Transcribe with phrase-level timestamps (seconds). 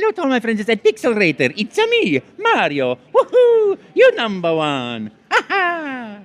[0.00, 1.52] Hello to all my friends at Pixelrator.
[1.58, 2.96] It's a me, Mario.
[3.12, 3.76] Woohoo!
[3.92, 5.10] You're number one.
[5.30, 6.20] Ha ha!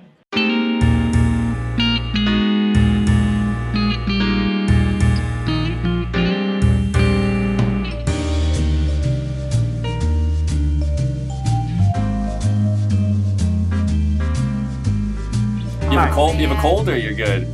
[15.82, 16.36] You have a cold?
[16.36, 17.46] You have a cold, or you're good?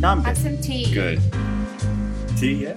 [0.00, 0.92] No, I'm Have some tea.
[0.92, 1.18] Good.
[2.36, 2.74] Tea, yeah.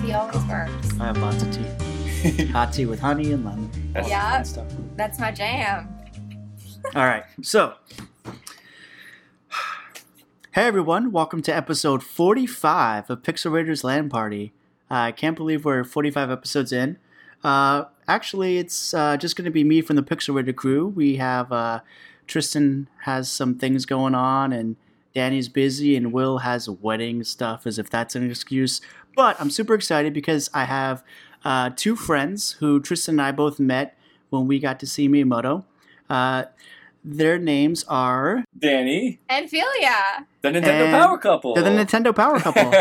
[0.00, 0.98] Tea always works.
[0.98, 1.89] I have lots of tea.
[2.52, 3.70] Hot tea with honey and lemon.
[3.94, 4.42] That's Yeah.
[4.42, 4.66] stuff.
[4.96, 5.88] That's my jam.
[6.94, 7.24] All right.
[7.40, 7.74] So,
[10.52, 14.52] hey everyone, welcome to episode 45 of Pixel Raiders Land Party.
[14.90, 16.98] Uh, I can't believe we're 45 episodes in.
[17.42, 20.88] Uh, actually, it's uh, just going to be me from the Pixel Raider crew.
[20.88, 21.80] We have uh,
[22.26, 24.76] Tristan has some things going on, and
[25.14, 28.82] Danny's busy, and Will has wedding stuff, as if that's an excuse.
[29.16, 31.02] But I'm super excited because I have
[31.44, 33.96] uh, two friends who Tristan and I both met
[34.30, 35.64] when we got to see Miyamoto.
[36.08, 36.44] Uh,
[37.04, 40.26] their names are Danny, And Felia.
[40.42, 41.54] the Nintendo Power Couple.
[41.54, 42.72] they're the Nintendo Power Couple.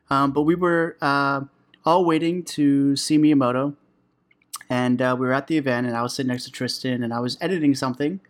[0.10, 1.42] um, but we were uh,
[1.84, 3.76] all waiting to see Miyamoto,
[4.68, 7.14] and uh, we were at the event, and I was sitting next to Tristan, and
[7.14, 8.20] I was editing something,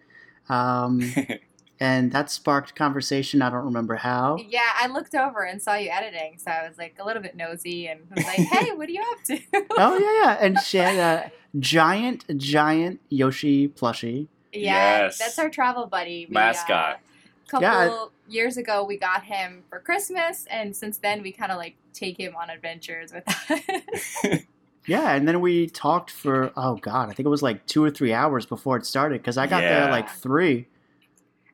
[0.51, 1.01] um,
[1.81, 3.43] and that sparked conversation.
[3.43, 4.37] I don't remember how.
[4.49, 7.37] Yeah, I looked over and saw you editing, so I was like a little bit
[7.37, 9.39] nosy and was like, "Hey, what are you up to?"
[9.79, 14.27] Oh yeah, yeah, and she had a giant, giant Yoshi plushie.
[14.53, 15.19] yeah, Yes.
[15.19, 16.27] that's our travel buddy.
[16.29, 17.01] We, Mascot.
[17.47, 21.51] A couple Yeah, years ago, we got him for Christmas, and since then, we kind
[21.53, 24.43] of like take him on adventures with us.
[24.87, 27.91] Yeah, and then we talked for oh god, I think it was like two or
[27.91, 29.91] three hours before it started because I got there Yeah.
[29.91, 30.67] like three.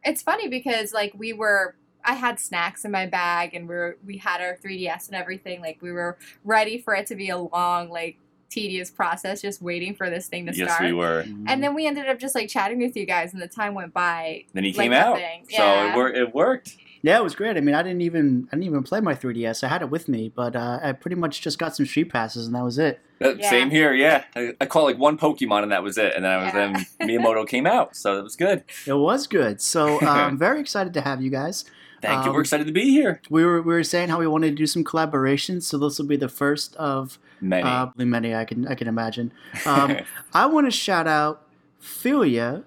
[0.04, 1.74] It's funny because like we were
[2.04, 5.60] I had snacks in my bag and we are we had our 3DS and everything
[5.60, 8.18] like we were ready for it to be a long like
[8.50, 10.84] tedious process just waiting for this thing to yes, start.
[10.84, 11.24] we were.
[11.46, 13.92] And then we ended up just like chatting with you guys and the time went
[13.92, 14.44] by.
[14.52, 15.46] Then he like came out, nothing.
[15.50, 16.76] so it, wor- it worked.
[17.04, 17.58] Yeah, it was great.
[17.58, 19.62] I mean, I didn't even I didn't even play my 3DS.
[19.62, 22.46] I had it with me, but uh, I pretty much just got some street passes,
[22.46, 22.98] and that was it.
[23.22, 23.50] Uh, Yeah.
[23.50, 24.24] Same here, yeah.
[24.34, 26.14] I, I caught like one Pokemon, and that was it.
[26.16, 26.72] And then I was Yeah.
[26.72, 28.64] then Miyamoto came out, so it was good.
[28.86, 29.60] It was good.
[29.60, 31.66] So uh, I'm very excited to have you guys.
[32.00, 32.30] Thank you.
[32.30, 33.20] Um, We're excited to be here.
[33.28, 36.06] We were we were saying how we wanted to do some collaborations, so this will
[36.06, 37.62] be the first of Many.
[37.68, 39.30] uh, many I can I can imagine.
[39.66, 39.98] Um,
[40.32, 41.46] I want to shout out
[41.82, 42.64] Felia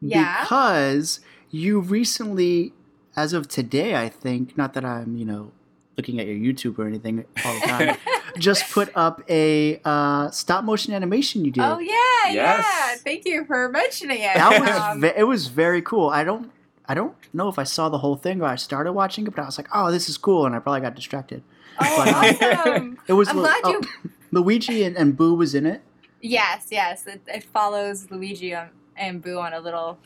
[0.00, 0.42] Yeah.
[0.42, 2.72] because you recently,
[3.16, 5.52] as of today, I think, not that I'm you know
[5.96, 7.96] looking at your YouTube or anything all the time,
[8.38, 11.62] just put up a uh, stop motion animation you did.
[11.62, 12.62] oh yeah, yeah.
[12.96, 14.34] Thank you for mentioning it.
[14.34, 16.08] That was Um, ve- it was very cool.
[16.08, 16.50] I don't
[16.86, 19.42] I don't know if I saw the whole thing or I started watching it, but
[19.42, 21.42] I was like, oh, this is cool, and I probably got distracted.
[21.80, 22.98] oh, but, um, awesome.
[23.06, 25.82] It was I'm Lu- glad oh, you Luigi and, and Boo was in it.
[26.20, 27.06] Yes, yes.
[27.06, 29.98] It, it follows Luigi on, and Boo on a little,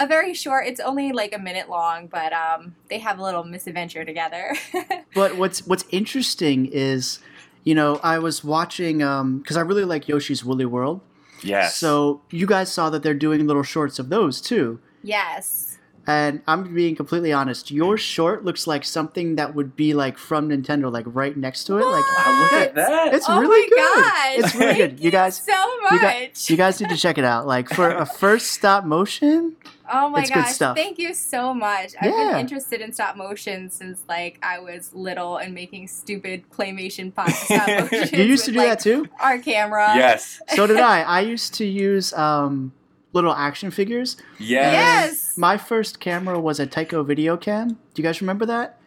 [0.00, 0.66] a very short.
[0.66, 4.56] It's only like a minute long, but um, they have a little misadventure together.
[5.14, 7.18] But what's what's interesting is,
[7.64, 11.00] you know, I was watching because I really like Yoshi's Woolly World.
[11.42, 11.76] yes.
[11.76, 14.78] So you guys saw that they're doing little shorts of those too.
[15.02, 15.66] yes.
[16.06, 17.70] And I'm being completely honest.
[17.70, 21.76] Your short looks like something that would be like from Nintendo, like right next to
[21.76, 21.84] it.
[21.84, 23.14] Like Wow, look at that.
[23.14, 24.04] it's oh really my good.
[24.04, 24.44] God.
[24.44, 25.04] It's really Thank good.
[25.04, 25.92] You guys, so much.
[25.92, 27.46] you guys, you guys need to check it out.
[27.46, 29.54] Like for a first stop motion,
[29.90, 30.54] oh my it's good gosh!
[30.54, 30.76] stuff.
[30.76, 31.92] Thank you so much.
[32.00, 37.14] I've been interested in stop motion since like I was little and making stupid claymation
[37.14, 38.12] pop stop motions.
[38.12, 39.08] you used to with, do like, that too.
[39.20, 39.92] Our camera.
[39.96, 40.40] yes.
[40.54, 41.02] So did I.
[41.02, 42.72] I used to use um,
[43.12, 44.16] little action figures.
[44.38, 44.72] Yes.
[44.74, 45.38] Yes.
[45.38, 47.68] My first camera was a Tyco Video Cam.
[47.70, 48.78] Do you guys remember that?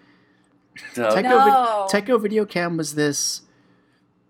[0.94, 1.88] So- Tyco, No.
[1.92, 3.42] Vid- Tyco Video Cam was this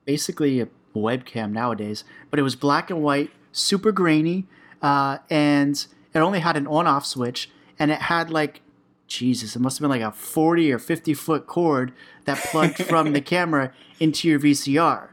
[0.06, 4.46] basically a webcam nowadays, but it was black and white, super grainy,
[4.82, 8.62] uh, and it only had an on-off switch, and it had like,
[9.08, 11.94] Jesus, it must have been like a forty or fifty foot cord
[12.26, 15.10] that plugged from the camera into your VCR.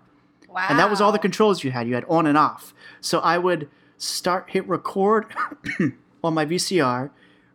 [0.48, 0.66] Wow.
[0.68, 1.86] and that was all the controls you had.
[1.86, 2.74] You had on and off.
[3.00, 3.68] So I would
[3.98, 5.26] start, hit record
[6.24, 7.10] on my VCR,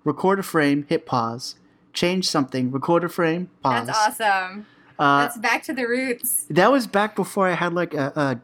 [0.06, 1.56] record a frame, hit pause,
[1.92, 3.88] change something, record a frame, pause.
[3.88, 4.66] That's awesome.
[4.98, 6.46] Uh, That's back to the roots.
[6.50, 8.40] that was back before I had like a, a,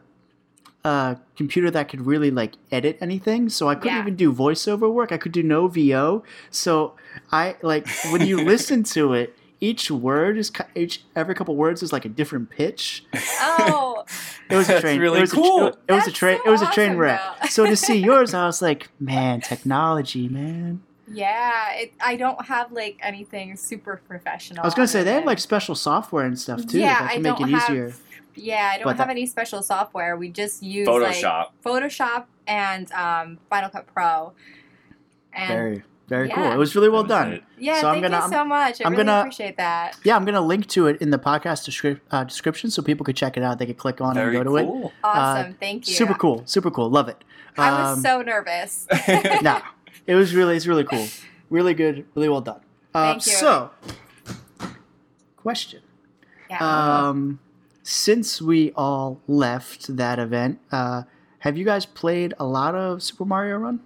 [0.84, 3.48] a computer that could really like edit anything.
[3.48, 4.02] So I couldn't Yeah.
[4.02, 5.12] even do voiceover work.
[5.12, 6.24] I could do no VO.
[6.50, 6.94] So
[7.30, 9.36] I like when you listen to it.
[9.60, 13.04] Each word is ki- each every couple words is like a different pitch.
[13.40, 14.04] Oh,
[14.50, 14.98] It was a That's train.
[15.00, 15.62] really it was cool.
[15.62, 16.38] A, it was a That's train.
[16.42, 17.20] so it was a train awesome, wreck.
[17.48, 20.82] so to see yours, I was like, man, technology, man.
[21.08, 21.74] yeah.
[21.74, 24.64] It, I don't have like anything super professional.
[24.64, 27.12] I was gonna say on they have like special software and stuff too Yeah, that
[27.12, 27.94] I make don't it have- easier.
[28.34, 30.16] Yeah, I don't But have that- any special software.
[30.16, 31.22] We just use Photoshop.
[31.22, 34.32] like Photoshop and um, Final Cut Pro.
[35.34, 36.50] And Very, very cool.
[36.52, 37.32] It was really well done.
[37.34, 37.44] it.
[37.58, 38.80] yeah, So I'm thank gonna- you I'm- so much.
[38.80, 39.96] I I'm really gonna- appreciate that.
[40.04, 43.16] Yeah, I'm gonna link to it in the podcast descri- uh, description so people could
[43.16, 43.58] check it out.
[43.58, 44.64] They could click on Very it and go to it.
[44.66, 44.92] cool.
[45.04, 45.94] Awesome, thank you.
[45.94, 46.90] Super cool, super cool.
[46.90, 47.22] Love it.
[47.58, 48.86] I was Um, so nervous.
[49.42, 49.60] nah,
[50.06, 51.06] it was really, it's really cool.
[51.50, 52.60] Really good, really well done.
[52.94, 53.32] Uh, Thank you.
[53.32, 53.70] So,
[55.36, 55.82] question.
[56.50, 57.08] yeah.
[57.08, 57.38] Um,
[57.82, 61.02] since we all left that event, uh,
[61.40, 63.80] have you guys played a lot of Super Mario Run?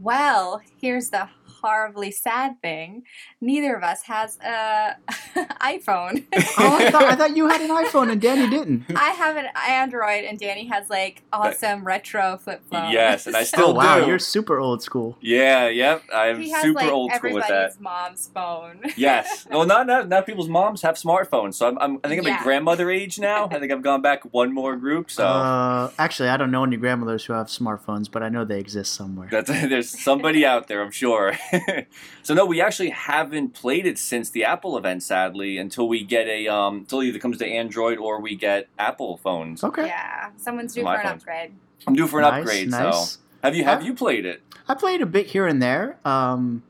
[0.00, 1.28] well, here's the
[1.62, 3.04] horribly sad thing.
[3.40, 4.96] Neither of us has a
[5.60, 6.24] iPhone.
[6.58, 8.84] Oh, I thought, I thought you had an iPhone and Danny didn't.
[8.94, 12.90] I have an Android, and Danny has like awesome retro flip phone.
[12.90, 14.06] Yes, and I Oh still wow, do.
[14.06, 15.16] you're super old school.
[15.20, 16.02] Yeah, yep.
[16.14, 17.80] I'm he has super like old school with everybody's that.
[17.80, 18.80] mom's phone.
[18.96, 19.46] Yes.
[19.50, 22.34] Well, not, not not people's moms have smartphones, so I'm, I'm I think I'm Yeah.
[22.36, 23.46] at grandmother age now.
[23.50, 26.76] I think I've gone back one more group, so Uh, actually, I don't know any
[26.76, 29.28] grandmothers who have smartphones, but I know they exist somewhere.
[29.30, 31.36] that's there's somebody out there, I'm sure.
[32.22, 36.26] so no, we actually haven't played it since the Apple event, sadly, until we get
[36.26, 39.62] a um until it either comes to Android or we get Apple phones.
[39.64, 39.86] Okay.
[39.86, 41.52] Yeah, someone's due My for an phone's- upgrade.
[41.86, 42.70] I'm due for an nice, upgrade.
[42.70, 43.10] nice.
[43.12, 44.42] So have you have Uh, you played it?
[44.68, 45.98] I played a bit here and there.
[46.04, 46.62] Um,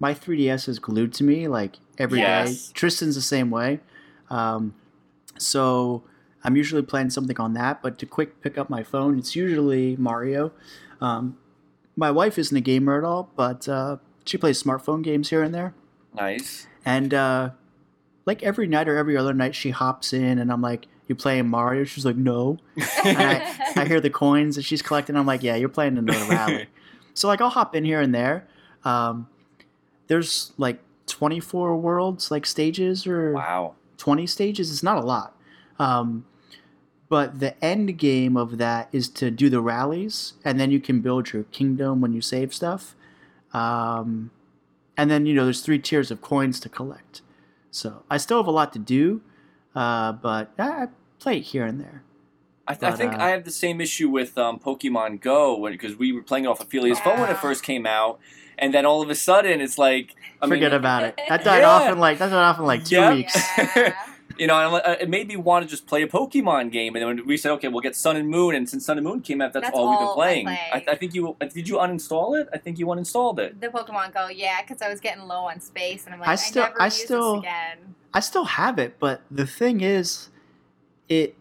[0.00, 2.44] my 3DS is glued to me like every day.
[2.46, 2.70] Yes.
[2.72, 3.80] Tristan's the same way.
[4.30, 4.74] Um,
[5.38, 6.02] so
[6.42, 9.96] I'm usually playing something on that, but to quick pick up my phone, it's usually
[9.96, 10.52] Mario.
[11.00, 11.36] Um,
[11.96, 15.54] my wife isn't a gamer at all, but uh, she plays smartphone games here and
[15.54, 15.74] there.
[16.14, 16.66] Nice.
[16.84, 17.50] And uh,
[18.26, 21.48] like every night or every other night, she hops in, and I'm like, "You playing
[21.48, 25.16] Mario?" She's like, "No." I, I hear the coins that she's collecting.
[25.16, 26.66] I'm like, "Yeah, you're playing another rally."
[27.14, 28.46] So like I'll hop in here and there.
[28.84, 29.28] Um,
[30.08, 33.74] there's like 24 worlds, like stages or Wow.
[33.96, 34.70] 20 stages.
[34.70, 35.34] It's not a lot.
[35.78, 36.26] Um,
[37.08, 41.00] but the end game of that is to do the rallies, and then you can
[41.00, 42.94] build your kingdom when you save stuff.
[43.54, 44.30] Um,
[44.96, 47.22] and then you know there's three tiers of coins to collect.
[47.70, 49.22] So I still have a lot to do,
[49.74, 50.86] uh, but I, I
[51.18, 52.02] play it here and there.
[52.66, 55.96] I, th- I think uh, I have the same issue with um, Pokemon Go because
[55.96, 58.18] we were playing it off Ophelia's phone when it first came out,
[58.58, 61.20] and then all of a sudden it's like I Forget mean, about it.
[61.28, 61.68] That died Yeah.
[61.70, 63.12] off in like that died off in like two Yeah.
[63.14, 63.36] weeks.
[63.58, 63.94] Yeah.
[64.38, 66.72] you know, and I'm like- uh, it made me want to just play a Pokemon
[66.72, 66.96] game.
[66.96, 69.20] And then we said, okay, we'll get Sun and Moon, and since Sun and Moon
[69.20, 70.46] came out, that's, That's all we've been all I playing.
[70.46, 70.58] play.
[70.72, 72.48] I, I think you uh, did you uninstall it?
[72.52, 73.60] I think you uninstalled it.
[73.60, 76.32] The Pokemon Go, yeah, because I was getting low on space, and I'm like, I
[76.32, 77.94] I, still- never I use still- this again.
[78.12, 80.28] I still have it, but the thing is,
[81.08, 81.36] it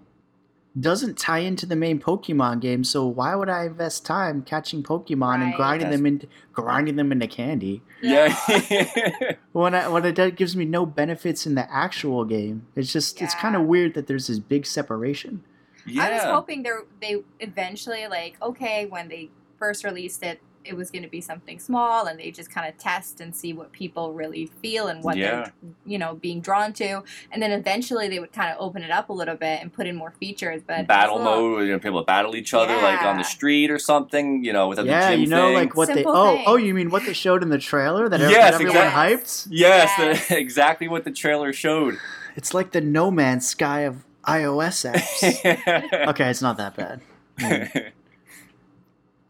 [0.80, 2.84] doesn't tie into the main Pokemon game.
[2.84, 5.56] So why would I invest time catching Pokemon and Right.
[5.56, 8.36] grinding them into grinding them into candy Yeah.
[9.52, 12.66] when I, when it does, gives me no benefits in the actual game?
[12.76, 15.44] It's just it's kind of weird that there's this big separation.
[15.86, 16.06] yeah.
[16.06, 16.72] I was hoping they
[17.02, 19.30] they eventually like okay when they
[19.60, 22.78] first released it it was going to be something small and they just kind of
[22.78, 25.32] test and see what people really feel and what Yeah.
[25.32, 25.54] they're
[25.86, 29.10] you know being drawn to and then eventually they would kind of open it up
[29.10, 31.82] a little bit and put in more features but battle little- mode, where you're gonna
[31.84, 34.44] be able to battle each other like on the street or something.
[34.44, 35.56] You know, without yeah, the gym you know, thing.
[35.56, 38.22] like what they Simple oh oh you mean what they showed in the trailer that,
[38.22, 39.18] ev- Yes, everyone exactly.
[39.18, 39.48] hyped?
[39.52, 40.28] Yes, Yes.
[40.30, 41.98] the- exactly what the trailer showed.
[42.36, 46.08] It's like the No Man's Sky of iOS apps.
[46.08, 47.02] okay, it's not that bad,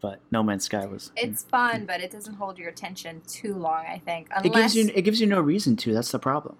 [0.04, 1.04] but No Man's Sky was.
[1.16, 4.74] it's fun but it doesn't hold your attention too long i think unless It gives
[4.76, 5.88] you it gives you no reason to.
[5.96, 6.56] That's the problem.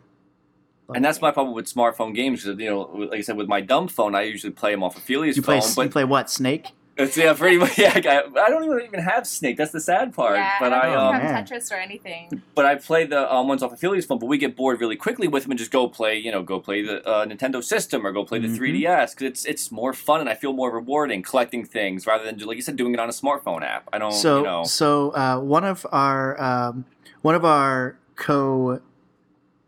[0.95, 2.45] and that's my problem with smartphone games.
[2.45, 5.37] You know, like I said, with my dumb phone, I usually play them off Ophelia's
[5.37, 5.85] You play phone.
[5.87, 6.67] you play what Snake?
[6.97, 7.77] It's yeah, pretty much.
[7.79, 9.57] Yeah, I, I don't even even have Snake.
[9.57, 10.37] That's the sad part.
[10.37, 11.45] yeah, but I I don't Oh, um, have.
[11.47, 12.43] Tetris or anything.
[12.55, 14.19] but I play the um, ones off Ophelia's phone.
[14.19, 16.17] But we get bored really quickly with them and just go play.
[16.19, 18.59] You know, go play the uh, Nintendo system or go play the Mhm.
[18.59, 22.39] 3DS because it's it's more fun and I feel more rewarding collecting things rather than
[22.41, 23.89] like you said doing it on a smartphone app.
[23.93, 24.13] I don't.
[24.13, 24.65] so you know.
[24.65, 26.85] so uh, one of our um,
[27.23, 28.81] one of our co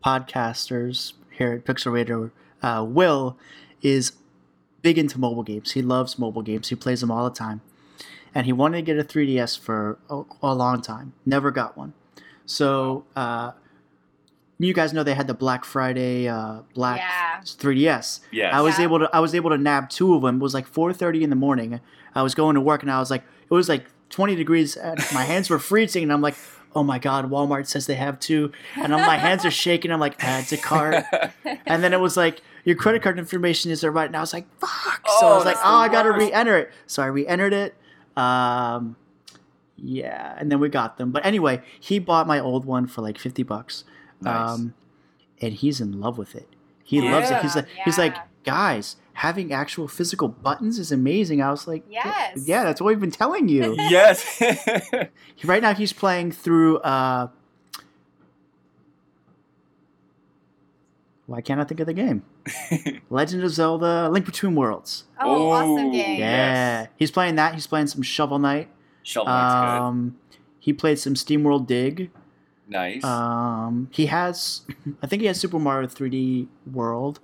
[0.05, 2.31] podcasters here at Pixel Radar,
[2.63, 3.37] uh, Will,
[3.83, 4.13] is
[4.87, 5.73] big into mobile games.
[5.73, 6.69] He loves mobile games.
[6.69, 7.61] He plays them all the time,
[8.35, 11.13] and he wanted to get a 3DS for a, a long time.
[11.25, 11.93] Never got one.
[12.45, 13.51] So uh,
[14.59, 17.41] you guys know they had the Black Friday uh, Black Yeah.
[17.43, 18.21] 3DS.
[18.31, 18.55] Yes.
[18.55, 18.85] I was Yeah.
[18.85, 20.37] able to I was able to nab two of them.
[20.37, 21.81] It was like 4:30 in the morning.
[22.15, 24.99] I was going to work and I was like it was like 20 degrees and
[25.13, 26.37] my hands were freezing and I'm like
[26.75, 30.01] oh my god Walmart says they have two and I'm, my hands are shaking I'm
[30.01, 31.05] like add to cart
[31.67, 34.35] and then it was like your credit card information is there right now I was
[34.35, 37.03] like fuck so I Oh, was like oh the I got to re-enter it so
[37.03, 37.75] I re-entered it
[38.19, 38.97] um
[39.79, 43.19] yeah and then we got them but anyway he bought my old one for like
[43.19, 43.85] 50 bucks
[44.21, 44.51] Nice.
[44.51, 44.75] um
[45.41, 46.49] and he's in love with it
[46.85, 47.63] he loves it he's Yeah.
[47.63, 51.43] like he's like guys, having actual physical buttons is amazing.
[51.43, 52.45] I was like, Yes.
[52.47, 53.75] yeah, that's what we've been telling you.
[53.91, 54.41] yes.
[55.45, 56.79] right now, he's playing through.
[56.79, 57.27] Uh,
[61.27, 62.23] why can't I think of the game?
[63.11, 65.05] Legend of Zelda: Link Between Worlds.
[65.21, 66.19] Oh, awesome game.
[66.21, 66.89] Yeah, Yes.
[66.97, 67.55] he's playing that.
[67.55, 68.69] He's playing some Shovel Knight.
[69.03, 70.17] Shovel Knight's Um,
[70.59, 72.11] he played some SteamWorld Dig.
[72.69, 73.05] Nice.
[73.05, 74.63] Um, he has,
[75.03, 77.21] I think he has Super Mario 3D World.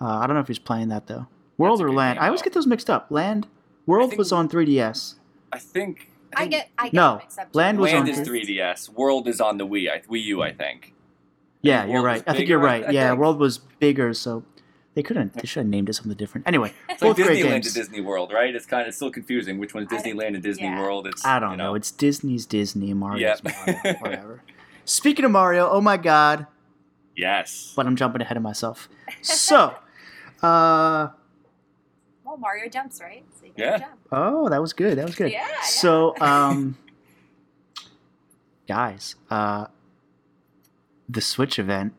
[0.00, 1.26] Uh, I don't know if he's playing that though.
[1.56, 2.16] World a or Land?
[2.18, 3.06] game, I always get those mixed up.
[3.10, 3.46] Land,
[3.86, 5.14] World think- was on 3DS.
[5.52, 6.08] I think.
[6.34, 6.70] I think get.
[6.78, 7.54] I get No, them mixed up.
[7.54, 8.46] Land was Land on is 3D.
[8.58, 8.88] 3DS.
[8.90, 9.90] World is on the Wii.
[9.90, 10.94] I, Wii U, I think.
[11.62, 12.24] Yeah, World you're right.
[12.26, 12.84] I think you're right.
[12.86, 13.20] I yeah, think.
[13.20, 14.44] World was bigger, so
[14.94, 15.32] they couldn't.
[15.34, 16.46] They should have named it something different.
[16.46, 17.72] Anyway, It's like both great Disneyland games.
[17.72, 18.54] to Disney World, right?
[18.54, 19.58] It's kind of still confusing.
[19.58, 20.80] Which one's Disneyland and Disney yeah.
[20.80, 21.06] World?
[21.06, 21.74] It's I don't you know.
[21.74, 23.54] It's Disney's Disney, Mario's Yep.
[23.66, 24.42] Mario, whatever.
[24.84, 26.46] Speaking of Mario, oh my god,
[27.16, 27.72] yes.
[27.76, 28.88] but I'm jumping ahead of myself.
[29.22, 29.68] So,
[30.42, 31.08] uh,
[32.24, 33.24] Well, Mario jumps, right?
[33.38, 33.78] So you Yeah.
[33.78, 33.92] jump.
[34.10, 34.98] oh, that was good.
[34.98, 35.30] That was good.
[35.30, 35.46] Yeah.
[35.48, 35.62] yeah.
[35.62, 36.76] So, um,
[38.66, 39.66] guys, uh,
[41.12, 41.92] the Switch event.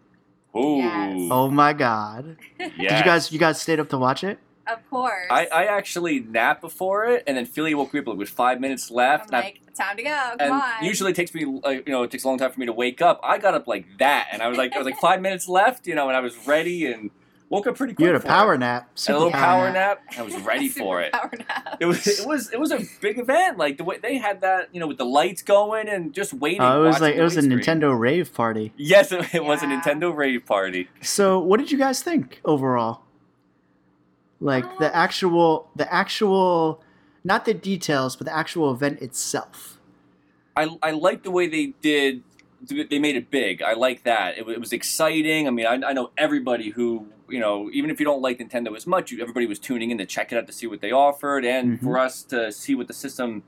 [0.55, 0.77] Ooh.
[0.77, 1.29] Yes.
[1.31, 2.37] Oh my God!
[2.59, 2.71] Yes.
[2.77, 4.39] Did you guys you guys stayed up to watch it?
[4.65, 5.27] of course.
[5.29, 8.61] I, I actually napped before it, and then Philly woke me up like with five
[8.61, 9.25] minutes left.
[9.25, 10.09] I'm and I- like, time to go.
[10.09, 10.83] Come and on.
[10.85, 12.71] usually it takes me, like, you know, it takes a long time for me to
[12.73, 13.19] wake up.
[13.23, 15.85] I got up like that, and I was like, I was like five minutes left,
[15.87, 17.09] you know, and I was ready and
[17.53, 18.05] woke up pretty quick.
[18.07, 18.59] You had a power it.
[18.59, 18.89] nap.
[18.89, 20.01] And super a little power nap.
[20.09, 20.19] nap.
[20.19, 21.13] I was ready for it.
[21.13, 21.77] Power nap.
[21.79, 23.57] It was it was it was a big event.
[23.57, 26.61] Like the way they had that, you know, with the lights going and just waiting.
[26.61, 27.59] Oh, it was like it was a screen.
[27.59, 28.73] Nintendo rave party.
[28.77, 30.89] Yes, it, it was a Nintendo rave party.
[31.01, 33.01] So, what did you guys think overall?
[34.39, 36.83] Like the Um, actual, the actual,
[37.23, 39.79] not the details, but the actual event itself.
[40.55, 42.23] I I like the way they did.
[42.89, 43.61] They made it big.
[43.61, 44.37] I like that.
[44.37, 45.47] It, it was exciting.
[45.47, 48.75] I mean, I, I know everybody who you know, even if you don't like Nintendo
[48.75, 50.91] as much, you, everybody was tuning in to check it out to see what they
[50.91, 51.83] offered, and Mhm.
[51.83, 53.43] for us to see what the system,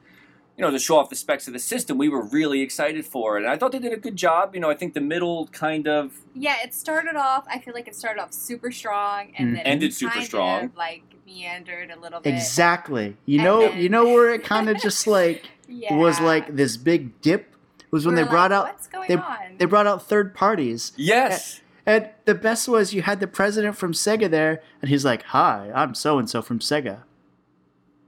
[0.58, 3.38] you know, to show off the specs of the system, we were really excited for
[3.38, 3.44] it.
[3.44, 4.56] And I thought they did a good job.
[4.56, 7.46] You know, I think the middle kind of Yeah, it started off.
[7.50, 9.56] I feel like it started off super strong, and Mm.
[9.58, 10.64] then Ended it super kind strong.
[10.66, 12.34] Of, like meandered a little bit.
[12.34, 13.18] Exactly.
[13.26, 15.96] You And know, then- you know where it kind of just like Yeah.
[15.96, 17.54] was like this big dip
[17.92, 19.58] was when We they were brought out What's going they- on?
[19.58, 20.92] they brought out third parties.
[20.96, 21.62] yes.
[21.86, 25.72] And the best was you had the president from Sega there, and he's like, "Hi,
[25.76, 27.04] I'm so and so from Sega.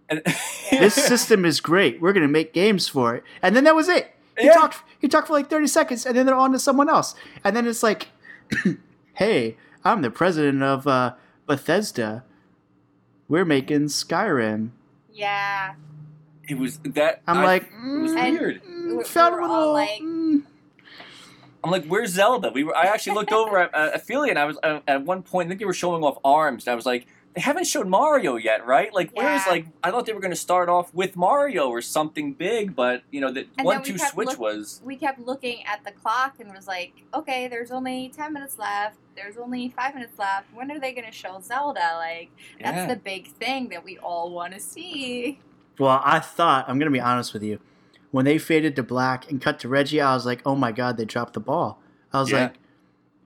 [0.09, 0.21] And-
[0.71, 2.01] This system is great.
[2.01, 4.13] We're gonna make games for it." And then that was it.
[4.37, 4.53] He Yeah.
[4.53, 4.83] talked.
[4.99, 7.13] He talked for like thirty seconds, and then they're on to someone else.
[7.43, 8.09] And then it's like,
[9.13, 11.13] "Hey, I'm the president of uh,
[11.45, 12.23] Bethesda.
[13.27, 14.71] We're making Skyrim."
[15.13, 15.73] yeah.
[16.49, 17.21] It was that.
[17.27, 18.63] I'm I- like, it was weird.
[18.63, 19.73] mm, we felt a were all little.
[19.73, 20.16] like- mm.
[21.67, 22.51] I'm like, where's Zelda?
[22.53, 22.75] We were.
[22.75, 25.47] I actually looked over at, at Ophelia, and I was uh, at one point.
[25.47, 28.35] I think they were showing off arms, and I was like, they haven't showed Mario
[28.37, 28.91] yet, right?
[28.93, 29.67] Like, where's like?
[29.83, 33.21] I thought they were going to start off with Mario or something big, but you
[33.21, 34.81] know, that then one we two kept switch look- was.
[34.83, 38.97] We kept looking at the clock and was like, okay, there's only ten minutes left.
[39.15, 40.45] There's only five minutes left.
[40.53, 41.95] When are they going to show Zelda?
[41.97, 42.29] Like
[42.61, 42.85] that's Yeah.
[42.87, 45.39] the big thing that we all want to see.
[45.79, 47.59] Well, I thought I'm gonna be honest with you.
[48.17, 50.97] When they faded to black and cut to Reggie, I was like, "Oh my god,
[50.97, 51.79] they dropped the ball."
[52.11, 52.41] I was Yeah.
[52.41, 52.55] like,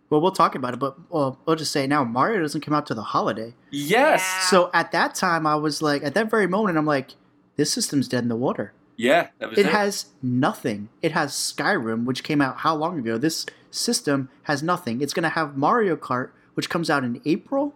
[0.09, 2.85] "Well, we'll talk about it, but well, we'll just say now Mario doesn't come out
[2.87, 4.19] to the holiday." Yes.
[4.21, 4.41] Yeah.
[4.49, 7.11] So at that time, I was like, at that very moment, I'm like,
[7.55, 8.73] "This system's dead in the water.
[8.97, 9.71] Yeah, that was It it.
[9.71, 10.89] has nothing.
[11.01, 13.17] It has Skyrim, which came out how long ago?
[13.17, 14.99] This system has nothing.
[14.99, 17.73] It's gonna have Mario Kart, which comes out in April.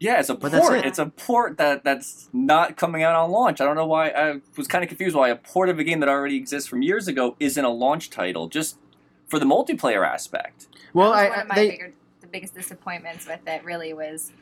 [0.00, 0.78] Yeah, it's a But port.
[0.78, 0.86] it.
[0.86, 3.60] It's a port that that's not coming out on launch.
[3.60, 4.08] I don't know why.
[4.08, 6.82] I was kind of confused why a port of a game that already exists from
[6.82, 8.78] years ago isn't a launch title, just
[9.28, 10.66] for the multiplayer aspect.
[10.94, 11.92] Well, that was I, one of my they, bigger,
[12.22, 14.32] the biggest disappointments with it really was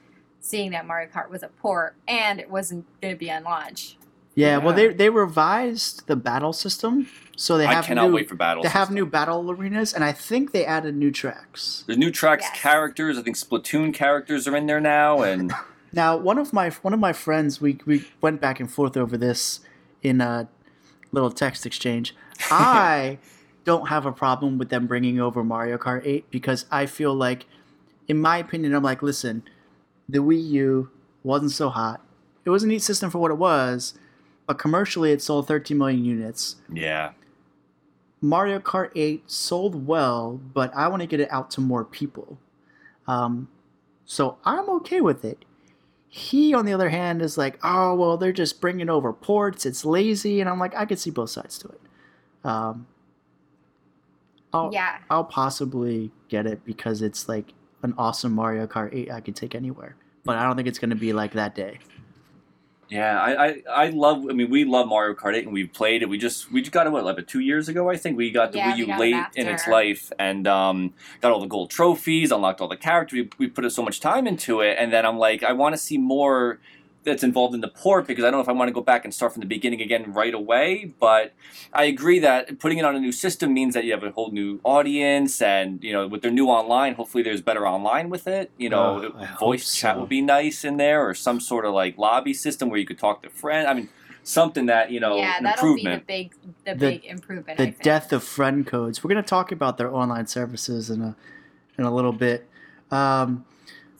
[0.40, 3.97] seeing that Mario Kart was a port and it wasn't going to be on launch.
[4.38, 8.28] Yeah, well, they they revised the battle system, so they I have cannot new, wait
[8.28, 8.62] for battle.
[8.62, 11.85] They have new battle arenas, and I think they added new tracks.
[11.87, 12.61] There's new tracks, Yes.
[12.61, 13.18] characters.
[13.18, 15.52] I think Splatoon characters are in there now, and
[15.92, 19.16] Now, one of my one of my friends, we we went back and forth over
[19.16, 19.61] this
[20.02, 20.49] in a
[21.12, 22.14] little text exchange.
[22.50, 23.18] I
[23.64, 27.47] don't have a problem with them bringing over Mario Kart 8 because I feel like,
[28.07, 29.42] in my opinion, I'm like, listen,
[30.09, 30.90] the Wii U
[31.23, 32.00] wasn't so hot.
[32.45, 33.95] It was a neat system for what it was,
[34.48, 36.56] but commercially it sold 13 million units.
[36.72, 37.12] yeah,
[38.20, 42.38] Mario Kart 8 sold well, but I want to get it out to more people.
[43.06, 43.48] Um,
[44.04, 45.44] so I'm okay with it.
[46.08, 49.64] He, on the other hand, is like, oh, well, they're just bringing over ports.
[49.66, 50.40] It's lazy.
[50.40, 51.80] And I'm like, I could see both sides to it.
[52.42, 52.86] Um,
[54.52, 54.96] I'll, Yeah.
[55.10, 57.52] I'll possibly get it because it's like
[57.82, 59.94] an awesome Mario Kart 8 I could take anywhere.
[60.24, 61.78] but I don't think it's going to be like that day.
[62.88, 64.26] Yeah, I, I, I love.
[64.28, 66.09] I mean, we love Mario Kart 8, and we've played it.
[66.09, 68.16] We just we just got it what like two years ago, I think.
[68.16, 71.33] We got the Yeah, Wii U got it late in its life, and um, got
[71.33, 73.12] all the gold trophies, unlocked all the characters.
[73.18, 75.78] We, we put so much time into it, and then I'm like, I want to
[75.78, 76.61] see more
[77.08, 79.04] that's involved in the port because I don't know if I want to go back
[79.04, 80.94] and start from the beginning again right away.
[81.00, 81.34] But
[81.72, 84.30] I agree that putting it on a new system means that you have a whole
[84.30, 88.50] new audience, and you know, with their new online, hopefully there's better online with it.
[88.56, 91.64] You know, Oh, I hope voice chat would be nice in there, or some sort
[91.64, 93.66] of like lobby system where you could talk to friends.
[93.68, 93.88] I mean,
[94.22, 96.06] something that you know, yeah, an that'll improvement.
[96.06, 97.58] be the big, the, The- big improvement.
[97.58, 97.82] the I think.
[97.82, 99.02] death of friend codes.
[99.02, 101.16] We're going to talk about their online services in a
[101.78, 102.46] in a little bit.
[102.90, 103.44] Um,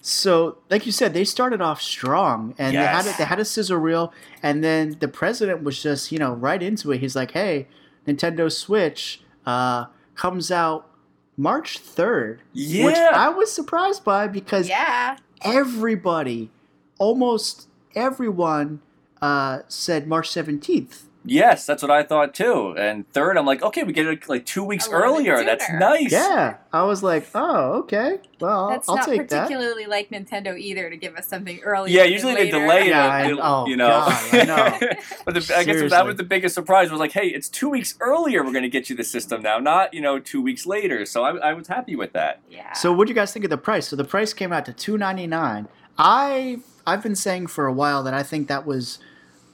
[0.01, 3.45] so, like you said, they started off strong, and they had a, they had a
[3.45, 4.13] sizzle reel,
[4.43, 7.01] and then the president was just you know right into it.
[7.01, 7.67] He's like, "Hey,
[8.07, 10.89] Nintendo Switch uh, comes out
[11.37, 16.51] March third, yeah, which I was surprised by because Yeah, everybody,
[16.99, 18.81] almost everyone,
[19.21, 21.08] uh, said March seventeenth.
[21.31, 22.75] Yes, that's what I thought too.
[22.79, 25.45] And third, I'm like, okay, we get it like two weeks A little bit earlier.
[25.45, 26.11] That's nice.
[26.13, 30.59] Yeah, I was like, "Oh, okay, well, that's I'll not take that." particularly like Nintendo
[30.59, 31.95] either to give us something earlier.
[31.95, 32.61] Yeah, than usually they later.
[32.61, 32.89] delay it.
[32.89, 33.89] Yeah, I- they- oh, you know.
[33.89, 34.79] God, I know.
[35.25, 36.91] but the, I guess that was the biggest surprise.
[36.91, 38.43] Was like, hey, it's two weeks earlier.
[38.45, 41.05] We're going to get you the system now, not you know two weeks later.
[41.07, 42.41] So I, I was happy with that.
[42.51, 42.73] Yeah.
[42.73, 43.89] So, what do you guys think of the price?
[43.89, 45.69] So, the price came out to two ninety nine.
[45.99, 48.99] I I've been saying for a while that I think that was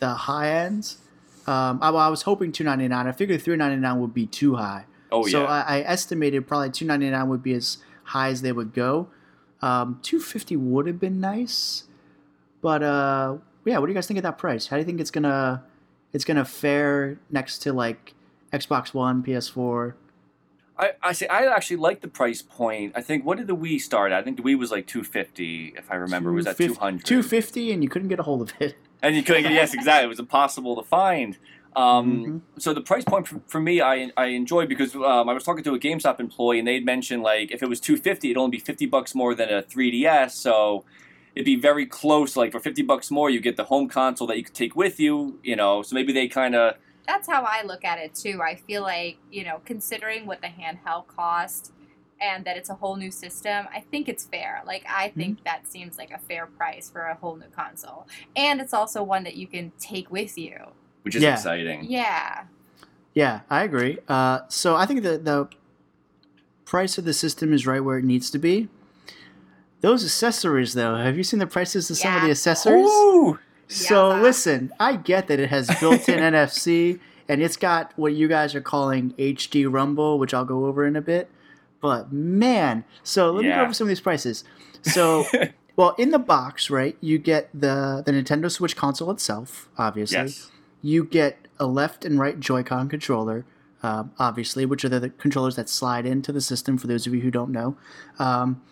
[0.00, 0.95] the high end.
[1.46, 3.06] Um, I, I was hoping two ninety nine.
[3.06, 4.86] I figured three ninety nine would be too high.
[5.12, 5.48] Oh so yeah.
[5.48, 9.08] I, I estimated probably two ninety nine would be as high as they would go.
[9.62, 11.84] Um, two fifty would have been nice,
[12.60, 13.78] but uh, yeah.
[13.78, 14.68] What do you guys think of that price?
[14.68, 15.64] How do you think it's gonna
[16.12, 18.14] it's gonna fare next to like
[18.52, 19.94] Xbox One, PS4?
[20.76, 22.92] I, I say I actually like the price point.
[22.96, 24.18] I think what did the Wii start at?
[24.18, 26.32] I think the Wii was like two fifty, if I remember.
[26.32, 27.04] Was at two hundred.
[27.06, 28.76] 250 and you couldn't get a hold of it.
[29.04, 30.06] And you couldn't get yes, exactly.
[30.06, 31.38] It was impossible to find.
[31.76, 35.44] Um, So the price point for, for me, I, I enjoy because um, I was
[35.44, 38.38] talking to a GameStop employee and they'd mentioned like if it was two fifty, it'd
[38.38, 40.33] only be fifty bucks more than a 3DS.
[40.33, 40.85] So
[41.35, 42.37] it'd be very close.
[42.37, 45.00] Like for fifty bucks more, you get the home console that you could take with
[45.00, 45.38] you.
[45.42, 46.76] You know, so maybe they kind of
[47.07, 48.40] that's how I look at it too.
[48.42, 51.72] I feel like, you know, considering what the handheld cost
[52.20, 54.62] and that it's a whole new system, I think it's fair.
[54.66, 58.07] Like I think that seems like a fair price for a whole new console.
[58.37, 60.55] And it's also one that you can take with you.
[61.03, 61.35] which is Yeah.
[61.35, 61.85] exciting.
[61.85, 62.44] Yeah.
[63.12, 63.98] Yeah, I agree.
[64.09, 65.48] Uh, so I think the the
[66.64, 68.68] price of the system is right where it needs to be.
[69.81, 72.87] Those accessories, though, have you seen the prices of some of the accessories?
[72.88, 74.20] Ooh, So Yeah.
[74.22, 78.61] listen, I get that it has built-in NFC and it's got what you guys are
[78.62, 81.31] calling HD Rumble, which I'll go over in a bit.
[81.85, 84.42] But man, so let me go over some of these prices.
[84.81, 85.27] So,
[85.77, 90.16] well, in the box, right, you get the the Nintendo Switch console itself, obviously.
[90.16, 93.44] yes, You get a left and right Joy-Con controller,
[93.83, 96.79] um, obviously, which are the, the controllers that slide into the system.
[96.79, 97.77] For those of you who don't know,
[98.18, 98.62] um,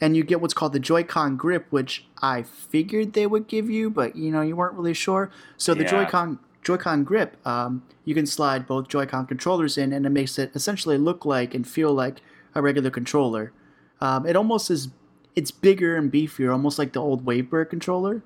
[0.00, 3.90] and you get what's called the Joy-Con grip, which I figured they would give you,
[3.90, 5.30] but you know you weren't really sure.
[5.58, 5.90] So the Yeah.
[5.90, 10.52] Joy-Con Joy-Con grip, um, you can slide both Joy-Con controllers in, and it makes it
[10.54, 12.22] essentially look like and feel like
[12.54, 13.52] a regular controller.
[14.00, 14.88] Um, it almost is.
[15.34, 18.22] It's bigger and beefier, almost like the old Wavebird controller.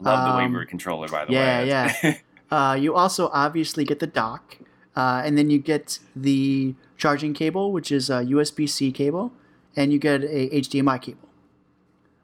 [0.00, 1.68] love the Um, Wavebird controller by the yeah, way.
[1.68, 2.14] yeah.
[2.50, 4.56] Uh, you also obviously get the dock,
[4.96, 9.32] uh, and then you get the charging cable, which is a USB C cable,
[9.76, 11.28] and you get a HDMI cable.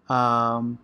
[0.09, 0.79] Um,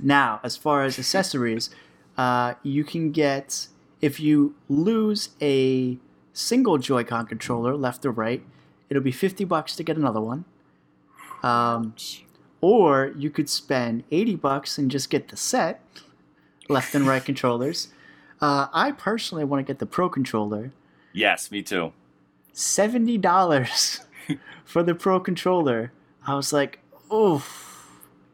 [0.00, 1.68] now, as far as accessories,
[2.16, 3.66] uh, you can get
[4.00, 5.98] if you lose a
[6.32, 8.42] single Joy-Con controller, left or right,
[8.88, 10.44] it'll be fifty bucks to get another one.
[11.42, 11.94] Um,
[12.60, 15.80] or you could spend 80 bucks and just get the set
[16.68, 17.88] left and right controllers
[18.40, 20.72] uh, i personally want to get the pro controller
[21.12, 21.92] yes, me too.
[22.54, 24.00] $70
[24.64, 25.92] for the pro controller
[26.26, 26.80] i was like
[27.12, 27.62] oof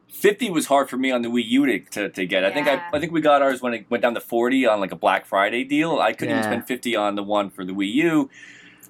[0.08, 2.44] Fifty was hard for me on the Wii U to, to, to get.
[2.44, 4.78] I think I, I think we got ours when it went down to forty on
[4.78, 5.98] like a Black Friday deal.
[5.98, 8.30] I couldn't even spend fifty on the one for the Wii U.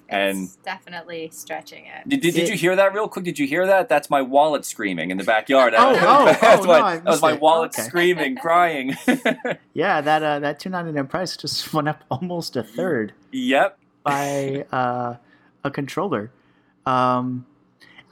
[0.09, 2.07] And it's definitely stretching it.
[2.07, 3.25] did, did, did It- you hear that real quick?
[3.25, 3.89] Did you hear that?
[3.89, 5.73] That's my wallet screaming in the backyard.
[5.75, 7.39] Oh, oh, that's oh, my, no, that was my it.
[7.41, 7.81] wallet Okay.
[7.87, 8.95] screaming, crying.
[9.73, 13.77] yeah that uh, that 299 price just went up almost a third yep.
[14.03, 15.15] by uh,
[15.63, 16.31] a controller
[16.85, 17.45] um,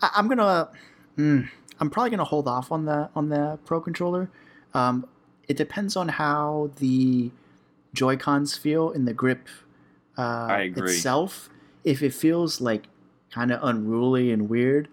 [0.01, 0.69] I, i'm gonna
[1.17, 1.47] mm,
[1.79, 4.29] i'm probably gonna hold off on the on the pro controller
[4.73, 5.05] um,
[5.47, 7.29] it depends on how the
[7.93, 9.47] joy cons feel in the grip
[10.17, 10.91] uh, I agree.
[10.93, 11.49] itself
[11.83, 12.87] if it feels like
[13.31, 14.87] kind of unruly and weird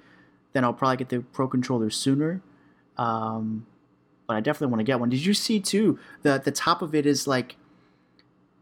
[0.52, 2.42] then i'll probably get the pro controller sooner
[2.96, 3.66] um,
[4.26, 5.08] but I definitely want to get one.
[5.08, 5.98] Did you see too?
[6.22, 7.56] The the top of it is like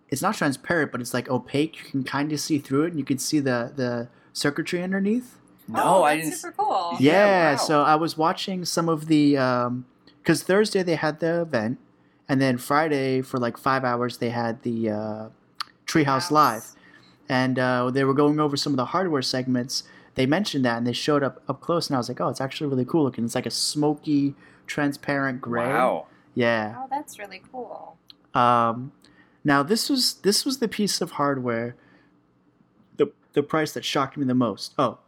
[0.08, 1.78] it's not transparent, but it's like opaque.
[1.78, 5.38] You can kind of see through it, and you can see the the circuitry underneath.
[5.68, 6.32] No, oh, I didn't.
[6.34, 6.96] Super cool.
[7.00, 7.56] Yeah, Yeah, wow.
[7.56, 9.86] so I was watching some of the um
[10.18, 11.78] because Thursday they had the event,
[12.28, 15.28] and then Friday for like five hours they had the uh,
[15.86, 16.30] Treehouse House.
[16.30, 16.75] Live,
[17.28, 19.82] and uh, they were going over some of the hardware segments.
[20.14, 22.40] They mentioned that, and they showed up up close, and I was like, "Oh, it's
[22.40, 23.24] actually really cool looking.
[23.24, 24.34] It's like a smoky,
[24.66, 26.06] transparent gray." Wow.
[26.34, 26.76] Yeah.
[26.78, 27.96] Oh, that's really cool.
[28.34, 28.92] Um,
[29.44, 31.76] now this was this was the piece of hardware,
[32.96, 34.74] the the price that shocked me the most.
[34.78, 34.98] Oh,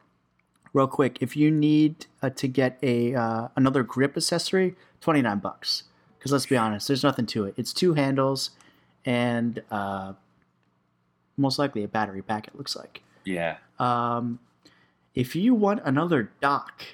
[0.73, 5.39] real quick, if you need uh, to get a uh, another grip accessory, twenty nine
[5.39, 5.85] bucks.
[6.19, 7.55] Because let's be honest, there's nothing to it.
[7.57, 8.51] It's two handles,
[9.05, 10.15] and uh,
[11.39, 12.49] most likely a battery pack.
[12.49, 13.03] It looks like.
[13.25, 13.57] Yeah.
[13.79, 14.39] Um,
[15.15, 16.85] if you want another dock,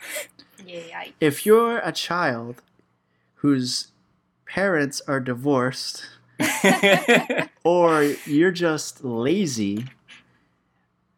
[0.64, 1.04] Yeah.
[1.20, 2.62] if you're a child
[3.36, 3.88] whose
[4.46, 6.06] parents are divorced
[7.64, 9.86] or you're just lazy,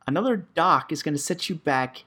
[0.06, 2.04] another dock is going to set you back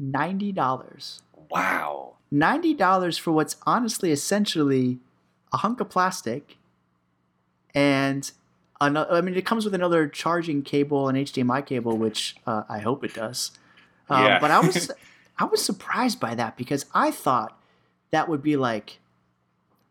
[0.00, 1.20] $90.
[1.50, 2.14] wow.
[2.32, 4.98] $90 for what's honestly essentially
[5.52, 6.58] a hunk of plastic
[7.74, 8.32] and
[8.80, 12.78] another, I mean it comes with another charging cable and HDMI cable which uh, I
[12.80, 13.50] hope it does.
[14.10, 14.38] Um, Yeah.
[14.40, 14.90] but I was
[15.38, 17.60] I was surprised by that because I thought
[18.10, 18.98] that would be like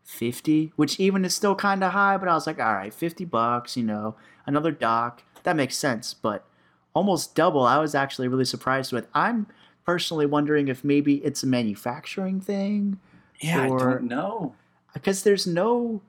[0.04, 3.24] 50, which even is still kind of high, but I was like, all right, 50
[3.26, 4.14] bucks, you know,
[4.46, 5.22] another dock.
[5.42, 6.44] That makes sense, but
[6.94, 7.62] almost double.
[7.62, 9.06] I was actually really surprised with.
[9.14, 9.46] I'm
[9.84, 12.98] personally wondering if maybe it's a manufacturing thing
[13.40, 14.54] Yeah, I don't know.
[14.92, 16.02] because there's no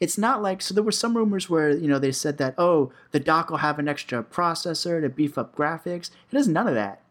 [0.00, 2.90] it's not like so there were some rumors where you know they said that oh
[3.12, 6.74] the dock will have an extra processor to beef up graphics it has none of
[6.74, 7.02] that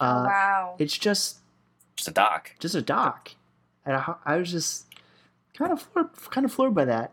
[0.00, 0.74] oh, uh, wow.
[0.78, 1.38] it's just
[1.96, 2.52] Just a dock.
[2.58, 3.32] just a dock
[3.86, 4.86] and I, I was just
[5.54, 7.12] kind of floored, kind of floored by that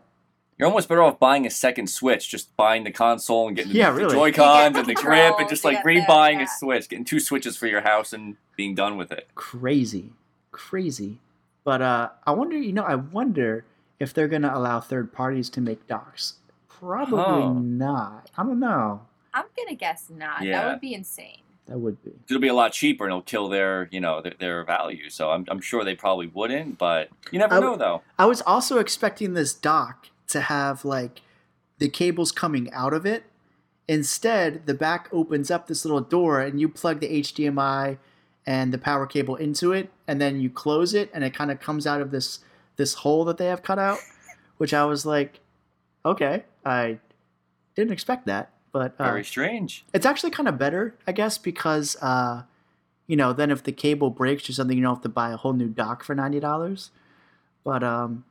[0.58, 3.90] You're almost better off buying a second Switch, just buying the console and getting Yeah,
[3.90, 4.14] the really.
[4.14, 6.44] Joy Cons and the the grip, and just like get the- rebuying yeah.
[6.44, 9.28] a Switch, getting two Switches for your house and being done with it.
[9.36, 10.10] crazy
[10.50, 11.18] crazy
[11.62, 13.64] but uh i wonder you know i wonder
[14.00, 16.34] if they're gonna allow third parties to make docks
[16.68, 17.52] probably Huh.
[17.54, 19.02] not i don't know
[19.34, 20.42] I'm gonna guess not.
[20.42, 20.62] Yeah.
[20.62, 21.42] That would be insane.
[21.66, 24.32] that would be It'll be a lot cheaper and it'll kill their, you know, their,
[24.38, 25.10] their value.
[25.10, 28.02] So I'm, I'm sure they probably wouldn't, but you never I know though.
[28.18, 31.20] I was also expecting this dock to have like
[31.76, 33.24] the cables coming out of it.
[33.86, 37.98] Instead, the back opens up this little door and you plug the HDMI
[38.46, 41.60] and the power cable into it and then you close it and it kind of
[41.60, 42.40] comes out of this
[42.78, 43.98] this hole that they have cut out,
[44.56, 45.40] which I was like,
[46.06, 46.98] okay, I
[47.76, 49.84] didn't expect that, but uh, Very strange.
[49.92, 52.44] it's actually kind of better, I guess, because uh,
[53.06, 55.36] you know, then if the cable breaks or something, you don't have to buy a
[55.36, 56.90] whole new dock for ninety dollars.
[57.64, 58.24] But um,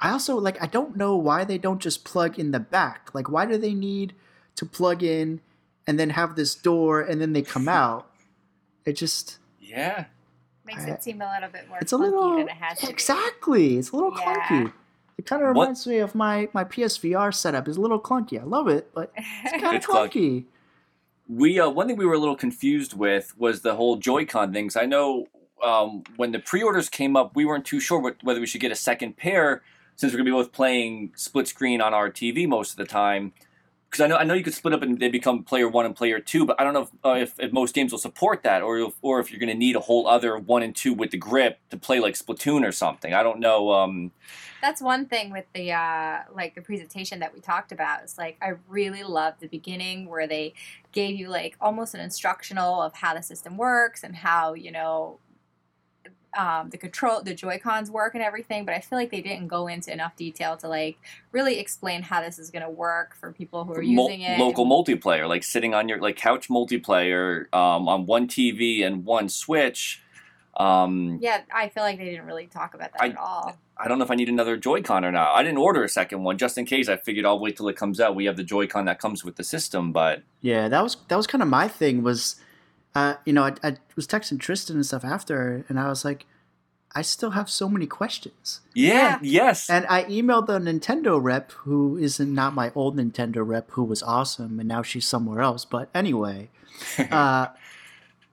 [0.00, 3.10] I also like I don't know why they don't just plug in the back.
[3.14, 4.14] Like, why do they need
[4.56, 5.40] to plug in
[5.86, 8.10] and then have this door and then they come out?
[8.84, 10.06] It just Yeah.
[10.66, 12.86] Makes I- it seem a little bit more it's a little than it has to
[12.86, 12.92] be.
[12.92, 13.76] exactly.
[13.78, 14.34] It's a little Yeah.
[14.48, 14.72] clunky.
[15.18, 17.68] It kind of What- reminds me of my my PSVR setup.
[17.68, 18.40] is a little clunky.
[18.40, 20.10] I love it, but it's kind of clunky.
[20.10, 20.44] clunky.
[21.28, 24.76] We uh, one thing we were a little confused with was the whole Joy-Con things.
[24.76, 25.26] I know
[25.62, 28.70] um, when the pre-orders came up, we weren't too sure what, whether we should get
[28.72, 29.62] a second pair
[29.96, 33.32] since we're gonna be both playing split screen on our TV most of the time.
[33.94, 35.94] Because I know I know you could split up and they become player one and
[35.94, 38.60] player two, but I don't know if, uh, if, if most games will support that,
[38.60, 41.16] or if, or if you're gonna need a whole other one and two with the
[41.16, 43.14] grip to play like Splatoon or something.
[43.14, 43.70] I don't know.
[43.70, 44.10] Um,
[44.60, 48.02] That's one thing with the uh, like the presentation that we talked about.
[48.02, 50.54] It's like I really loved the beginning where they
[50.90, 55.20] gave you like almost an instructional of how the system works and how you know
[56.36, 58.64] um, the control the Joy Cons work and everything.
[58.64, 60.98] But I feel like they didn't go into enough detail to like
[61.32, 64.38] really explain how this is going to work for people who are mul- using it.
[64.38, 69.28] local multiplayer, like sitting on your like couch multiplayer um, on one TV and one
[69.28, 70.00] Switch.
[70.56, 73.58] Um, yeah, I feel like they didn't really talk about that I- at all.
[73.76, 75.34] I don't know if I need another Joy-Con or not.
[75.34, 76.88] I didn't order a second one just in case.
[76.88, 78.14] I figured I'll wait till it comes out.
[78.14, 81.26] We have the Joy-Con that comes with the system, but Yeah, that was that was
[81.26, 82.04] kind of my thing.
[82.04, 82.36] Was
[82.94, 86.26] uh, you know I, I was texting Tristan and stuff after, and I was like,
[86.94, 88.60] I still have so many questions.
[88.74, 89.18] yeah, Yeah.
[89.22, 93.82] yes, And I emailed the Nintendo rep, who isn't not my old Nintendo rep, who
[93.82, 95.64] was awesome, and now she's somewhere else.
[95.64, 96.50] But anyway,
[96.98, 97.48] uh,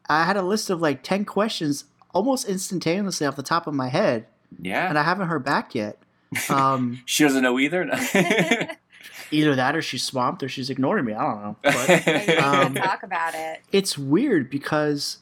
[0.07, 3.87] I had a list of like ten questions almost instantaneously off the top of my
[3.87, 4.27] head,
[4.59, 4.87] yeah.
[4.89, 5.97] and I haven't heard back yet.
[6.49, 7.83] Um, she doesn't know either.
[9.31, 11.13] either that, or she's swamped, or she's ignoring me.
[11.13, 11.55] I don't know.
[11.63, 12.07] But
[12.43, 13.61] Um, talk about it.
[13.71, 15.17] it's weird because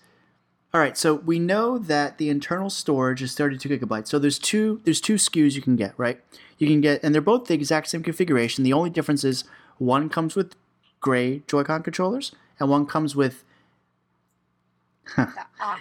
[0.73, 4.07] All right, so we know that the internal storage is 32 gigabytes.
[4.07, 6.19] So there's two there's two SKUs you can get, right?
[6.57, 8.63] You can get and they're both the exact same configuration.
[8.63, 9.43] The only difference is
[9.77, 10.55] one comes with
[10.99, 13.43] gray Joy-Con controllers and one comes with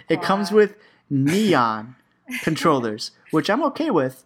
[0.09, 0.75] it comes with
[1.09, 1.95] neon
[2.41, 4.23] controllers, which I'm okay with.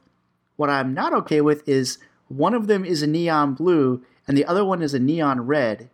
[0.55, 1.97] What I'm not okay with is
[2.37, 5.89] one of them is a neon blue and the other one is a neon red.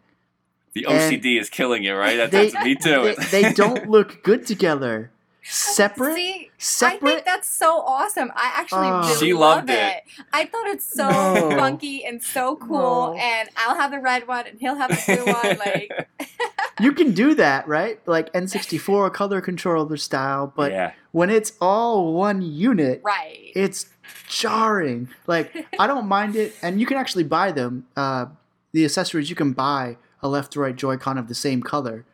[0.73, 2.15] The And OCD is killing you, right?
[2.17, 3.15] That's, They, that's me too.
[3.31, 5.11] they, they don't look good together.
[5.41, 7.09] Separate, See, I separate.
[7.09, 8.29] think that's so awesome.
[8.35, 9.01] I actually Oh.
[9.07, 9.73] really She love loved it.
[9.73, 10.03] it.
[10.31, 11.49] I thought it's so No.
[11.57, 13.13] funky and so cool.
[13.13, 13.17] No.
[13.19, 15.57] And I'll have the red one, and he'll have the blue one.
[15.65, 16.07] Like,
[16.79, 17.99] you can do that, right?
[18.05, 20.91] Like N64 color controller style, but yeah.
[21.13, 23.51] when it's all one unit, right?
[23.55, 23.87] it's
[24.27, 25.09] jarring.
[25.27, 27.87] Like I don't mind it, and you can actually buy them.
[27.95, 28.27] Uh,
[28.71, 32.05] the accessories you can buy a left to right Joy-Con of the same color,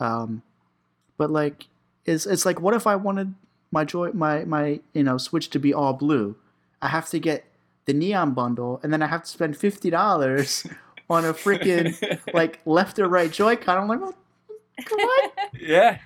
[0.00, 0.42] um,
[1.16, 1.66] but like
[2.04, 3.34] it's it's like what if I wanted
[3.70, 6.36] my joy my my you know Switch to be all blue?
[6.82, 7.44] I have to get
[7.86, 10.66] the neon bundle, and then I have to spend fifty dollars
[11.08, 11.94] on a freaking
[12.34, 13.78] like left or right Joy-Con.
[13.78, 14.14] I'm like, well,
[14.84, 14.98] come
[15.60, 15.98] yeah.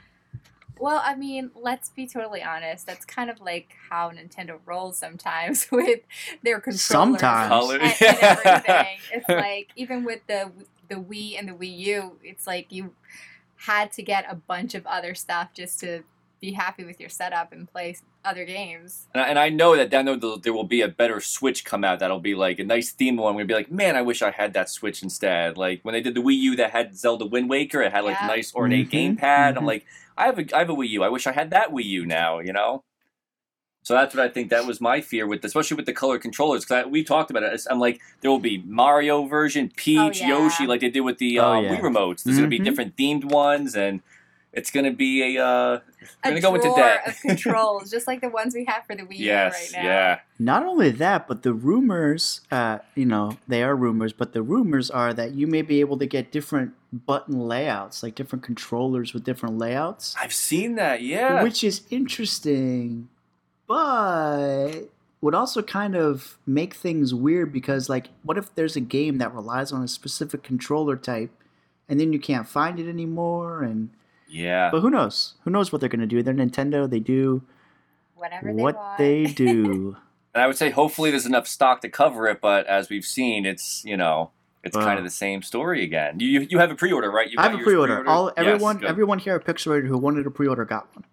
[0.80, 2.86] Well, I mean, let's be totally honest.
[2.86, 6.00] That's kind of like how Nintendo rolls sometimes with
[6.42, 7.70] their controllers Sometimes.
[7.70, 8.98] And, and everything.
[9.12, 10.50] It's like even with the
[10.88, 12.94] the Wii and the Wii U, it's like you
[13.56, 16.02] had to get a bunch of other stuff just to
[16.40, 19.06] be happy with your setup and play other games.
[19.14, 21.64] And I, and I know that down the road there will be a better Switch
[21.64, 23.34] come out that'll be like a nice theme one.
[23.34, 25.56] We'll be like, man, I wish I had that Switch instead.
[25.58, 28.16] Like when they did the Wii U that had Zelda Wind Waker, it had like
[28.20, 28.26] Yeah.
[28.26, 29.54] nice ornate Mhm, gamepad.
[29.54, 29.56] mhm.
[29.58, 29.84] I'm like,
[30.16, 31.02] I have a I have a Wii U.
[31.04, 32.38] I wish I had that Wii U now.
[32.38, 32.84] You know.
[33.82, 34.50] So that's what I think.
[34.50, 36.64] That was my fear with, especially with the color controllers.
[36.66, 37.62] Because we talked about it.
[37.70, 40.28] I'm like, there will be Mario version, Peach, Oh, yeah.
[40.28, 41.76] Yoshi, like they did with the Oh, uh, yeah.
[41.76, 42.22] Wii remotes.
[42.22, 42.64] There's gonna be Mhm.
[42.64, 44.00] different themed ones, and
[44.52, 45.42] it's gonna be a.
[45.44, 45.80] Uh,
[46.24, 47.08] we're A gonna go into drawer debt.
[47.08, 49.72] of controls, just like the ones we have for the Wii U yes.
[49.72, 49.88] right now.
[49.88, 50.20] Yeah.
[50.38, 54.90] Not only that, but the rumors, uh, you know, they are rumors, but the rumors
[54.90, 59.24] are that you may be able to get different button layouts, like different controllers with
[59.24, 61.02] different layouts, I've seen that.
[61.02, 61.42] Yeah.
[61.42, 63.08] which is interesting,
[63.66, 64.88] but
[65.20, 69.34] would also kind of make things weird because, like, what if there's a game that
[69.34, 71.30] relies on a specific controller type
[71.88, 73.62] and then you can't find it anymore?
[73.62, 73.90] And
[74.30, 74.70] yeah.
[74.70, 75.34] but who knows?
[75.44, 76.22] Who knows what they're gonna do?
[76.22, 76.88] They're Nintendo.
[76.88, 77.42] They do
[78.14, 78.98] Whatever they what want.
[78.98, 79.96] they do.
[80.34, 83.44] And I would say hopefully there's enough stock to cover it, but as we've seen,
[83.46, 84.30] it's you know
[84.62, 84.84] it's Wow.
[84.84, 86.20] kind of the same story again.
[86.20, 87.28] You you, you have a pre-order, right?
[87.30, 87.94] You I have a pre-order.
[88.02, 88.08] pre-ordered?
[88.10, 88.88] All everyone, good.
[88.88, 91.04] everyone here at Pixelator who wanted a pre-order got one.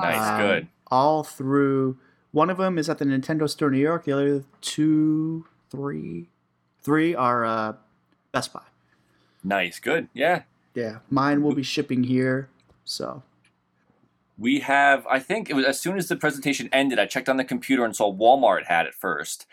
[0.00, 0.68] Nice, Um, good.
[0.88, 1.98] All through.
[2.32, 4.04] One of them is at the Nintendo Store in New York.
[4.04, 6.28] The other two, three,
[6.82, 7.72] three are uh,
[8.32, 8.60] Best Buy.
[9.44, 10.08] Nice, good.
[10.12, 10.42] Yeah.
[10.74, 12.48] Yeah, mine will be shipping here.
[12.84, 13.22] So
[14.36, 17.36] We have, I think it was as soon as the presentation ended, I checked on
[17.36, 19.46] the computer and saw Walmart had it first.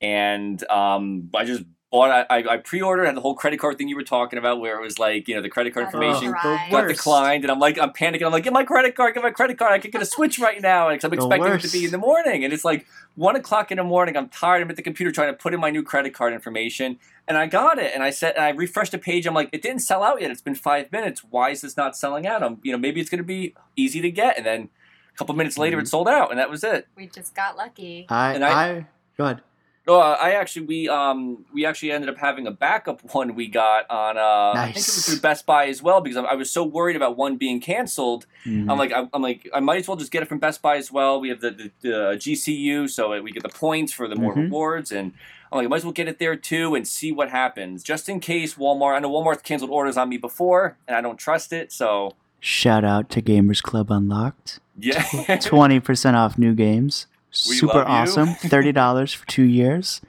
[0.00, 3.88] And um, I just bought, I, I I pre-ordered, had the whole credit card thing
[3.88, 6.32] you were talking about where it was like, you know, the credit card Oh, information
[6.32, 6.70] right.
[6.70, 7.44] got declined.
[7.44, 8.24] And I'm like, I'm panicking.
[8.26, 9.72] I'm like, get my credit card, get my credit card.
[9.72, 10.88] I could get a Switch right now.
[10.90, 12.44] Because I'm The expecting it to be in the morning.
[12.44, 14.16] And it's like one o'clock in the morning.
[14.16, 14.62] I'm tired.
[14.62, 16.98] I'm at the computer trying to put in my new credit card information.
[17.28, 17.92] And I got it.
[17.94, 19.26] And I said, and I refreshed the page.
[19.26, 20.30] I'm like, it didn't sell out yet.
[20.30, 21.22] It's been five minutes.
[21.28, 22.42] Why is this not selling out?
[22.42, 24.36] I'm, you know, maybe it's going to be easy to get.
[24.36, 24.68] And then
[25.14, 25.82] a couple minutes later, Mhm.
[25.82, 26.30] it sold out.
[26.30, 26.88] And that was it.
[26.96, 28.06] We just got lucky.
[28.08, 29.40] I, And I, I- go ahead.
[29.88, 33.46] Oh, uh, I actually we um we actually ended up having a backup one we
[33.46, 35.06] got on uh I think it was Nice.
[35.06, 38.26] through Best Buy as well because I, I was so worried about one being canceled.
[38.44, 38.70] Mhm.
[38.70, 40.76] I'm like I'm, I'm like I might as well just get it from Best Buy
[40.76, 41.20] as well.
[41.20, 44.44] We have the, the, the GCU, so we get the points for the more Mhm.
[44.44, 45.12] rewards, and
[45.52, 48.08] I'm like I might as well get it there too and see what happens, just
[48.08, 48.96] in case Walmart.
[48.96, 52.84] I know Walmart's canceled orders on me before, and I don't trust it, so Shout
[52.84, 54.58] out to Gamers Club Unlocked.
[54.78, 55.36] yeah.
[55.40, 57.06] Twenty percent off new games.
[57.48, 58.28] We Super awesome.
[58.34, 60.00] Thirty dollars for two years.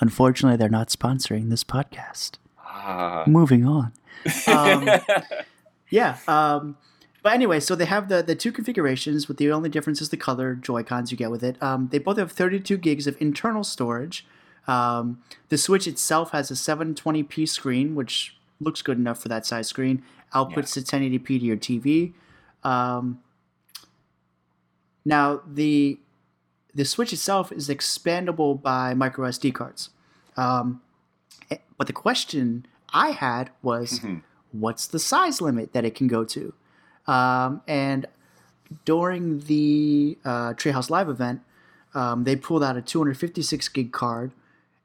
[0.00, 2.32] Unfortunately, they're not sponsoring this podcast.
[2.58, 3.24] Ah.
[3.26, 3.92] Moving on.
[4.46, 4.88] Um,
[5.94, 6.18] Yeah.
[6.26, 6.76] Um,
[7.22, 10.16] but anyway, so they have the, the two configurations, with the only difference is the
[10.16, 11.60] color Joy Cons you get with it.
[11.62, 14.26] Um, they both have 32 gigs of internal storage.
[14.66, 19.68] Um, the Switch itself has a 720p screen, which looks good enough for that size
[19.68, 20.02] screen.
[20.34, 22.12] Outputs to 1080p to your TV.
[22.64, 23.20] Um,
[25.04, 26.00] now the
[26.74, 29.90] the Switch itself is expandable by micro SD cards.
[30.36, 30.80] Um,
[31.50, 34.22] eh, but the question I had was Mhm.
[34.52, 36.52] what's the size limit that it can go to?
[37.06, 38.06] Um, and
[38.84, 41.40] during the uh, Treehouse Live event,
[41.94, 44.32] um, they pulled out a 256 gig card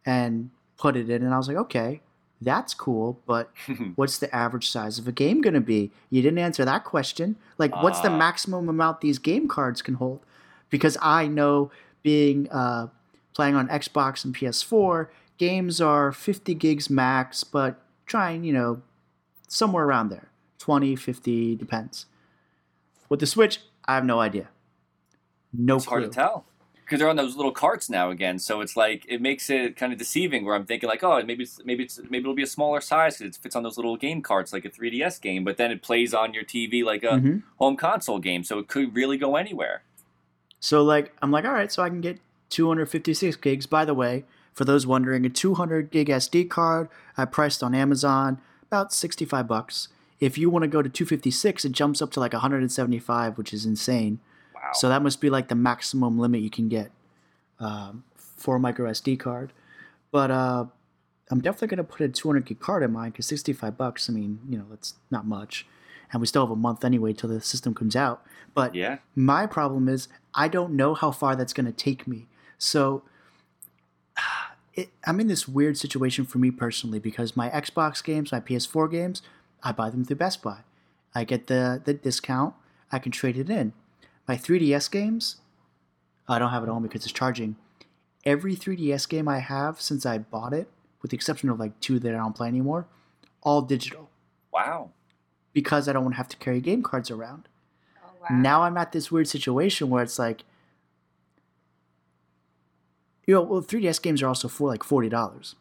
[0.06, 2.02] and put it in, and I was like, okay,
[2.42, 3.52] That's cool, but
[3.98, 5.92] what's the average size of a game going to be?
[6.10, 7.36] You didn't answer that question.
[7.58, 8.16] Like, what's the Ah.
[8.18, 10.22] maximum amount these game cards can hold?
[10.70, 11.72] Because I know
[12.04, 12.88] being uh,
[13.34, 18.82] playing on Xbox and PS4, games are 50 gigs max, but trying, you know,
[19.48, 20.30] somewhere around there
[20.60, 22.06] 20, 50, depends.
[23.08, 24.50] With the Switch, I have no idea.
[25.52, 25.90] No it's clue.
[26.02, 26.46] hard to tell
[26.86, 28.38] because they're on those little carts now again.
[28.38, 30.46] So it's like it makes it kind of deceiving.
[30.46, 33.18] Where I'm thinking like, oh, maybe it's, maybe it's maybe it'll be a smaller size
[33.18, 35.44] because it fits on those little game carts like a 3DS game.
[35.44, 37.44] But then it plays on your TV like a Mhm.
[37.58, 39.82] home console game, so it could really go anywhere.
[40.60, 42.20] So like I'm like, all right, so I can get
[42.50, 43.66] 256 gigs.
[43.66, 48.40] By the way, for those wondering, a 200 gig SD card I priced on Amazon
[48.68, 49.88] about 65 bucks.
[50.20, 53.66] If you want to go to 256, it jumps up to like 175, which is
[53.66, 54.20] insane.
[54.54, 54.62] Wow.
[54.74, 56.92] So that must be like the maximum limit you can get
[57.60, 59.54] um, for a micro SD card.
[60.12, 60.66] But uh,
[61.32, 64.10] I'm definitely gonna put a 200 gig card in mine because 65 bucks.
[64.10, 65.66] I mean, you know, that's not much,
[66.12, 68.24] and we still have a month anyway till the system comes out.
[68.54, 68.98] But yeah.
[69.16, 72.28] my problem is I don't know how far that's going to take me.
[72.58, 73.04] So
[74.74, 78.90] it, I'm in this weird situation for me personally because my Xbox games, my PS4
[78.92, 79.22] games,
[79.64, 80.60] I buy them through Best Buy.
[81.14, 82.54] I get the, the discount,
[82.92, 83.74] I can trade it in.
[84.28, 85.38] My 3DS games,
[86.28, 87.56] I don't have it on because it's charging.
[88.26, 90.70] Every 3DS game I have since I bought it,
[91.02, 92.88] with the exception of like two that I don't play anymore,
[93.42, 94.10] all digital
[94.52, 94.92] Wow.
[95.54, 97.48] Because I don't want to have to carry game cards around.
[98.04, 98.38] Oh, wow.
[98.38, 100.44] Now I'm at this weird situation where it's like,
[103.26, 105.56] you know, well, 3DS games are also for like forty dollars,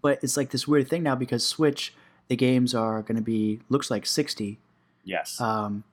[0.00, 1.92] but it's like this weird thing now because Switch,
[2.28, 4.58] the games are going to be looks like sixty.
[5.04, 5.38] Yes.
[5.40, 5.84] Um,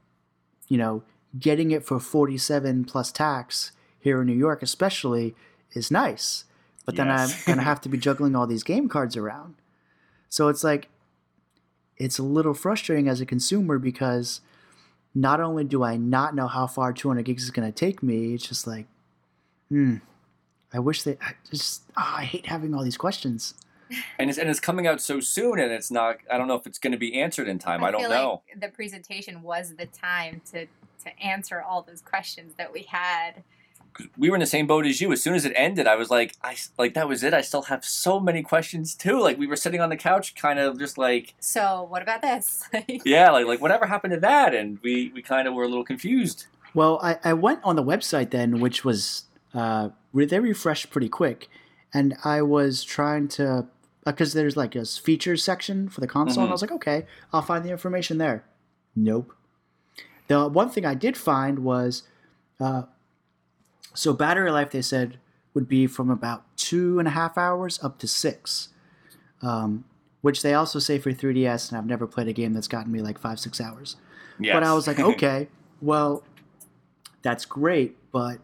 [0.69, 1.03] you know,
[1.37, 5.35] getting it for forty-seven plus tax here in New York, especially,
[5.73, 6.45] is nice.
[6.85, 7.43] But then Yes.
[7.47, 9.55] I'm gonna have to be juggling all these game cards around,
[10.29, 10.87] so it's like,
[11.97, 14.41] it's a little frustrating as a consumer because
[15.13, 18.33] not only do I not know how far 200 gigs is going to take me,
[18.33, 18.87] it's just like,
[19.69, 19.97] hmm,
[20.73, 23.53] I wish they I just, ah, I hate having all these questions.
[24.17, 26.17] and it's and it's coming out so soon, and it's not.
[26.31, 27.83] I don't know if it's going to be answered in time.
[27.83, 28.41] I, don't feel know.
[28.49, 33.43] Like the presentation was the time to to answer all those questions that we had.
[33.93, 35.11] 'Cause we were in the same boat as you.
[35.11, 37.33] As soon as it ended, I was like, I s- like that was it.
[37.33, 39.19] I still have so many questions too.
[39.19, 42.67] Like we were sitting on the couch, kind of just like, So what about this?
[43.05, 45.83] Yeah, like like whatever happened to that, and we we kind of were a little
[45.83, 46.45] confused.
[46.73, 51.49] Well, I, I went on the website then, which was, uh, they refreshed pretty quick.
[51.93, 53.65] And I was trying to,
[54.05, 56.43] because there's like a features section for the console.
[56.43, 56.53] And I Mhm.
[56.53, 58.45] was like, okay, I'll find the information there.
[58.95, 59.35] Nope.
[60.29, 62.03] The one thing I did find was,
[62.61, 62.83] uh,
[63.93, 65.19] so battery life, they said,
[65.53, 68.69] would be from about two and a half hours up to six.
[69.41, 69.85] Um,
[70.21, 73.01] which they also say for 3DS, and I've never played a game that's gotten me
[73.01, 73.95] like five, six hours.
[74.39, 74.53] Yes.
[74.53, 75.47] But I was like, okay,
[75.81, 76.23] well,
[77.21, 78.39] that's great, but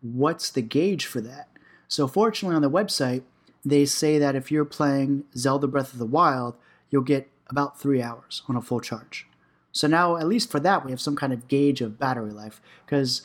[0.00, 1.48] what's the gauge for that?
[1.88, 3.22] So, fortunately, on the website,
[3.64, 6.56] they say that if you're playing Zelda Breath of the Wild,
[6.90, 9.26] you'll get about three hours on a full charge.
[9.72, 12.60] So, now, at least for that, we have some kind of gauge of battery life.
[12.84, 13.22] Because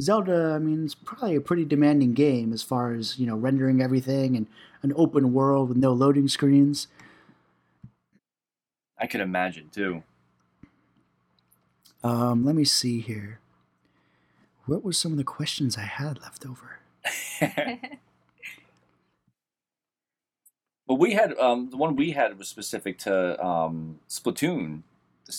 [0.00, 3.82] Zelda, I mean, it's probably a pretty demanding game as far as, you know, rendering
[3.82, 4.46] everything and
[4.82, 6.88] an open world with no loading screens.
[8.98, 10.02] I could imagine too.
[12.02, 13.40] Um, let me see here.
[14.66, 16.80] What were some of the questions I had left over?
[20.90, 24.82] But we had um, the one we had was specific to um, Splatoon.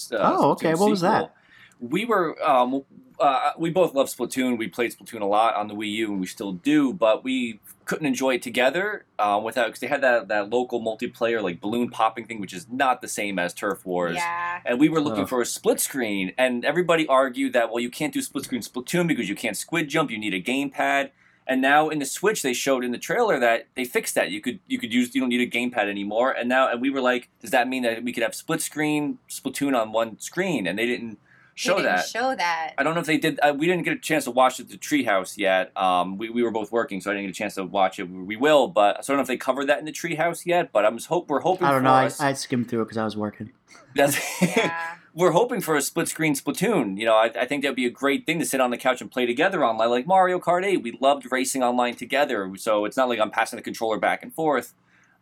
[0.10, 0.72] uh, Oh, okay.
[0.72, 1.36] Splatoon What was that?
[1.82, 2.86] We were um,
[3.22, 4.58] uh, we both love Splatoon.
[4.58, 6.94] We played Splatoon a lot on the Wii U, and we still do.
[6.94, 11.42] But we couldn't enjoy it together uh, without because they had that that local multiplayer
[11.42, 14.16] like balloon popping thing, which is not the same as Turf Wars.
[14.16, 14.62] yeah.
[14.66, 15.30] And we were looking Ugh.
[15.30, 19.08] for a split screen, and everybody argued that well, you can't do split screen Splatoon
[19.08, 20.12] because you can't squid jump.
[20.12, 21.12] You need a gamepad.
[21.48, 24.32] And now in the Switch, they showed in the trailer that they fixed that.
[24.32, 26.32] You could you could use you don't need a gamepad anymore.
[26.32, 29.18] And now and we were like, does that mean that we could have split screen
[29.30, 30.66] Splatoon on one screen?
[30.68, 31.18] And they didn't
[31.56, 32.08] show They didn't that.
[32.08, 32.74] Show that.
[32.78, 33.40] I don't know if they did.
[33.42, 35.76] Uh, we didn't get a chance to watch it at the Treehouse yet.
[35.78, 38.04] Um, we, we were both working, so I didn't get a chance to watch it.
[38.10, 40.72] We will, but so I don't know if they covered that in the Treehouse yet.
[40.72, 41.68] But I'm just hope we're hoping.
[41.68, 41.94] I don't for know.
[41.94, 43.52] I, I skimmed through it because I was working.
[43.96, 44.96] that's- Yeah.
[45.14, 46.98] we're hoping for a split screen Splatoon.
[46.98, 49.02] You know, I, I think that'd be a great thing to sit on the couch
[49.02, 50.78] and play together online, like Mario Kart 8.
[50.78, 54.34] We loved racing online together, so it's not like I'm passing the controller back and
[54.34, 54.74] forth.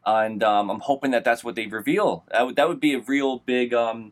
[0.05, 2.23] And um, I'm hoping that that's what they reveal.
[2.31, 4.11] That would, that would be a real big um,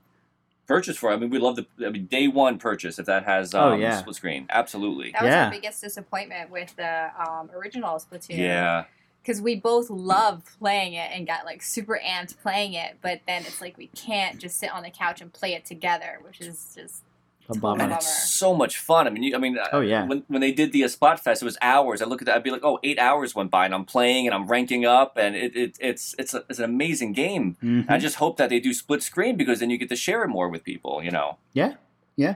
[0.68, 1.12] purchase for.
[1.12, 3.76] I mean, we love the I mean, day one purchase if that has um, Oh,
[3.76, 3.98] yeah.
[3.98, 4.46] split screen.
[4.50, 5.12] Absolutely.
[5.14, 5.46] That was Yeah.
[5.46, 8.38] our biggest disappointment with the um, original Splatoon.
[8.38, 8.86] Yeah.
[9.24, 13.42] because we both love playing it and got like super amped playing it, but then
[13.44, 16.74] it's like we can't just sit on the couch and play it together, which is
[16.78, 17.04] just
[17.50, 17.82] A bummer.
[17.82, 19.08] and it's so much fun.
[19.08, 20.06] I mean, you, I mean, Oh, yeah.
[20.06, 22.02] When, when they did the uh, Splat Fest, it was hours.
[22.02, 24.28] I look at that, I'd be like, oh, eight hours went by, and I'm playing
[24.28, 27.56] and I'm ranking up, and it, it it's it's a, it's an amazing game.
[27.64, 27.90] Mhm.
[27.90, 30.28] I just hope that they do split screen because then you get to share it
[30.28, 31.02] more with people.
[31.02, 31.38] You know.
[31.54, 31.76] Yeah,
[32.18, 32.36] yeah.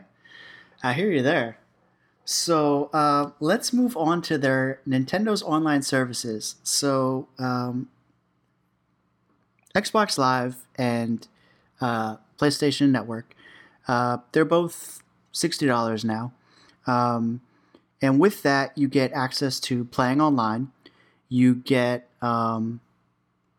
[0.81, 1.57] I hear you there.
[2.23, 6.55] So uh, let's move on to their Nintendo's online services.
[6.63, 7.89] So um,
[9.75, 11.27] Xbox Live and
[11.81, 13.35] uh, PlayStation Network,
[13.87, 15.00] uh, they're both
[15.31, 16.33] sixty dollars now,
[16.87, 17.41] um,
[18.01, 20.71] and with that you get access to playing online.
[21.29, 22.81] You get um,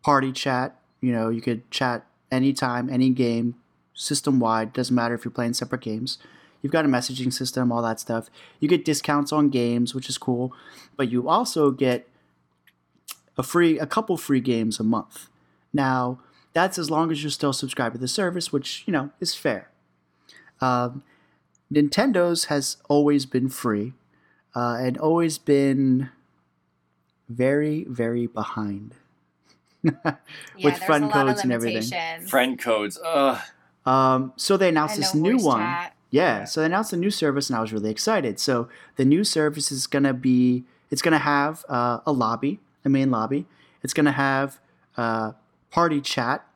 [0.02, 0.76] party chat.
[1.00, 3.54] You know, you could chat anytime, any game,
[3.94, 4.72] system wide.
[4.72, 6.18] Doesn't matter if you're playing separate games.
[6.60, 8.30] You've got a messaging system, all that stuff.
[8.60, 10.54] You get discounts on games, which is cool,
[10.96, 12.08] but you also get
[13.36, 15.28] a free, a couple free games a month.
[15.72, 16.20] Now,
[16.52, 19.70] that's as long as you're still subscribed to the service, which you know is fair.
[20.60, 21.02] Um,
[21.72, 23.94] Nintendo's has always been free,
[24.54, 26.10] uh, and always been
[27.28, 28.94] very, very behind.
[29.82, 30.16] yeah.
[30.62, 32.26] With friend a lot of codes and everything.
[32.26, 33.00] Friend codes.
[33.04, 33.40] Ugh.
[33.84, 35.58] Um, so they announced And this new one.
[35.60, 35.96] chat.
[36.10, 38.38] Yeah, so they announced a new service, and I was really excited.
[38.38, 43.10] So the new service is gonna be, it's gonna have uh, a lobby, a main
[43.10, 43.46] lobby.
[43.82, 44.60] It's gonna have
[44.98, 45.32] uh,
[45.70, 46.46] party chat.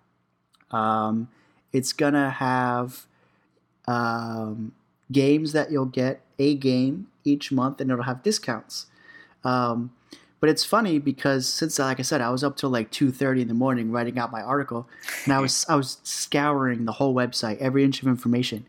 [0.71, 1.29] Um,
[1.73, 3.07] it's gonna have
[3.89, 4.73] um,
[5.13, 8.87] games that you'll get a game each month, and it'll have discounts.
[9.45, 9.93] Um,
[10.41, 13.43] but it's funny because since, like I said, I was up till like two thirty
[13.43, 14.89] in the morning writing out my article,
[15.25, 18.67] and I was I was scouring the whole website, every inch of information.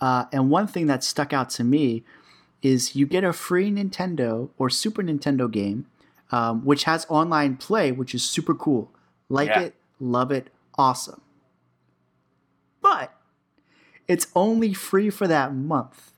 [0.00, 2.02] Uh, and one thing that stuck out to me
[2.62, 5.86] is you get a free Nintendo or Super Nintendo game,
[6.30, 8.90] um, which has online play, which is super cool.
[9.28, 9.60] Like Yeah.
[9.60, 10.48] it, love it,
[10.78, 11.20] awesome.
[12.80, 13.12] But
[14.08, 16.12] it's only free for that month.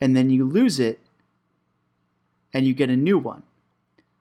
[0.00, 1.00] And then you lose it
[2.52, 3.44] and you get a new one.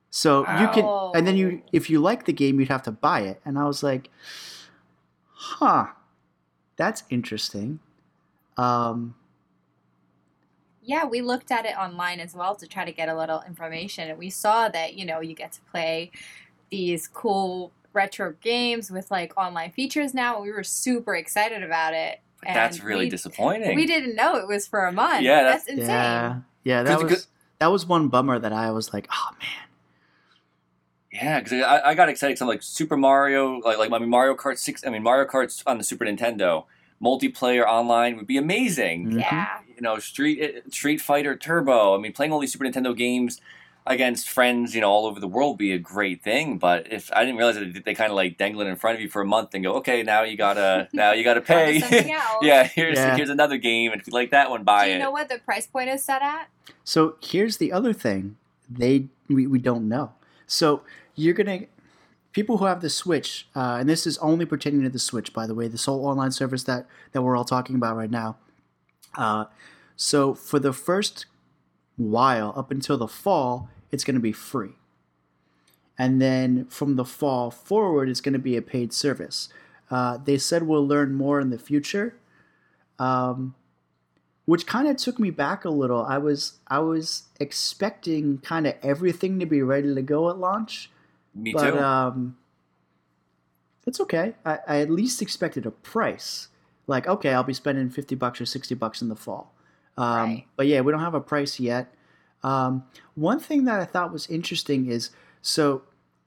[0.10, 3.22] So you can, and then you, if you like the game, you'd have to buy
[3.22, 3.42] it.
[3.46, 4.10] And I was like,
[5.34, 5.88] huh,
[6.76, 7.80] that's interesting.
[8.58, 9.16] Um,
[10.84, 14.10] Yeah, we looked at it online as well to try to get a little information,
[14.10, 16.12] and we saw that you know you get to play
[16.70, 21.94] these cool retro games with like online features now, and we were super excited about
[21.94, 22.20] it.
[22.44, 23.76] But that's really we, disappointing.
[23.76, 25.22] We didn't know it was for a month.
[25.22, 25.88] Yeah, that's, that's- insane.
[25.90, 27.28] yeah, yeah, that 'Cause- was
[27.60, 29.68] that was one bummer that I was like, oh man.
[31.12, 34.10] Yeah, because I, I got excited because I'm like Super Mario, like like I mean
[34.10, 34.86] Mario Kart six.
[34.86, 36.66] I mean Mario Kart's on the Super Nintendo.
[37.04, 39.08] Multiplayer online would be amazing.
[39.12, 39.20] Mhm.
[39.22, 41.96] Yeah, You know, Street eh, Street Fighter Turbo.
[41.96, 43.42] I mean, playing all these Super Nintendo games
[43.88, 46.58] against friends, you know, all over the world be a great thing.
[46.60, 48.96] But if I didn't realize that they, they kind of like dangle it in front
[48.96, 51.78] of you for a month and go, okay, now you gotta now you gotta pay.
[52.42, 53.16] yeah, here's Yeah.
[53.16, 54.88] here's another game, and if you like that one, buy it.
[54.88, 55.00] Do you it.
[55.00, 56.50] know what the price point is set at?
[56.84, 58.38] So here's the other thing
[58.70, 60.14] they we, we don't know.
[60.48, 60.82] So
[61.16, 61.62] you're gonna
[62.34, 65.48] people who have the Switch, uh, and this is only pertaining to the Switch, by
[65.48, 68.38] the way, the sole online service that that we're all talking about right now.
[69.16, 69.46] Uh,
[69.96, 71.26] so for the first
[72.10, 74.76] while, up until the fall, it's going to be free,
[75.98, 79.50] and then from the fall forward, it's going to be a paid service.
[79.92, 82.16] Uh, they said we'll learn more in the future.
[82.98, 83.56] Um,
[84.46, 86.04] which kind of took me back a little.
[86.04, 90.90] I was I was expecting kind of everything to be ready to go at launch,
[91.34, 91.80] Me but too.
[91.80, 92.38] um,
[93.86, 94.34] it's okay.
[94.44, 96.50] I, I at least expected a price.
[96.88, 99.54] Like, okay, I'll be spending fifty bucks or sixty bucks in the fall.
[100.02, 100.46] Um, Right.
[100.56, 101.94] But yeah, we don't have a price yet.
[102.44, 102.84] Um,
[103.16, 105.84] one thing that I thought was interesting is so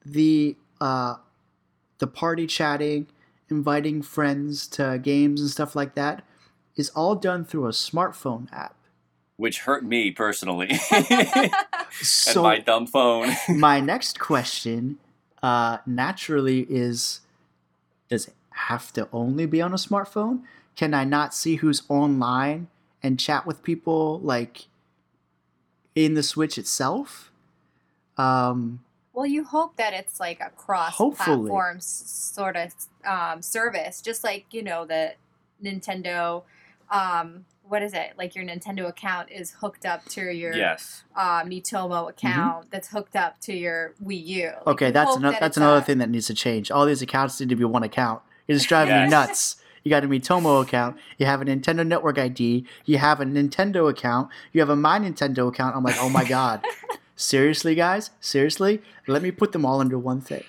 [0.06, 1.16] the uh,
[1.98, 3.08] the party chatting,
[3.50, 6.22] inviting friends to games and stuff like that
[6.76, 8.76] is all done through a smartphone app.
[9.36, 11.50] which hurt me personally, and
[12.36, 13.34] my dumb phone.
[13.48, 14.98] my next question
[15.42, 17.20] uh, naturally is
[18.08, 20.42] does it have to only be on a smartphone
[20.76, 22.68] can i not see who's online
[23.04, 24.66] and chat with people like
[25.94, 27.30] in the switch itself
[28.16, 28.80] um,
[29.12, 32.72] Well, you hope that it's like a cross-platform sort of
[33.04, 35.14] um, service, just like you know the
[35.62, 36.42] Nintendo.
[36.90, 38.12] Um, what is it?
[38.18, 41.02] Like your Nintendo account is hooked up to your yes.
[41.16, 44.44] um, Miitomo account that's hooked up to your Wii U.
[44.44, 44.70] Like, Mm-hmm.
[44.70, 47.40] okay that's another that that's another a- thing that needs to change all these accounts
[47.40, 50.96] need to be one account it's driving me nuts you got a Miitomo account.
[51.18, 52.66] You have a Nintendo Network ID.
[52.84, 54.30] You have a Nintendo account.
[54.52, 55.76] You have a My Nintendo account.
[55.76, 56.64] I'm like, oh my god,
[57.16, 60.42] seriously, guys, seriously, let me put them all under one thing.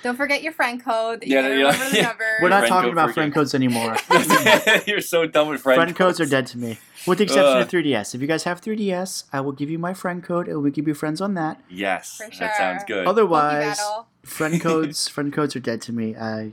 [0.00, 1.22] Don't forget your friend code.
[1.22, 1.62] That Yeah, you yeah.
[1.72, 2.24] gotta remember the number.
[2.40, 3.96] We're not Friend talking about friend codes anymore.
[4.86, 7.60] You're so done with friend, friend codes are dead to me, with the exception Uh.
[7.62, 8.14] of 3DS.
[8.14, 10.86] If you guys have 3DS, I will give you my friend code, and we give
[10.86, 11.60] you friends on that.
[11.68, 13.08] Yes, For that sounds good.
[13.08, 13.80] Otherwise,
[14.22, 16.14] friend codes, friend codes are dead to me.
[16.14, 16.52] I,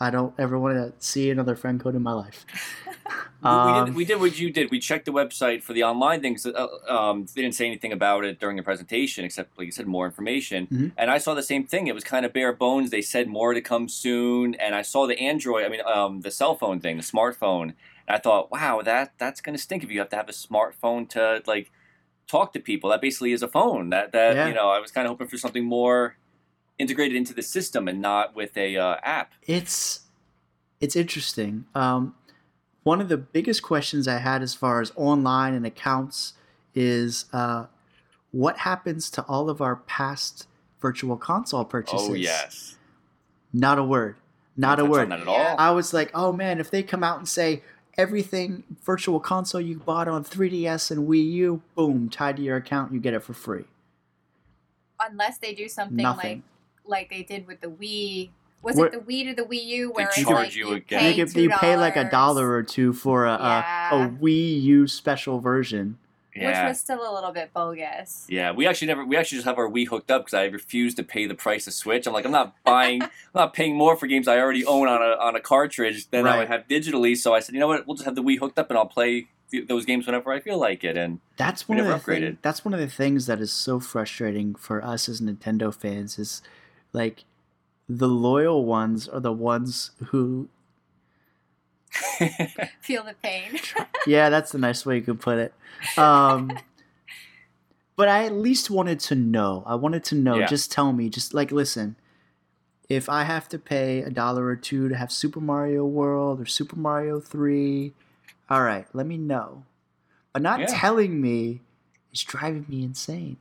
[0.00, 2.46] I don't ever want to see another friend code in my life.
[3.42, 4.70] we, Um, did, we did what you did.
[4.70, 6.46] We checked the website for the online things.
[6.46, 9.86] Uh, um, they didn't say anything about it during the presentation, except like you said,
[9.86, 10.66] more information.
[10.68, 10.92] Mhm.
[10.96, 11.86] And I saw the same thing.
[11.86, 12.90] It was kind of bare bones.
[12.90, 14.54] They said more to come soon.
[14.54, 15.64] And I saw the Android.
[15.64, 17.62] I mean, um, the cell phone thing, the smartphone.
[18.08, 21.08] And I thought, wow, that that's gonna stink if you have to have a smartphone
[21.10, 21.70] to like
[22.26, 22.88] talk to people.
[22.90, 23.90] That basically is a phone.
[23.90, 24.48] That that Yeah.
[24.48, 26.16] you know, I was kind of hoping for something more
[26.80, 29.32] integrated into the system and not with a uh, app.
[29.46, 30.00] it's
[30.80, 31.66] it's interesting.
[31.74, 32.14] Um,
[32.84, 36.32] one of the biggest questions I had as far as online and accounts
[36.74, 37.66] is uh,
[38.30, 40.46] what happens to all of our past
[40.80, 42.08] virtual console purchases?
[42.08, 42.76] Oh yes,
[43.52, 44.16] Not a word.
[44.56, 45.12] Not a Don't touch word.
[45.12, 45.56] on at all.
[45.58, 47.62] I was like, oh man, if they come out and say
[47.98, 52.92] everything virtual console you bought on 3DS and Wii U, boom, tied to your account,
[52.94, 53.64] you get it for free.
[54.98, 56.36] Unless they do something Nothing.
[56.38, 56.42] like
[56.90, 58.30] like they did with the Wii.
[58.62, 60.68] Was Where- it the Wii to the Wii U where They it's charge like you
[60.68, 61.00] you, again.
[61.00, 64.60] pay you, get, you pay like a dollar or two for a, a, a Wii
[64.62, 65.96] U special version.
[66.36, 68.26] which was still a little bit bogus.
[68.28, 69.04] Yeah, we actually never.
[69.04, 71.66] We actually just have our Wii hooked up because I refuse to pay the price
[71.66, 72.06] of Switch.
[72.06, 75.00] I'm like, I'm not buying, I'm not paying more for games I already own on
[75.00, 77.16] a on a cartridge than I would have digitally.
[77.16, 78.84] So I said, you know what, we'll just have the Wii hooked up and I'll
[78.86, 80.96] play th- those games whenever I feel like it.
[80.98, 83.50] And That's We one of the never thing- that's one of the things that is
[83.52, 86.42] so frustrating for us as Nintendo fans is
[86.92, 87.24] like
[87.88, 90.48] the loyal ones are the ones who
[92.80, 93.58] Feel the pain.
[94.06, 95.52] yeah, that's the nice way you could put it.
[95.98, 96.52] Um,
[97.96, 99.64] but I at least wanted to know.
[99.66, 100.38] I wanted to know.
[100.38, 100.46] Yeah.
[100.46, 101.08] Just tell me.
[101.08, 101.96] Just like listen.
[102.88, 106.46] If I have to pay a dollar or two to have Super Mario World or
[106.46, 107.92] Super Mario Three,
[108.48, 109.64] all right, let me know.
[110.32, 110.66] But not Yeah.
[110.70, 111.60] telling me
[112.12, 113.36] is driving me insane.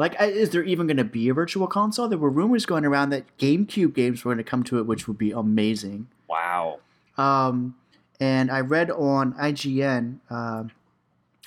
[0.00, 2.08] Like, is there even going to be a virtual console?
[2.08, 5.06] There were rumors going around that GameCube games were going to come to it, which
[5.06, 6.08] would be amazing.
[6.26, 6.78] wow,
[7.18, 7.74] Um,
[8.18, 10.70] and I read on IGN, um,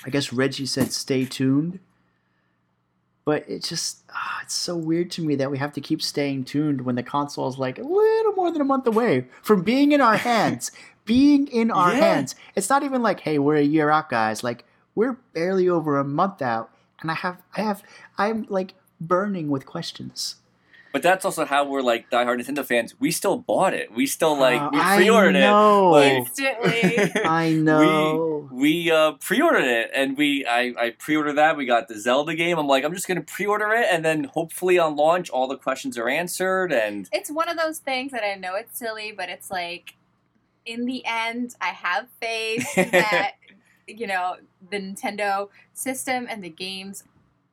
[0.06, 1.80] I guess Reggie said stay tuned.
[3.26, 6.44] But it just, ah, it's so weird to me that we have to keep staying
[6.44, 9.94] tuned when the console is like a little more than a month away from being
[9.94, 10.72] in our hands.
[11.06, 12.00] being in our Yeah.
[12.00, 12.36] hands.
[12.56, 14.44] It's not even like, hey, we're a year out, guys.
[14.44, 16.70] Like, we're barely over a month out.
[17.04, 17.84] And I have, I have,
[18.18, 20.38] I'm like burning with questions.
[20.94, 22.94] but that's also how we're like diehard Nintendo fans.
[23.00, 23.92] We still bought it.
[23.92, 25.90] We still like Uh, we I pre-ordered know.
[25.92, 27.12] Like- Instantly.
[27.26, 28.50] I know.
[28.52, 32.60] we uh, pre-ordered it and we I, I pre-ordered that we got the zelda game
[32.60, 35.98] i'm like i'm just gonna pre-order it and then hopefully on launch all the questions
[35.98, 39.50] are answered and it's one of those things that I know it's silly, but it's
[39.50, 39.96] like,
[40.66, 43.32] in the end, I have faith that
[43.88, 44.38] you know
[44.70, 47.04] the Nintendo system and the games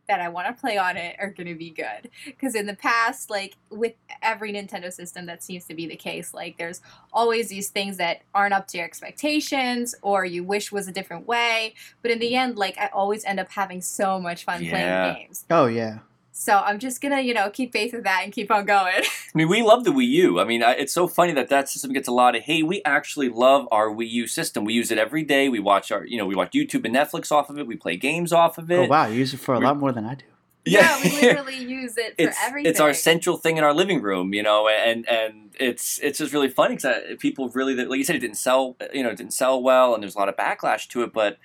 [0.08, 2.10] that I want to play on it are going to be good.
[2.26, 6.34] Because in the past, like with every Nintendo system, that seems to be the case.
[6.34, 6.80] Like there's
[7.12, 11.28] always these things that aren't up to your expectations, or you wish was a different
[11.28, 11.74] way.
[12.02, 14.70] But in the end, like I always end up having so much fun Yeah.
[14.70, 15.44] playing games.
[15.48, 15.98] Oh, yeah.
[16.32, 18.94] So I'm just gonna, you know, keep faith with that and keep on going.
[19.04, 21.68] i mean we love the wii u i mean I, it's so funny that that
[21.68, 24.90] system gets a lot of hate we actually love our wii u system we use
[24.90, 27.56] it every day we watch our you know we watch youtube and netflix off of
[27.56, 29.06] it we play games off of it Oh, wow.
[29.06, 30.24] You use it for a We- lot more than I do.
[30.66, 32.70] Yeah, we literally use it for it's everything.
[32.70, 36.32] it's our central thing in our living room, you know, and and it's it's just
[36.34, 39.16] really funny because uh, people really like you said it didn't sell, you know, it
[39.16, 41.38] didn't sell well, and there's a lot of backlash to it, but.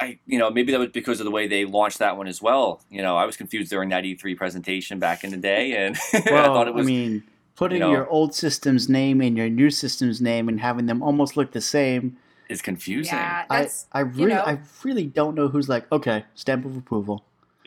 [0.00, 2.40] I, you know, maybe that was because of the way they launched that one as
[2.40, 2.80] well.
[2.90, 6.20] You know, I was confused during that E3 presentation back in the day, and I
[6.20, 6.86] thought it was.
[6.86, 7.22] mean,
[7.56, 11.36] putting know- your old system's name and your new system's name and having them almost
[11.36, 12.16] look the same.
[12.48, 13.14] is confusing.
[13.14, 16.76] Yeah, I, that's I really, know- I really don't know who's like, okay, stamp of
[16.76, 17.24] approval.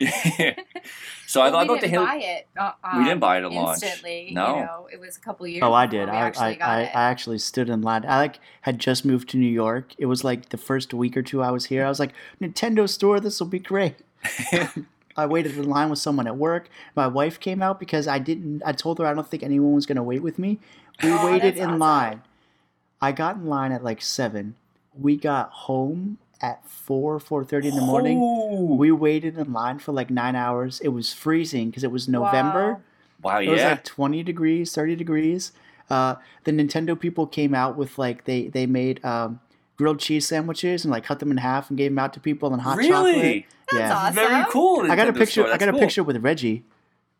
[1.26, 2.04] so I Well, thought, I we thought the didn't hill.
[2.06, 2.46] buy it.
[2.56, 3.82] Uh, We didn't buy it at launch.
[3.82, 4.30] instantly.
[4.32, 4.56] No.
[4.56, 5.62] you know, it was a couple years.
[5.64, 6.08] Oh, I did.
[6.08, 6.82] I, actually I, I.
[6.82, 8.04] I actually stood in line.
[8.06, 9.92] I like had just moved to New York.
[9.98, 11.84] It was like the first week or two I was here.
[11.84, 13.96] I was like, Nintendo store, this will be great.
[15.16, 16.68] I waited in line with someone at work.
[16.96, 18.62] My wife came out because I didn't.
[18.66, 20.58] I told her I don't think anyone was going to wait with me.
[21.02, 21.78] We Oh, waited in awesome.
[21.78, 22.22] line.
[23.00, 24.56] I got in line at like seven.
[24.98, 28.18] We got home at four, four thirty in the morning.
[28.22, 30.80] Oh, We waited in line for like nine hours.
[30.80, 32.80] It was freezing because it was November.
[33.22, 33.48] wow, yeah.
[33.48, 35.52] It was like 20 degrees, 30 degrees.
[35.90, 39.40] Uh, the Nintendo people came out with like they they made um,
[39.76, 42.52] grilled cheese sandwiches and like cut them in half and gave them out to people
[42.52, 43.16] and hot chocolate.
[43.16, 43.46] really?
[43.70, 43.96] That's yeah.
[43.96, 44.14] awesome.
[44.14, 44.90] Very cool.
[44.90, 45.46] I got a picture.
[45.46, 45.80] I got a cool.
[45.80, 46.64] picture with Reggie.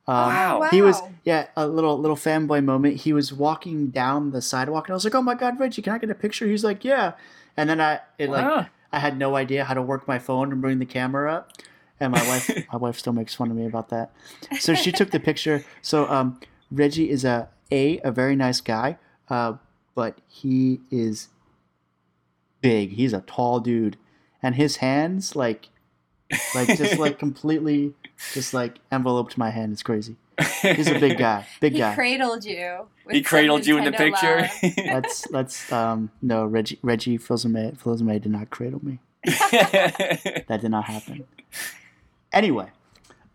[0.07, 0.69] Um, Wow.
[0.71, 2.97] He was yeah a little little fanboy moment.
[2.97, 5.95] He was walking down the sidewalk, and I was like, "Oh my god, Reggie, can
[5.95, 7.13] I get a picture?" He's like, "Yeah,"
[7.57, 8.67] and then I it like Wow.
[8.95, 11.53] I had no idea how to work my phone and bring the camera up,
[11.99, 14.13] and my wife my wife still makes fun of me about that.
[14.61, 15.65] So she took the picture.
[15.83, 16.39] So um,
[16.71, 19.55] Reggie is a a a very nice guy, uh,
[19.95, 21.29] but he is
[22.61, 22.93] big.
[22.93, 23.97] He's a tall dude,
[24.43, 25.71] and his hands like
[26.55, 27.95] like just like completely
[28.33, 29.73] just like enveloped my hand.
[29.73, 30.17] It's crazy.
[30.63, 31.47] He's a big guy.
[31.61, 31.95] Big He guy.
[31.95, 32.87] cradled you.
[33.11, 34.49] he cradled you in the picture.
[34.63, 34.73] love.
[34.79, 38.99] Let's let's um no Reggie Reggie Fils-Aimé Fils-Aimé did not cradle me.
[40.49, 41.25] That did not happen.
[42.33, 42.71] Anyway,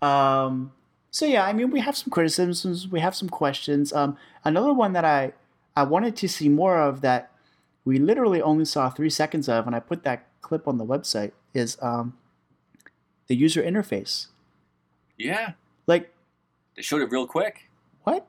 [0.01, 0.71] um,
[1.11, 3.93] so yeah, I mean, we have some criticisms, we have some questions.
[3.93, 5.33] Um, another one that I
[5.75, 7.31] I wanted to see more of that
[7.85, 11.31] we literally only saw three seconds of, and I put that clip on the website
[11.53, 12.17] is um,
[13.27, 14.27] the user interface.
[15.17, 15.53] yeah,
[15.87, 16.11] Like,
[16.79, 17.69] they showed it real quick.
[18.03, 18.25] what?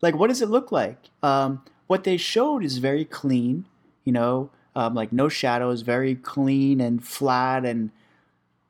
[0.00, 0.96] Like, what does it look like?
[1.22, 3.66] Um, what they showed is very clean,
[4.04, 7.90] you know, um, like no shadows, very clean and flat, and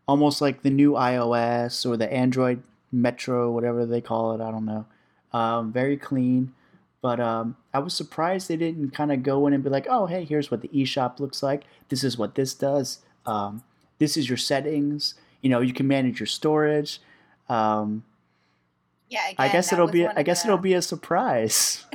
[0.08, 4.40] almost like the new iOS or the Android Metro, whatever they call it.
[4.40, 4.84] I don't know.
[5.32, 6.52] Um, very clean.
[7.00, 10.06] But um, I was surprised they didn't kind of go in and be like, oh,
[10.06, 11.62] hey, here's what the eShop looks like.
[11.88, 12.98] This is what this does.
[13.26, 13.62] Um,
[14.00, 15.14] this is your settings.
[15.40, 17.00] You know, you can manage your storage.
[17.48, 18.02] Um,
[19.10, 20.06] Yeah, I guess it'll be.
[20.06, 21.84] I guess the- it'll be a surprise.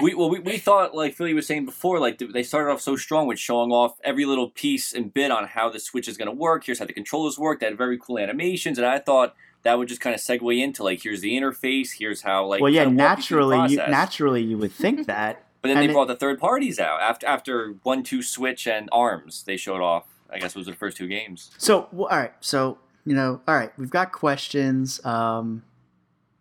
[0.00, 2.94] We well, we, we thought like Philly was saying before, like they started off so
[2.94, 6.28] strong with showing off every little piece and bit on how the Switch is going
[6.28, 6.62] to work.
[6.64, 7.58] Here's how the controllers work.
[7.58, 9.34] They had very cool animations, and I thought
[9.64, 12.70] that would just kind of segue into like here's the interface, here's how like well,
[12.72, 15.44] yeah, kinda walk you through the naturally, you, naturally, you would think that.
[15.62, 18.68] But then and they it- brought the third parties out after after one, two, Switch
[18.68, 19.42] and Arms.
[19.42, 20.04] They showed off.
[20.30, 21.50] I guess it was the first two games.
[21.58, 22.34] So, well, all right.
[22.38, 23.72] So, you know, all right.
[23.76, 25.04] We've got questions.
[25.04, 25.64] Um,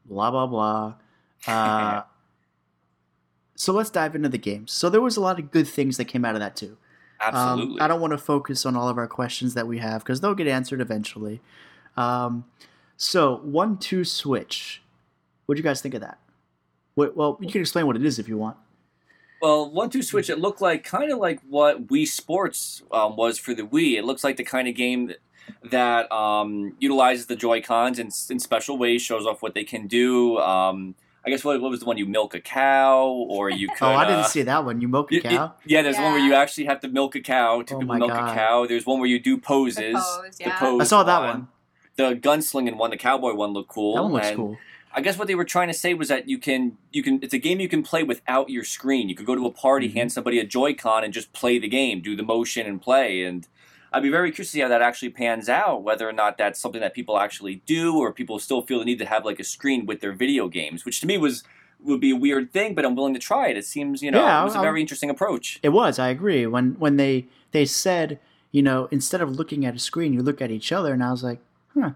[0.08, 0.93] blah blah blah.
[1.47, 2.01] Uh,
[3.55, 4.72] so let's dive into the games.
[4.72, 6.78] So there was a lot of good things that came out of that too.
[7.22, 7.82] Um, Absolutely.
[7.82, 10.36] I don't want to focus on all of our questions that we have because they'll
[10.36, 11.41] get answered eventually.
[11.95, 12.45] Um,
[12.97, 14.82] so one two switch.
[15.45, 16.20] What do you guys think of that?
[16.95, 18.58] Wait, well, you can explain what it is if you want.
[19.41, 20.30] Well, one two switch.
[20.30, 23.97] It looked like kind of like what Wii Sports um, was for the Wii.
[23.97, 25.18] It looks like the kind of game that,
[25.69, 29.87] that um, utilizes the Joy Cons in, in special ways, shows off what they can
[29.87, 30.37] do.
[30.39, 30.95] Um,
[31.25, 33.83] I guess what, what was the one you milk a cow or you could.
[33.85, 34.79] oh, I uh, didn't see that one.
[34.79, 35.53] You milk a cow.
[35.65, 37.61] yeah, there's one where you actually have to milk a cow.
[37.63, 38.31] Two Oh people my milk God.
[38.31, 38.65] a cow.
[38.65, 39.93] There's one where you do poses.
[39.93, 40.57] pose, The yeah.
[40.59, 41.47] pose I saw that one.
[41.97, 43.95] The gunslinging one, the cowboy one, looked cool.
[43.95, 44.57] That one looks and cool.
[44.93, 47.33] I guess what they were trying to say was that you can you can it's
[47.33, 49.09] a game you can play without your screen.
[49.09, 49.93] You could go to a party, Mhm.
[49.95, 53.23] hand somebody a Joy-Con, and just play the game, do the motion and play.
[53.23, 53.47] And
[53.93, 55.83] I'd be very curious to see how that actually pans out.
[55.83, 58.99] Whether or not that's something that people actually do, or people still feel the need
[58.99, 61.43] to have like a screen with their video games, which to me was
[61.79, 63.57] would be a weird thing, but I'm willing to try it.
[63.57, 65.59] It seems you know Yeah, it was a I'll- very interesting approach.
[65.63, 65.99] It was.
[65.99, 66.45] I agree.
[66.47, 68.19] When when they they said,
[68.51, 71.11] you know, instead of looking at a screen, you look at each other, and I
[71.11, 71.39] was like,
[71.73, 71.91] huh,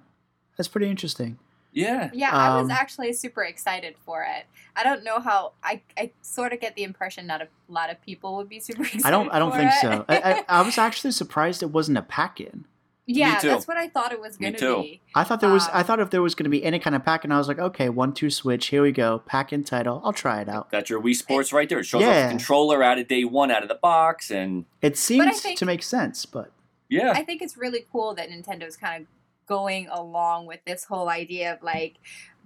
[0.57, 1.39] that's pretty interesting.
[1.73, 4.45] Yeah, Yeah, I was Um, actually super excited for it.
[4.75, 5.53] I don't know how.
[5.63, 8.83] I, I sort of get the impression not a lot of people would be super
[8.83, 9.05] excited.
[9.05, 9.29] I don't.
[9.31, 9.81] I don't think it.
[9.81, 10.05] so.
[10.09, 10.17] I,
[10.49, 12.65] I, I was actually surprised it wasn't a pack-in.
[13.05, 13.47] yeah, too.
[13.49, 14.75] that's what I thought it was Me going too.
[14.75, 15.01] to be.
[15.15, 15.67] I thought there was.
[15.69, 17.47] I Um, thought if there was going to be any kind of pack-in, I was
[17.47, 18.67] like, okay, one two switch.
[18.67, 19.19] Here we go.
[19.25, 20.01] Pack-in title.
[20.03, 20.71] I'll try it out.
[20.71, 21.79] that's your Wii Sports right there.
[21.79, 22.23] It shows off Yeah.
[22.27, 25.65] the controller out of day one, out of the box, and It seems think- to
[25.65, 26.51] make sense, but
[26.89, 29.07] yeah, I think it's really cool that Nintendo's kind of
[29.51, 31.95] going along with this whole idea of like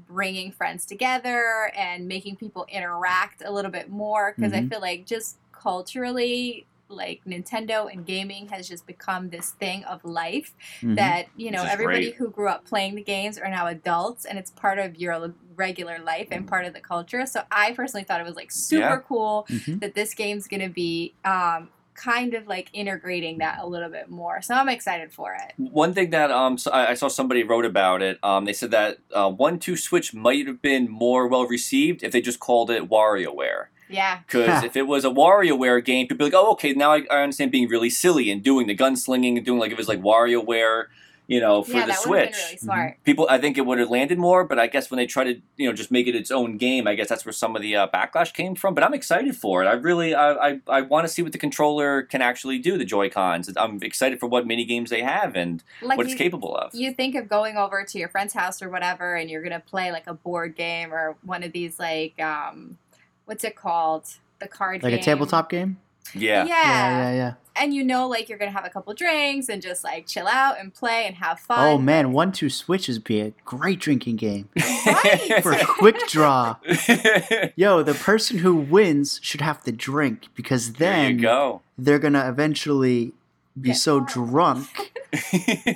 [0.08, 4.70] bringing friends together and making people interact a little bit more because I Mhm.
[4.72, 10.54] feel like just culturally like Nintendo and gaming has just become this thing of life
[10.82, 10.96] mhm.
[10.96, 12.16] that you know everybody great.
[12.16, 15.98] who grew up playing the games are now adults and it's part of your regular
[16.00, 19.08] life and part of the culture so i personally thought it was like super Yeah.
[19.08, 19.80] cool Mhm.
[19.82, 24.42] that this game's gonna be um, kind of like integrating that a little bit more
[24.42, 27.66] so i'm excited for it One thing that um so I I saw somebody wrote
[27.66, 28.20] about it.
[28.24, 32.12] Um, they said that uh, one two switch might have been more well received if
[32.12, 33.66] they just called it WarioWare.
[33.90, 36.92] yeah Because if it was a WarioWare game, people would be like, oh, okay, now
[36.94, 39.88] I, I understand being really silly and doing the gunslinging and doing like it was
[39.88, 40.86] like WarioWare,
[41.28, 42.32] you know, for yeah the that Switch.
[42.32, 44.98] been really smart People, I think it would have landed more, but I guess when
[44.98, 47.34] they try to, you know, just make it its own game, I guess that's where
[47.34, 48.74] some of the uh, backlash came from.
[48.74, 49.68] But I'm excited for it.
[49.68, 52.78] I really, I, I, I want to see what the controller can actually do.
[52.78, 53.52] The Joy Cons.
[53.58, 56.74] I'm excited for what mini games they have and like what you, it's capable of.
[56.74, 59.92] you think of going over to your friend's house or whatever and you're gonna play
[59.92, 62.78] like a board game or one of these like um
[63.26, 64.06] what's it called
[64.40, 64.92] the card game.
[64.92, 65.78] like game a tabletop game.
[66.14, 66.46] yeah.
[66.46, 67.34] yeah yeah, yeah.
[67.56, 70.60] And you know like you're gonna have a couple drinks and just like chill out
[70.60, 71.60] and play and have fun.
[71.68, 74.50] Oh man, one two switches be a great drinking game
[74.86, 75.40] Right.
[75.42, 76.56] for a quick draw.
[77.56, 81.62] Yo, the person who wins should have to drink because there then you go.
[81.78, 83.14] they're gonna eventually
[83.60, 84.14] be Get so fucked.
[84.14, 84.94] drunk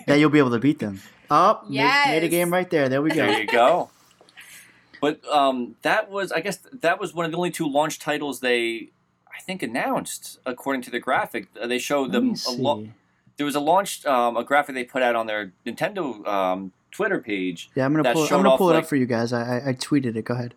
[0.07, 1.01] that you'll be able to beat them.
[1.31, 2.89] Oh, made- made, a game right there.
[2.89, 3.15] There we go.
[3.25, 3.89] there you go.
[5.01, 8.41] But um, that was, I guess, that was one of the only two launch titles
[8.41, 8.89] they,
[9.39, 11.47] I think, announced according to the graphic.
[11.59, 12.87] Uh, They showed them a lo-
[13.37, 17.19] there was a launch um, a graphic they put out on their Nintendo um, Twitter
[17.19, 17.69] page.
[17.75, 18.23] Yeah, I'm gonna pull.
[18.23, 19.31] I'm gonna off, pull it like- up for you guys.
[19.33, 20.25] I, I I tweeted it.
[20.25, 20.53] Go ahead.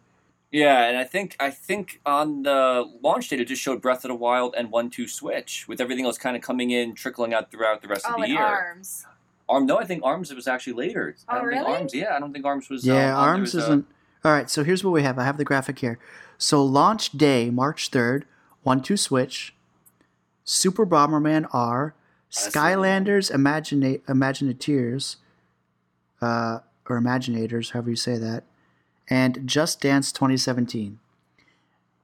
[0.50, 4.08] Yeah, and I think I think on the launch date it just showed Breath of
[4.08, 7.50] the Wild and One Two Switch, with everything else kind of coming in, trickling out
[7.50, 8.42] throughout the rest Oh, of the and year.
[8.42, 9.06] arms.
[9.48, 11.14] Arm, no, I think Arms it was actually later.
[11.28, 11.76] I Oh, don't think really?
[11.78, 12.84] Arms, yeah, I don't think Arms was.
[12.86, 13.86] Yeah, um, Arms as isn't.
[14.24, 15.18] All right, so here's what we have.
[15.18, 15.98] I have the graphic here.
[16.38, 18.24] So launch day, March third,
[18.62, 19.54] one two Switch,
[20.44, 21.94] Super Bomberman R,
[22.30, 22.68] That's the one.
[22.68, 25.16] Skylanders Imagina- Imagineers,
[26.20, 28.44] uh, or Imaginators, however you say that,
[29.08, 30.98] and Just Dance 2017.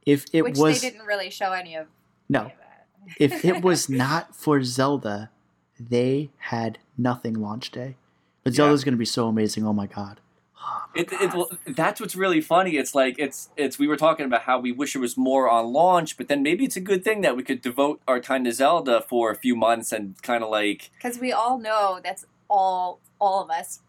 [0.06, 1.86] If it was which was they didn't really show any of.
[2.28, 2.86] no, any of that.
[3.18, 5.30] if it was not for Zelda,
[5.78, 7.96] they had nothing launch day.
[8.42, 8.56] But Yeah.
[8.58, 9.66] Zelda's going to be so amazing.
[9.66, 10.20] Oh my god.
[10.94, 12.76] It, it, well, that's what's really funny.
[12.76, 15.72] It's like it's it's we were talking about how we wish it was more on
[15.72, 18.52] launch, but then maybe it's a good thing that we could devote our time to
[18.52, 23.00] Zelda for a few months and kind of like because we all know that's all
[23.20, 23.80] all of us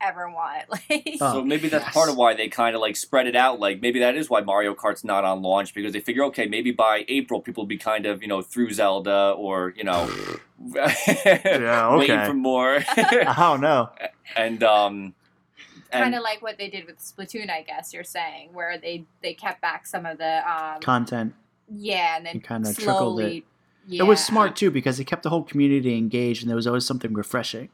[0.00, 0.64] ever want.
[0.90, 1.94] Like, Oh, so maybe that's yes.
[1.94, 3.60] part of why they kind of like spread it out.
[3.60, 6.70] Like maybe that is why Mario Kart's not on launch because they figure okay maybe
[6.72, 10.10] by April people will be kind of you know through Zelda or you know
[11.24, 12.26] Yeah, waiting okay.
[12.26, 13.90] for more I don't know.
[14.36, 15.14] and um
[15.92, 19.34] kind of like what they did with Splatoon, I guess you're saying, where they they
[19.34, 21.34] kept back some of the um, Content.
[21.68, 23.44] yeah, and then kinda trickled slowly.
[23.86, 24.04] Yeah.
[24.04, 26.86] It was smart too because it kept the whole community engaged, and there was always
[26.86, 27.68] something refreshing.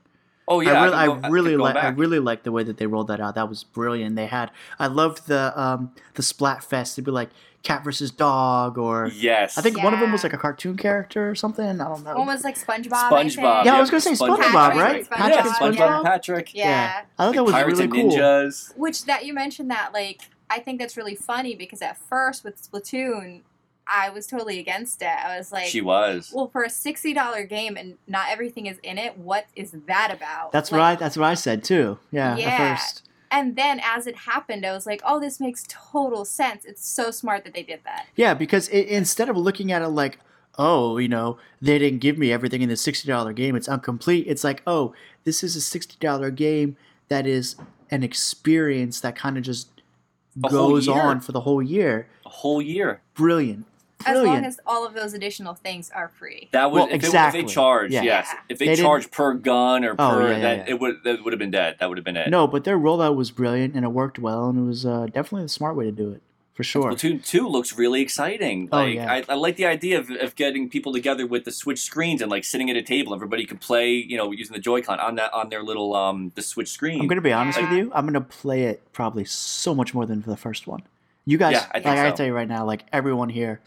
[0.48, 2.62] oh yeah I really, could I, go- could really like, I really liked the way
[2.62, 3.34] that they rolled that out.
[3.34, 4.16] That was brilliant.
[4.16, 6.94] They had, I loved the um the Splat Fest.
[6.94, 7.28] It'd be like
[7.62, 11.28] cat versus dog, or yes I think one of them was like a cartoon character
[11.28, 11.80] or something.
[11.80, 12.16] I don't know.
[12.16, 12.92] One was like SpongeBob.
[13.12, 13.32] I think.
[13.32, 13.64] SpongeBob.
[13.64, 15.04] Yeah, I was gonna say SpongeBob, Patrick, right?
[15.04, 15.16] SpongeBob.
[15.16, 15.52] Patrick Yeah.
[15.52, 15.96] SpongeBob SpongeBob.
[15.96, 16.54] and Patrick.
[16.54, 17.02] Yeah.
[17.18, 18.18] I thought that was Pirates really and cool.
[18.18, 18.76] Ninjas.
[18.76, 22.56] Which that you mentioned that like I think that's really funny because at first with
[22.62, 23.40] Splatoon,
[23.86, 25.06] I was totally against it.
[25.08, 26.30] I was like, she was.
[26.34, 30.12] well, for a sixty dollar game and not everything is in it, what is that
[30.12, 30.52] about?
[30.52, 31.98] That's Like, what I, that's what I said too.
[32.12, 32.48] Yeah, Yeah.
[32.50, 33.07] at first.
[33.30, 36.64] And then as it happened, I was like, oh, this makes total sense.
[36.64, 38.06] It's so smart that they did that.
[38.16, 40.18] Yeah, because it, instead of looking at it like,
[40.58, 44.26] oh, you know, they didn't give me everything in the sixty dollar game, it's incomplete.
[44.26, 44.92] It's like, oh,
[45.24, 46.76] this is a sixty dollar game
[47.08, 47.54] that is
[47.90, 49.68] an experience that kind of just
[50.44, 52.08] A goes on for the whole year.
[52.26, 53.00] A whole year.
[53.14, 53.66] Brilliant,
[54.06, 56.48] As long as all of those additional things are free.
[56.52, 57.40] That was Well, if, it- exactly.
[57.40, 58.02] if they charged, Yeah.
[58.02, 58.28] yes.
[58.32, 58.38] Yeah.
[58.48, 60.64] If they, They didn't- per gun or Oh, per, yeah, yeah, then yeah.
[60.68, 61.76] it would that would have been dead.
[61.80, 62.28] That would have been it.
[62.30, 65.42] no, but their rollout was brilliant and it worked well, and it was uh, definitely
[65.42, 66.22] the smart way to do it
[66.54, 66.90] for sure.
[66.92, 68.68] Splatoon two looks really exciting.
[68.72, 69.12] Oh, yeah.
[69.12, 72.30] I, I like the idea of, of getting people together with the Switch screens and
[72.30, 73.14] like sitting at a table.
[73.14, 76.42] Everybody could play, you know, using the Joy-Con on that on their little um the
[76.42, 77.00] Switch screen.
[77.00, 77.90] I'm gonna be honest with you.
[77.94, 80.82] I'm gonna play it probably so much more than for the first one.
[81.24, 83.60] You guys, Yeah, I think like I tell you right now, like everyone here,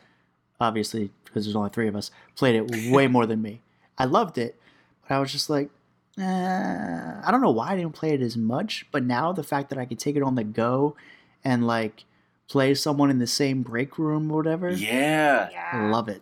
[0.62, 3.62] obviously because there's only three of us, played it way more than me.
[3.98, 4.60] I loved it,
[5.08, 5.70] but I was just like,
[6.18, 8.86] eh, I don't know why I didn't play it as much.
[8.92, 10.96] But now the fact that I could take it on the go
[11.44, 12.04] and like
[12.48, 16.22] play someone in the same break room or whatever, yeah, I love it.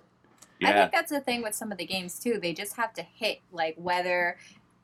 [0.62, 2.38] I think that's the thing with some of the games too.
[2.42, 4.38] They just have to hit like whether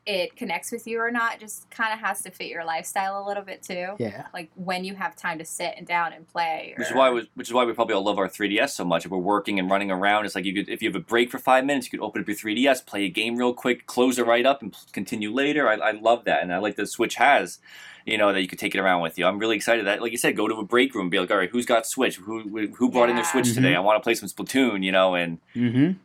[0.05, 1.39] it connects with you or not.
[1.39, 3.95] Just kind of has to fit your lifestyle a little bit too.
[3.97, 6.75] Yeah, Like when you have time to sit and down and play.
[6.77, 9.05] Which is why we, which is why we probably all love our 3ds so much.
[9.05, 11.31] If we're working and running around, it's like you could if you have a break
[11.31, 14.19] for five minutes, you could open up your 3ds, play a game real quick, close
[14.19, 15.67] it right up, and continue later.
[15.67, 17.57] I, I love that, and I like that Switch has,
[18.05, 19.25] you know, that you could take it around with you.
[19.25, 21.37] I'm really excited that, like you said, go to a break room, be like, all
[21.37, 22.17] right, who's got Switch?
[22.17, 23.31] Who who brought in their Yeah.
[23.31, 23.55] Switch Mhm.
[23.55, 23.75] today?
[23.75, 25.77] I want to play some Splatoon, you know, and mm-hmm.
[25.83, 25.99] I'm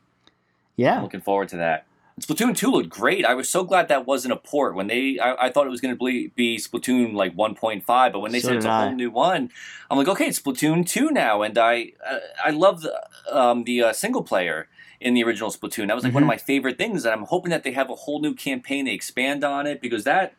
[0.76, 1.84] Yeah, looking forward to that.
[2.20, 3.24] Splatoon 2 looked great.
[3.24, 4.74] I was so glad that wasn't a port.
[4.74, 8.20] When they, I, I thought it was going to be, be Splatoon like 1.5, but
[8.20, 8.86] when they So said it's did a I.
[8.86, 9.50] whole new one,
[9.90, 11.42] I'm like, okay, it's Splatoon 2 now.
[11.42, 13.00] And I, uh, I love the,
[13.30, 14.68] um, the uh, single player
[15.00, 15.86] in the original Splatoon.
[15.88, 16.34] That was like one of Mhm.
[16.34, 17.04] my favorite things.
[17.04, 18.84] And I'm hoping that they have a whole new campaign.
[18.84, 20.34] They expand on it because that,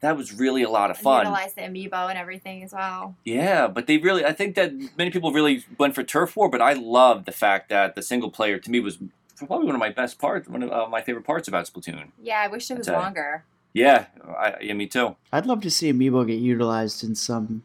[0.00, 1.24] that was really a lot of fun.
[1.24, 3.16] utilize the amiibo and everything as well.
[3.24, 6.60] Yeah, but they really, I think that many people really went for turf war, but
[6.60, 8.98] I love the fact that the single player to me was
[9.38, 12.08] probably one of my best parts, one of uh, my favorite parts about Splatoon.
[12.22, 13.44] Yeah, I wish it was longer.
[13.72, 15.16] Yeah, I, yeah, me too.
[15.32, 17.64] I'd love to see Amiibo get utilized in some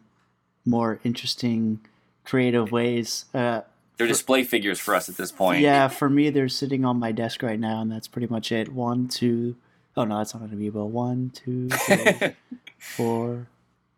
[0.66, 1.80] more interesting,
[2.26, 3.26] creative ways.
[3.34, 3.62] Uh,
[3.98, 5.62] They're display figures for us at this point.
[5.62, 8.74] Yeah, for me, they're sitting on my desk right now, and that's pretty much it.
[8.74, 9.56] One, two,
[9.96, 10.88] oh no, that's not an amiibo.
[10.88, 12.34] One, two, three,
[12.80, 13.48] four,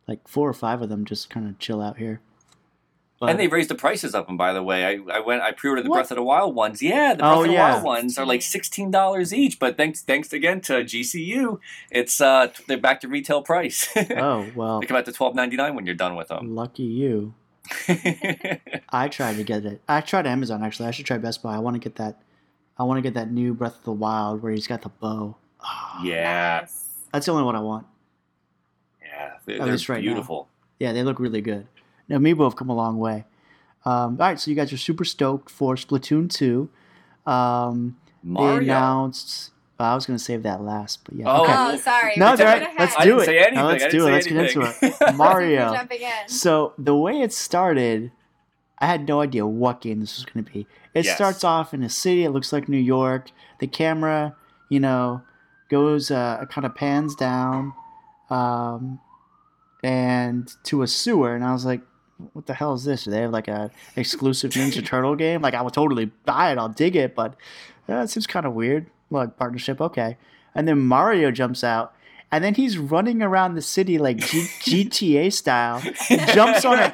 [0.07, 2.19] like four or five of them just kind of chill out here.
[3.21, 4.27] But, and they raised the prices up.
[4.29, 5.97] And by the way, I, I went I pre-ordered the What?
[5.97, 6.81] Breath of the Wild ones.
[6.81, 7.71] Yeah, the Breath Oh, of the yeah.
[7.73, 9.59] Wild ones are like sixteen dollars each.
[9.59, 11.59] But thanks thanks again to GCU,
[11.91, 13.87] it's uh they're back to retail price.
[14.17, 16.55] oh well, they come out to twelve ninety nine when you're done with them.
[16.55, 17.35] lucky you.
[18.89, 19.81] I tried to get it.
[19.87, 20.87] I tried Amazon actually.
[20.87, 21.55] I should try Best Buy.
[21.55, 22.21] I want to get that.
[22.77, 25.35] I want to get that new Breath of the Wild where he's got the bow.
[25.61, 26.85] Ah, yeah, Nice.
[27.13, 27.85] That's the only one I want.
[29.01, 30.09] yeah, they're, At they're least right now.
[30.13, 30.47] beautiful.
[30.79, 31.67] Yeah, they look really good.
[32.11, 33.25] Now, Amiibo have come a long way.
[33.85, 36.69] Um, all right, so you guys are super stoked for Splatoon 2.
[37.25, 38.61] Um, they Mario.
[38.61, 39.51] announced.
[39.79, 41.25] I was going to save that last, but yeah.
[41.27, 41.43] Oh.
[41.43, 41.53] okay.
[41.55, 42.13] Oh, sorry.
[42.15, 42.69] No, we're it's all right.
[42.77, 43.25] Let's I do didn't it.
[43.25, 43.55] say anything.
[43.55, 44.23] Now let's I didn't do it.
[44.23, 45.15] say Let's get into it.
[45.15, 45.87] Mario.
[46.27, 48.11] So the way it started,
[48.77, 50.67] I had no idea what game this was going to be.
[50.93, 51.15] It Yes.
[51.15, 52.23] starts off in a city.
[52.25, 53.31] It looks like New York.
[53.59, 54.35] The camera,
[54.69, 55.23] you know,
[55.71, 57.73] goes uh, kind of pans down,
[58.29, 58.99] um,
[59.83, 61.33] and to a sewer.
[61.35, 61.81] And I was like,
[62.33, 63.03] "What the hell is this?
[63.05, 65.41] Do they have like a exclusive Ninja Turtle game?
[65.41, 66.57] Like I would totally buy it.
[66.57, 67.35] I'll dig it, but
[67.89, 68.87] uh, it seems kind of weird.
[69.09, 70.17] Like partnership, okay."
[70.53, 71.93] And then Mario jumps out.
[72.33, 75.79] And then he's running around the city like G- GTA style.
[75.79, 76.93] He jumps on a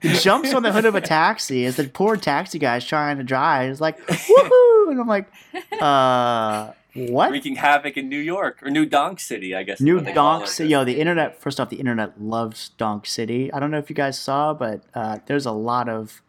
[0.00, 3.68] jumps on the hood of a taxi as the poor taxi guy's trying to drive.
[3.68, 4.90] He's like, woohoo!
[4.90, 5.30] And I'm like,
[5.82, 7.30] uh, what?
[7.30, 9.80] Wreaking havoc in New York or New Donk City, I guess.
[9.80, 10.50] New what they call Donk.
[10.50, 10.70] City.
[10.70, 13.52] Yo, the internet, first off, the internet loves Donk City.
[13.52, 16.22] I don't know if you guys saw, but uh, there's a lot of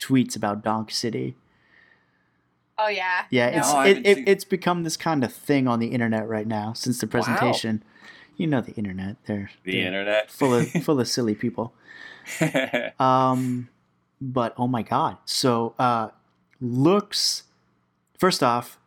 [0.00, 1.36] tweets about Donk City.
[2.78, 3.24] Oh yeah.
[3.30, 3.58] Yeah, No.
[3.58, 6.46] it's No, it, it, seen- it's become this kind of thing on the internet right
[6.46, 7.82] now since the presentation.
[8.36, 9.16] You know the internet.
[9.26, 10.30] They're, The they're internet.
[10.30, 11.74] full of full of silly people.
[12.98, 13.68] Um,
[14.20, 15.16] but oh my god!
[15.24, 16.08] So uh,
[16.60, 17.44] looks.
[18.18, 18.78] First off,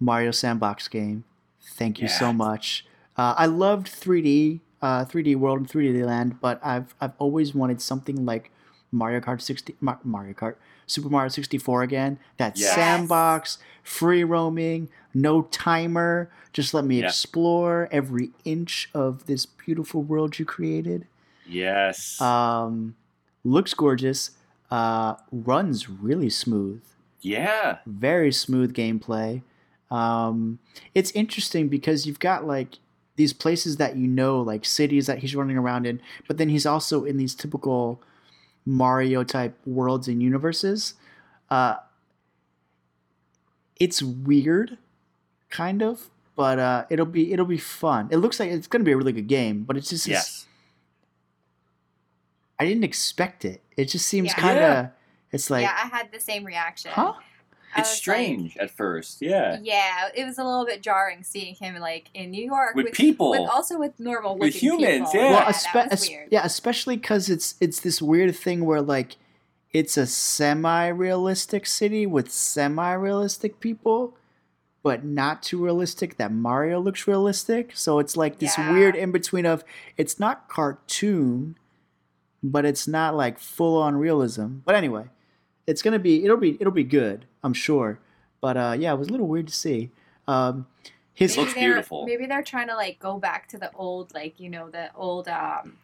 [0.00, 1.24] Mario Sandbox game.
[1.60, 2.86] Thank you so much.
[3.16, 7.80] Uh, I loved 3D, uh, 3D World and 3D Land, but I've I've always wanted
[7.80, 8.50] something like
[8.92, 10.54] Mario Kart 60, Mar- Mario Kart,
[10.86, 12.18] Super Mario 64 again.
[12.38, 12.74] That Yes.
[12.74, 16.30] sandbox, free roaming, no timer.
[16.52, 17.06] Just let me Yeah.
[17.06, 21.06] explore every inch of this beautiful world you created.
[21.46, 22.20] yes.
[22.20, 22.94] Um,
[23.44, 24.30] looks gorgeous.
[24.70, 26.82] Uh, runs really smooth.
[27.20, 27.78] yeah.
[27.86, 29.42] Very smooth gameplay.
[29.90, 30.58] Um,
[30.94, 32.78] it's interesting because you've got like
[33.16, 36.66] these places that you know, like cities that he's running around in, but then he's
[36.66, 38.00] also in these typical
[38.66, 40.94] Mario type worlds and universes.
[41.50, 41.76] Uh,
[43.80, 44.76] it's weird,
[45.50, 48.08] kind of, but uh, it'll be it'll be fun.
[48.10, 50.12] It looks like it's going to be a really good game, but it's just this-
[50.12, 50.44] Yes.
[52.60, 53.62] I didn't expect it.
[53.76, 54.34] It just seems Yeah.
[54.34, 54.62] kind of.
[54.62, 54.88] Yeah.
[55.30, 56.90] It's like, yeah, I had the same reaction.
[56.92, 57.14] huh?
[57.76, 59.20] I It's was strange at first.
[59.20, 59.58] Yeah.
[59.62, 63.30] Yeah, it was a little bit jarring seeing him like in New York With people.
[63.30, 65.20] with also with normal With humans, people.
[65.26, 65.30] yeah.
[65.34, 66.28] Well, that espe- was weird.
[66.30, 69.16] yeah, especially because it's it's this weird thing where like
[69.72, 74.16] it's a semi-realistic city with semi-realistic people,
[74.82, 77.72] but not too realistic that Mario looks realistic.
[77.74, 78.72] So it's like this Yeah.
[78.72, 79.64] weird in between of
[79.96, 81.56] it's not cartoon,
[82.42, 84.58] but it's not like full on realism.
[84.64, 85.04] But anyway,
[85.66, 87.98] it's gonna be it'll be it'll be good, I'm sure.
[88.40, 89.90] But uh, yeah, it was a little weird to see.
[90.26, 90.66] Um,
[91.14, 92.06] his Looks beautiful.
[92.06, 95.26] Maybe they're trying to like go back to the old, like you know, the old
[95.26, 95.76] um,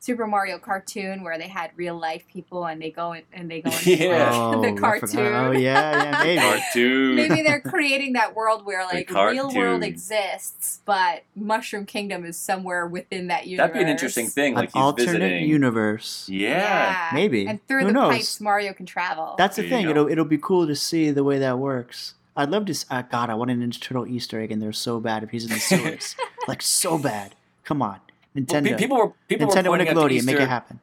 [0.00, 3.60] Super Mario cartoon where they had real life people and they go in, and they
[3.60, 4.30] go into Yeah.
[4.32, 5.18] oh, the cartoon.
[5.34, 6.40] Oh yeah, yeah, maybe.
[6.40, 7.16] Cartoon.
[7.16, 12.36] Maybe they're creating that world where like the real world exists, but Mushroom Kingdom is
[12.38, 13.66] somewhere within that universe.
[13.68, 14.52] That'd be an interesting thing.
[14.54, 15.48] An Like he's alternate visiting.
[15.48, 16.28] universe.
[16.28, 17.10] Yeah.
[17.12, 17.46] Maybe.
[17.46, 18.12] And through Who the knows?
[18.14, 19.34] pipes, Mario can travel.
[19.38, 19.84] That's the There you thing.
[19.86, 19.90] go.
[19.90, 22.14] It'll it'll be cool to see the way that works.
[22.36, 22.72] I'd love to.
[22.72, 25.30] s- Uh, God, I want an Ninja Turtle Easter egg, and they're so bad if
[25.30, 26.14] he's in the sewers,
[26.46, 27.34] like so bad.
[27.64, 28.00] Come on, Well,
[28.46, 30.80] Nintendo, pe- people were people Nintendo were pointing out make it happen.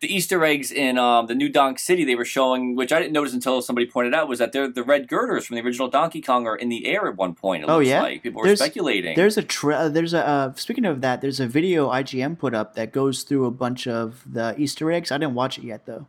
[0.00, 2.04] the Easter eggs in um, the new Donk City.
[2.04, 4.82] They were showing, which I didn't notice until somebody pointed out, was that they're the
[4.82, 7.62] red girders from the original Donkey Kong are in the air at one point.
[7.64, 8.02] It Oh, looks yeah?
[8.02, 9.16] like people were speculating.
[9.16, 12.54] There's a tra- uh, there's a uh, speaking of that, there's a video IGN put
[12.54, 15.10] up that goes through a bunch of the Easter eggs.
[15.10, 16.06] I didn't watch it yet though.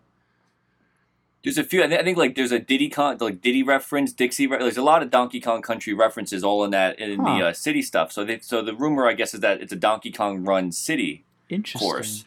[1.44, 1.84] There's a few.
[1.84, 4.48] I think, I think like there's a Diddy Kong, like Diddy reference, Dixie.
[4.48, 7.38] Re- there's a lot of Donkey Kong Country references all in that in Huh.
[7.38, 8.12] the uh, city stuff.
[8.12, 11.24] So they, so the rumor, I guess, is that it's a Donkey Kong run city.
[11.50, 11.80] Interesting.
[11.88, 12.26] course.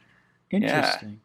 [0.51, 1.21] Interesting.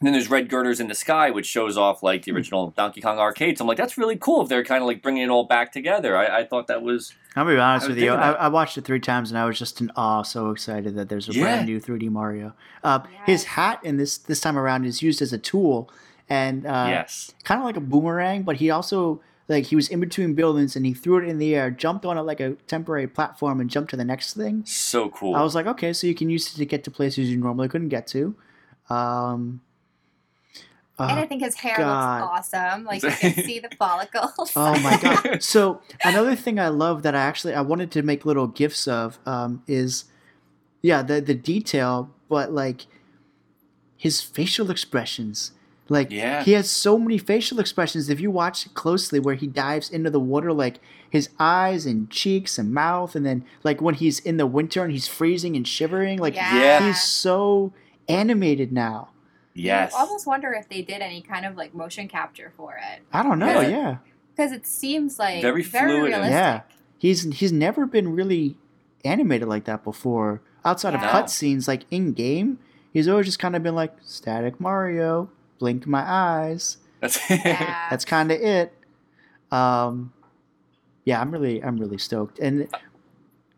[0.00, 2.36] And then there's red girders in the sky, which shows off like the Hmm.
[2.36, 3.60] original Donkey Kong arcades.
[3.60, 6.16] I'm like, that's really cool if they're kind of like bringing it all back together.
[6.16, 8.12] I, I thought that was I'm gonna be honest I with you.
[8.12, 8.32] I.
[8.32, 11.28] I watched it three times and I was just in awe, so excited that there's
[11.28, 11.42] a Yeah.
[11.42, 12.54] brand new 3D Mario.
[12.82, 15.90] Uh, His hat in this this time around is used as a tool,
[16.28, 17.32] and uh, yes.
[17.44, 20.86] kind of like a boomerang, but he also like he was in between buildings and
[20.86, 23.90] he threw it in the air, jumped on it like a temporary platform, and jumped
[23.90, 24.64] to the next thing.
[24.66, 25.34] So cool.
[25.34, 27.68] I was like, okay, so you can use it to get to places you normally
[27.68, 28.34] couldn't get to.
[28.88, 29.60] Um,
[30.98, 32.20] and I uh, think his hair God.
[32.20, 32.84] looks awesome.
[32.84, 34.52] Like you can see the follicles.
[34.54, 35.42] oh my god!
[35.42, 39.18] So another thing I love that I actually I wanted to make little gifs of
[39.26, 40.04] um, is,
[40.82, 42.86] yeah, the the detail, but like
[43.96, 45.52] his facial expressions.
[45.88, 46.42] Like Yeah.
[46.42, 48.08] he has so many facial expressions.
[48.08, 50.80] If you watch closely, where he dives into the water, like
[51.10, 54.92] his eyes and cheeks and mouth, and then like when he's in the winter and
[54.92, 56.86] he's freezing and shivering, like Yeah.
[56.86, 57.72] he's so
[58.08, 59.08] animated now.
[59.54, 59.92] yes.
[59.92, 63.22] You almost wonder if they did any kind of like motion capture for it I
[63.22, 63.60] don't know.
[63.60, 63.68] Yeah.
[63.68, 63.96] yeah.
[64.34, 66.32] because it seems like Very very, fluid realistic.
[66.32, 66.60] Yeah,
[66.98, 68.56] he's he's never been really
[69.04, 70.40] animated like that before.
[70.64, 71.04] Outside Yeah.
[71.06, 72.58] of cutscenes, like in game,
[72.92, 75.28] he's always just kind of been like static Mario,
[75.58, 76.78] blink my eyes.
[77.00, 77.86] That's Yeah.
[77.90, 78.72] That's kind of it.
[79.50, 80.12] Um,
[81.04, 82.38] yeah, I'm really I'm really stoked.
[82.38, 82.68] And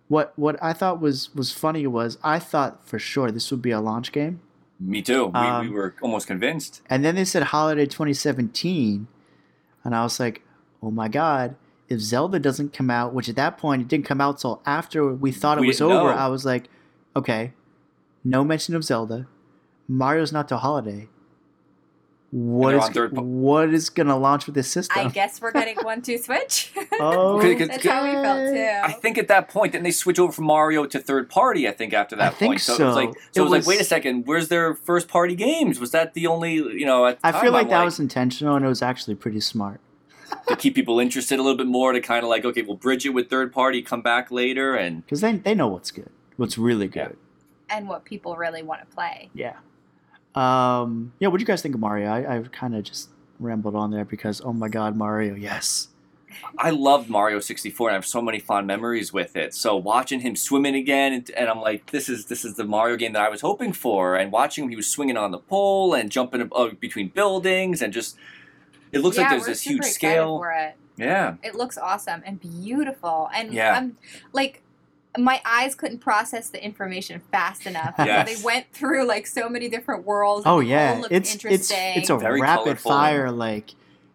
[0.08, 3.70] what what I thought was was funny was I thought for sure this would be
[3.70, 4.40] a launch game,
[4.80, 5.26] Me too.
[5.26, 6.82] We, Um, we were almost convinced.
[6.90, 9.06] and then they said holiday 2017,
[9.84, 10.42] and I was like,
[10.82, 11.56] oh my god.
[11.88, 15.06] If Zelda doesn't come out, which at that point it didn't come out till after
[15.14, 16.08] we thought it We was over, know.
[16.08, 16.68] I was like,
[17.14, 17.52] okay,
[18.24, 19.28] no mention of Zelda.
[19.86, 21.06] Mario's not till holiday.
[22.32, 24.98] What they're is on third pa- what is gonna launch with this system?
[25.06, 26.72] I guess we're getting one two switch.
[27.00, 28.70] Oh, Okay, 'cause- That's how we felt too.
[28.82, 31.68] I think at that point, then they switch over from Mario to third party.
[31.68, 32.86] I think after that I think point, so, it so.
[32.88, 35.78] was like, so it was, was- like, wait a second, where's their first party games?
[35.78, 37.06] Was that the only, you know?
[37.06, 39.40] At the I time, feel like I'm that was intentional and it was actually pretty
[39.40, 39.80] smart.
[40.48, 41.92] to keep people interested a little bit more.
[41.92, 45.04] To kind of like, okay, we'll bridge it with third party, come back later, and
[45.04, 47.08] Because they, they know what's good, what's really Yeah.
[47.08, 47.16] good.
[47.70, 49.30] and what people really want to play.
[49.34, 49.54] Yeah.
[50.36, 52.08] Um, yeah, what do you guys think of Mario?
[52.08, 53.08] I, I kind of just
[53.40, 55.88] rambled on there because, oh my god, Mario, yes.
[56.58, 59.54] I loved Mario 64 and I have so many fond memories with it.
[59.54, 62.96] So watching him swimming again and, and I'm like this is this is the Mario
[62.96, 65.94] game that I was hoping for and watching him he was swinging on the pole
[65.94, 68.18] and jumping uh, between buildings and just
[68.92, 70.38] it looks yeah, like there's we're this super huge scale.
[70.38, 70.74] For it.
[70.98, 71.36] Yeah.
[71.42, 73.74] it looks awesome and beautiful, and Yeah.
[73.74, 73.96] I'm
[74.32, 74.62] like.
[75.18, 77.96] My eyes couldn't process the information fast enough.
[77.96, 78.36] because Yes.
[78.38, 80.44] They went through like so many different worlds.
[80.46, 82.90] Oh yeah, all looked it's it's it's a Very rapid colorful.
[82.90, 83.74] fire like.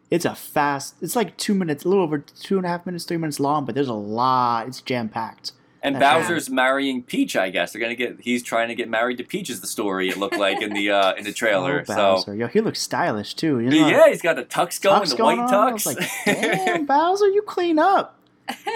[0.09, 0.95] It's a fast.
[1.01, 3.63] It's like two minutes, a little over two and a half minutes, three minutes long,
[3.65, 4.67] but there's a lot.
[4.67, 5.53] It's jam packed.
[5.83, 7.71] And That's Bowser's marrying Peach, I guess.
[7.71, 10.37] They're gonna get he's trying to get married to Peach is the story it looked
[10.37, 11.79] like in the uh in the trailer.
[11.79, 12.35] Oh, so Bowser.
[12.35, 13.61] Yo, he looks stylish too.
[13.61, 15.69] You know, yeah, he's got the tux going, tux the going white on.
[15.69, 15.73] I tux.
[15.73, 18.19] was like, damn, Bowser, you clean up.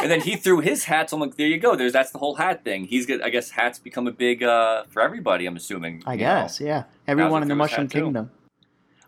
[0.01, 1.13] And then he threw his hats.
[1.13, 1.75] I'm like, there you go.
[1.75, 2.85] There's that's the whole hat thing.
[2.85, 3.21] He's got.
[3.23, 5.45] I guess hats become a big uh for everybody.
[5.45, 6.03] I'm assuming.
[6.05, 6.67] I guess, know.
[6.67, 6.83] yeah.
[7.07, 8.01] Everyone in the Mushroom hat, too.
[8.03, 8.31] Kingdom.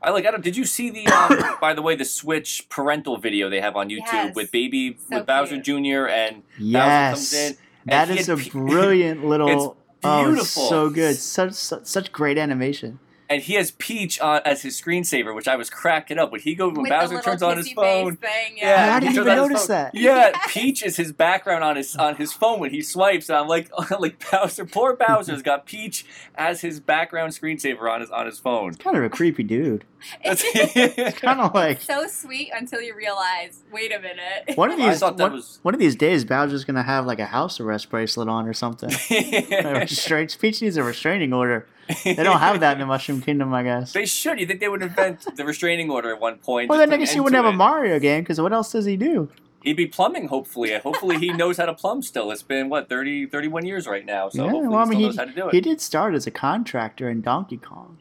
[0.01, 0.25] I like.
[0.25, 0.43] I don't.
[0.43, 1.07] Did you see the?
[1.07, 4.35] Um, by the way, the Switch parental video they have on YouTube Yes.
[4.35, 5.85] with baby So with Bowser cute.
[5.85, 6.07] Jr.
[6.07, 7.57] and Bowser Yes, comes in.
[7.87, 9.47] and that he a brilliant little.
[9.49, 10.63] It's Oh, it's beautiful.
[10.69, 11.15] so good.
[11.15, 12.99] Such, such such great animation.
[13.29, 16.31] And he has Peach on as his screensaver, which I was cracking up.
[16.31, 18.15] When he goes when With Bowser turns on his phone.
[18.15, 18.57] face thing.
[18.57, 18.91] Yeah, Yeah.
[18.91, 19.93] I he didn't even notice that.
[19.95, 20.35] Yeah, Yes.
[20.53, 23.29] Peach is his background on his on his phone when he swipes.
[23.29, 23.69] And I'm like,
[23.99, 26.05] like Bowser, poor Bowser's got Peach
[26.35, 28.73] as his background screensaver on his on his phone.
[28.75, 29.83] Kind of a creepy dude.
[30.23, 34.55] That's- Kind of like so sweet until you realize, wait a minute.
[34.55, 35.01] one of these.
[35.01, 38.47] one, was- one of these days, Bowser's gonna have like a house arrest bracelet on
[38.47, 38.89] or something.
[39.11, 40.37] A restraint.
[40.39, 41.67] Peach needs a restraining order.
[42.03, 43.93] They don't have that in the Mushroom Kingdom, I guess.
[43.93, 44.39] They should.
[44.39, 46.69] You think they would invent the restraining order at one point?
[46.69, 47.57] Well, just then I put guess you wouldn't to have a?
[47.57, 49.29] Mario game because what else does he do?
[49.63, 50.77] He'd be plumbing, hopefully.
[50.77, 52.31] Hopefully, he knows how to plumb still.
[52.31, 54.29] It's been, what, 30, 31 years right now.
[54.29, 55.53] So yeah, hopefully well, I mean, still he, how to do it.
[55.55, 57.97] he did start as a contractor in Donkey Kong,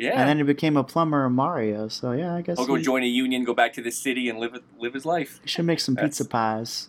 [0.00, 0.18] yeah.
[0.20, 1.88] and then he became a plumber in Mario.
[1.88, 4.28] So yeah, I guess He'll go he, join a union, go back to the city,
[4.28, 5.40] and live live his life.
[5.42, 6.88] he should make some That's- pizza pies.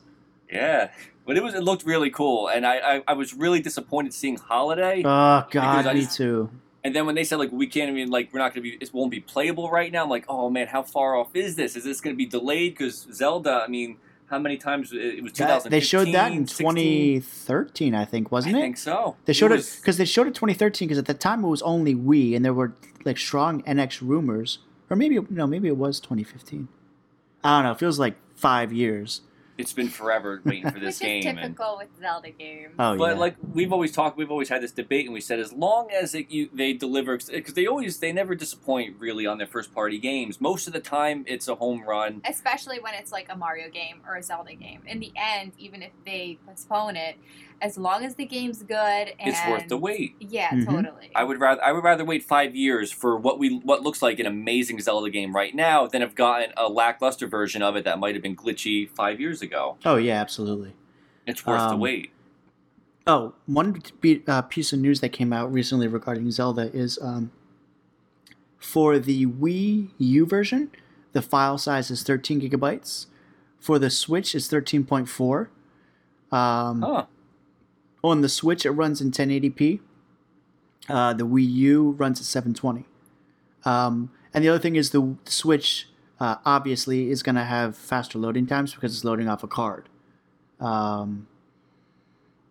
[0.51, 0.89] Yeah.
[1.25, 4.37] But it was it looked really cool, and I, I, I was really disappointed seeing
[4.37, 5.03] Holiday.
[5.05, 6.49] Oh God, I me just- too.
[6.83, 8.91] And then when they said like we can't even like we're not gonna be it
[8.91, 11.75] won't be playable right now, I'm like, oh man, how far off is this?
[11.75, 12.73] Is this gonna be delayed?
[12.73, 13.97] Because Zelda, I mean,
[14.31, 15.71] how many times it was That- 2015?
[15.71, 17.21] they showed that in 16?
[17.21, 18.59] 2013, I think, wasn't it?
[18.59, 19.15] I think so.
[19.25, 21.93] They showed it because they showed it 2013 because at the time it was only
[21.93, 22.73] Wii and there were
[23.05, 26.67] like strong NX rumors, or maybe no, maybe it was 2015.
[27.43, 27.71] I don't know.
[27.71, 29.21] It feels like five years,
[29.57, 31.19] It's been forever waiting for this Which game.
[31.21, 32.73] is and, typical with Zelda games.
[32.79, 33.19] Oh but yeah.
[33.19, 36.13] like we've always talked, we've always had this debate, and we said as long as
[36.15, 39.97] it, you, they deliver, because they always they never disappoint really on their first party
[39.99, 40.39] games.
[40.41, 42.21] Most of the time, it's a home run.
[42.29, 44.81] especially when it's like a Mario game or a Zelda game.
[44.87, 47.15] In the end, even if they postpone it,
[47.61, 50.15] as long as the game's good and It's worth the wait.
[50.19, 50.65] Yeah, Mhm.
[50.65, 51.11] totally.
[51.15, 54.19] I would rather I would rather wait five years for what we what looks like
[54.19, 57.99] an amazing Zelda game right now than have gotten a lackluster version of it that
[57.99, 59.77] might have been glitchy five years ago.
[59.85, 60.73] oh yeah, absolutely.
[61.27, 62.11] It's worth the Um, wait.
[63.07, 67.31] Oh, one be- uh, piece of news that came out recently regarding Zelda is um,
[68.57, 70.71] for the Wii U version,
[71.13, 73.07] the file size is 13 gigabytes.
[73.59, 75.49] For the Switch, it's 13.4.
[76.31, 77.05] Um, Huh.
[78.03, 79.79] On the Switch, it runs in 1080p.
[80.89, 82.85] Uh, the Wii U runs at 720.
[83.63, 85.87] Um, and the other thing is the Switch
[86.19, 89.89] uh, obviously is going to have faster loading times because it's loading off a card.
[90.59, 91.27] Um,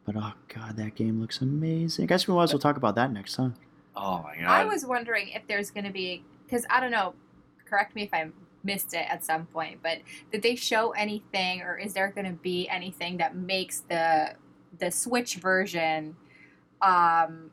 [0.05, 2.05] but oh god, that game looks amazing.
[2.05, 3.51] I guess we might as well talk about that next, huh?
[3.95, 4.47] Oh my god.
[4.47, 7.15] I was wondering if there's going to be because I don't know.
[7.65, 8.31] Correct me if I
[8.65, 9.99] missed it at some point, but
[10.33, 14.35] did they show anything, or is there going to be anything that makes the
[14.81, 16.17] the Switch version
[16.83, 17.51] um,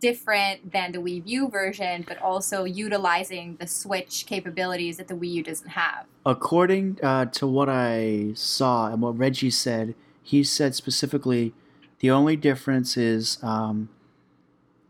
[0.00, 5.30] different than the Wii U version, but also utilizing the Switch capabilities that the Wii
[5.32, 6.04] U doesn't have?
[6.26, 11.54] According uh, to what I saw and what Reggie said, he said specifically
[12.00, 13.88] the only difference is um,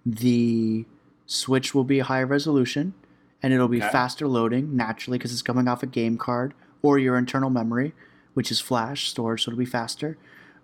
[0.04, 0.84] the
[1.26, 2.94] Switch will be high resolution
[3.42, 3.90] and it'll be Okay.
[3.92, 7.94] faster loading naturally because it's coming off a game card or your internal memory,
[8.34, 10.18] which is flash storage, so it'll be faster.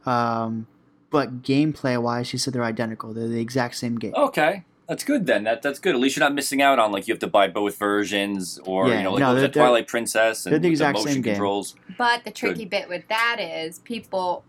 [0.07, 0.67] Um,
[1.11, 3.13] but gameplay wise, he said they're identical.
[3.13, 4.15] They're the exact same game.
[4.15, 4.65] Okay.
[4.89, 5.45] That's good then.
[5.45, 5.95] That that's good.
[5.95, 8.89] At least you're not missing out on like you have to buy both versions or
[8.89, 11.13] Yeah, you know like no, what was they're- Twilight Princess and they're the exact motion
[11.13, 11.35] same game.
[11.35, 11.77] controls.
[11.97, 14.43] But the tricky bit with that is people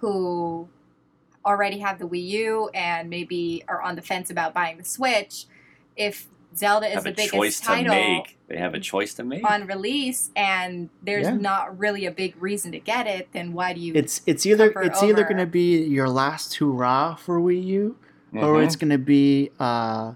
[0.00, 0.68] who
[1.46, 5.46] already have the Wii U and maybe are on the fence about buying the Switch,
[5.96, 6.26] if
[6.56, 8.38] Zelda is the a biggest choice to title make.
[8.48, 9.44] They have a choice to make.
[9.48, 11.34] on release and there's Yeah.
[11.36, 14.70] not really a big reason to get it, then why do you It's it's either
[14.70, 17.96] Cover it's either going to be your last hurrah for Wii U,
[18.32, 18.64] or Mhm.
[18.64, 20.12] it's going to be uh,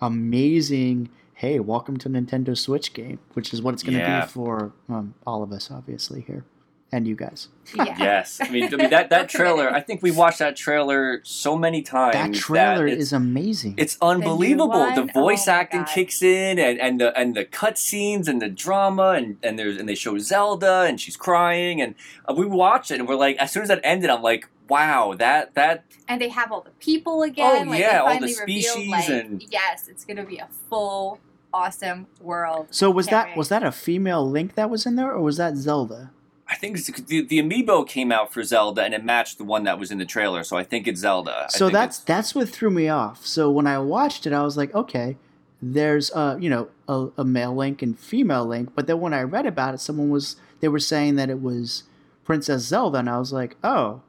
[0.00, 1.08] amazing.
[1.34, 4.22] Hey, welcome to Nintendo Switch game, which is what it's going to Yeah.
[4.24, 6.44] be for um, all of us, obviously here,
[6.90, 7.48] and you guys.
[7.74, 7.96] yeah.
[7.98, 9.70] Yes, I mean, I mean that that trailer.
[9.70, 12.14] I think we watched that trailer so many times.
[12.14, 13.74] That trailer it's, is amazing.
[13.76, 14.90] It's unbelievable.
[14.94, 15.12] The, one?
[15.12, 15.88] voice Oh acting God.
[15.88, 19.88] kicks in, and, and the and the cutscenes and the drama, and, and there's and
[19.88, 21.94] they show Zelda, and she's crying, and
[22.28, 25.14] uh, we watched it, and we're like, as soon as that ended, I'm like, wow,
[25.18, 27.68] that that And they have all the people again.
[27.68, 30.48] Oh, like yeah, all the finally revealed, species like, and- yes, it's gonna be a
[30.70, 31.20] full
[31.52, 32.68] awesome world.
[32.70, 35.36] so was that Can't was that a female Link that was in there, or was
[35.36, 36.10] that Zelda?
[36.48, 39.64] I think it's, the the amiibo came out for Zelda, and it matched the one
[39.64, 41.44] that was in the trailer, so I think it's Zelda.
[41.44, 43.26] I So think that's that's what threw me off.
[43.26, 45.16] So when I watched it, I was like, okay,
[45.60, 49.22] there's uh you know a, a male link and female link, but then when I
[49.22, 51.84] read about it, someone was they were saying that it was
[52.24, 54.00] Princess Zelda, and I was like, oh,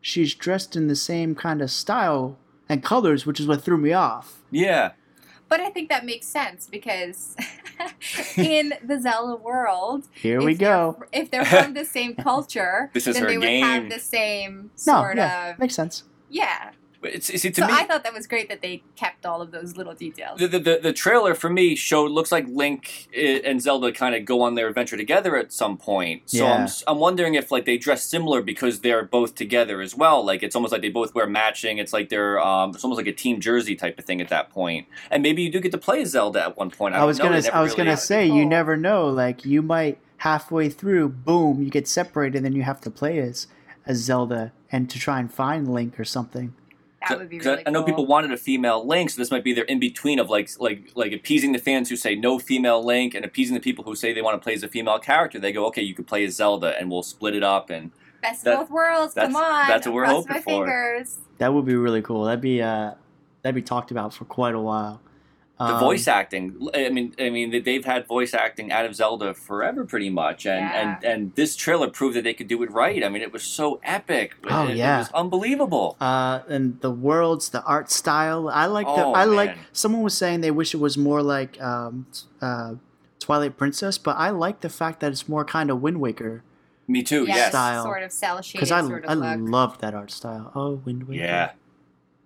[0.00, 2.36] she's dressed in the same kind of style
[2.68, 4.38] and colors, which is what threw me off.
[4.50, 4.92] yeah.
[5.48, 7.34] But I think that makes sense because
[8.36, 11.02] in the Zelda world, Here we if go.
[11.12, 14.70] If they're from the same culture, This is then her they would have the same
[14.86, 16.04] No, sort yeah, of makes sense.
[16.28, 16.70] yeah.
[17.00, 19.40] But it's, see, to So me, I thought that was great that they kept all
[19.40, 20.40] of those little details.
[20.40, 24.24] the, the, the, the trailer for me showed looks like Link and Zelda kind of
[24.24, 26.22] go on their adventure together at some point.
[26.28, 26.64] So I'm Yeah.
[26.64, 30.24] s- I'm wondering if like they dress similar because they're both together as well.
[30.24, 31.78] Like it's almost like they both wear matching.
[31.78, 34.50] It's like they're um it's almost like a team jersey type of thing at that
[34.50, 34.88] point.
[35.10, 36.96] And maybe you do get to play as Zelda at one point.
[36.96, 38.48] I, I, was gonna They I was really- gonna That would be say you cool.
[38.48, 39.06] never know.
[39.06, 43.20] Like you might halfway through, boom, you get separated, and then you have to play
[43.20, 43.46] as
[43.86, 46.54] as Zelda and to try and find Link or something.
[47.08, 47.86] That would be 'Cause I- really I know cool.
[47.86, 50.90] people wanted a female Link, so this might be their in between of like like
[50.94, 54.12] like appeasing the fans who say no female Link and appeasing the people who say
[54.12, 55.38] they want to play as a female character.
[55.38, 57.70] They go, okay, you could play as Zelda, and we'll split it up.
[57.70, 57.90] And
[58.22, 59.14] Best that- of both worlds.
[59.14, 59.68] that's- Come on.
[59.68, 60.50] that's what we're hoping my for.
[60.66, 61.18] fingers.
[61.38, 62.24] That would be really cool.
[62.24, 62.92] That'd be uh,
[63.42, 65.00] that'd be talked about for quite a while.
[65.58, 68.94] The Um, voice acting, I mean, I mean, they- they've had voice acting out of
[68.94, 70.80] Zelda forever, pretty much, and Yeah.
[71.00, 73.02] and and this trailer proved that they could do it right.
[73.04, 74.36] I mean, it was so epic.
[74.48, 74.98] Oh, It- it yeah.
[74.98, 75.96] was unbelievable.
[76.00, 78.48] Uh, and the worlds, the art style.
[78.48, 79.04] I like the.
[79.04, 79.56] Oh, I like.
[79.72, 82.06] Someone was saying they wish it was more like um,
[82.40, 82.74] uh,
[83.18, 86.44] Twilight Princess, but I like the fact that it's more kind of Wind Waker
[86.86, 87.24] Me too.
[87.26, 87.48] Yes, Yes.
[87.50, 87.82] Style.
[87.82, 89.50] sort of cel shaded because I sort of I look.
[89.50, 90.52] love that art style.
[90.54, 91.20] Oh, Wind Waker.
[91.24, 91.50] Yeah.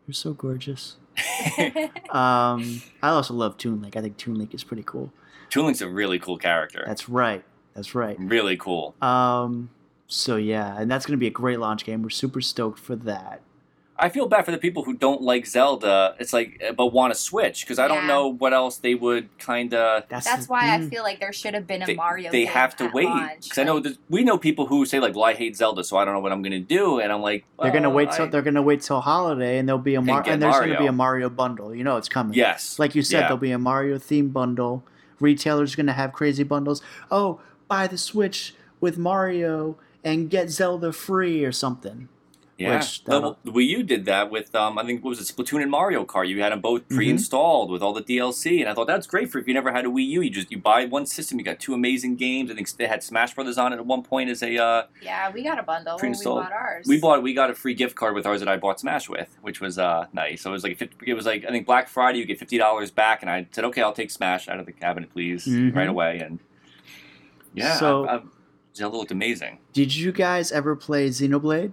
[0.07, 0.97] you're so gorgeous.
[2.13, 3.97] Um, I also love Toon Link.
[3.97, 5.11] I think Toon Link is pretty cool.
[5.49, 6.85] Toon Link's a really cool character.
[6.87, 7.43] That's right.
[7.75, 8.17] That's right.
[8.19, 8.95] really cool.
[9.01, 9.71] Um,
[10.07, 12.03] so yeah, and that's going to be a great launch game.
[12.03, 13.41] We're super stoked for that.
[14.03, 16.17] I feel bad for the people who don't like Zelda.
[16.19, 18.09] It's like, eh, but want to switch because I don't Yeah.
[18.09, 20.03] know what else they would kind of.
[20.09, 22.33] That's, That's the- why I feel like there should have been a They, Mario.
[22.33, 23.45] they game have to at wait launch.
[23.45, 25.85] because I know Like, that we know people who say like, "Well, I hate Zelda,
[25.85, 27.99] so I don't know what I'm going to do," and I'm like, they're gonna well,
[27.99, 30.33] wait till I- they're gonna wait till holiday, and there'll be a Mar- And get
[30.35, 30.89] and there's gonna be Mario.
[30.89, 31.73] a Mario bundle.
[31.75, 32.35] You know it's coming.
[32.35, 33.23] Yes, Like you said, Yeah.
[33.29, 34.83] there'll be a Mario theme bundle.
[35.21, 36.83] Retailers are gonna have crazy bundles.
[37.09, 37.39] Oh,
[37.69, 42.09] buy the Switch with Mario and get Zelda free or something.
[42.63, 45.35] Yeah, Which the, the Wii U did that with um, I think what was it
[45.35, 46.29] Splatoon and Mario Kart.
[46.29, 46.95] You had them both Mhm.
[46.97, 49.85] pre-installed with all the DLC, and I thought that's great for if you never had
[49.85, 50.21] a Wii U.
[50.21, 52.51] You just you buy one system, you got two amazing games.
[52.51, 54.57] I think they had Smash Brothers on it at one point as a.
[54.57, 56.43] Uh, yeah, we got a bundle when we Pre-installed.
[56.45, 56.87] bought ours.
[56.89, 59.37] we bought we got a free gift card with ours that I bought Smash with,
[59.43, 60.43] which was uh, nice.
[60.43, 62.59] So it was like 50, it was like I think Black Friday you get fifty
[62.59, 65.75] dollars back, and I said okay, I'll take Smash out of the cabinet, please, Mhm.
[65.75, 66.19] right away.
[66.19, 66.39] And
[67.55, 68.21] yeah, So- I, I,
[68.75, 69.59] Zelda looked amazing.
[69.75, 71.73] Did you guys ever play Xenoblade?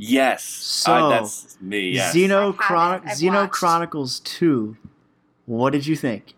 [0.00, 1.90] Yes, So, uh, that's me.
[1.90, 2.14] Yes.
[2.14, 3.50] Xeno I Chron- Xeno.
[3.50, 4.76] Chronicles Two.
[5.46, 6.34] What did you think?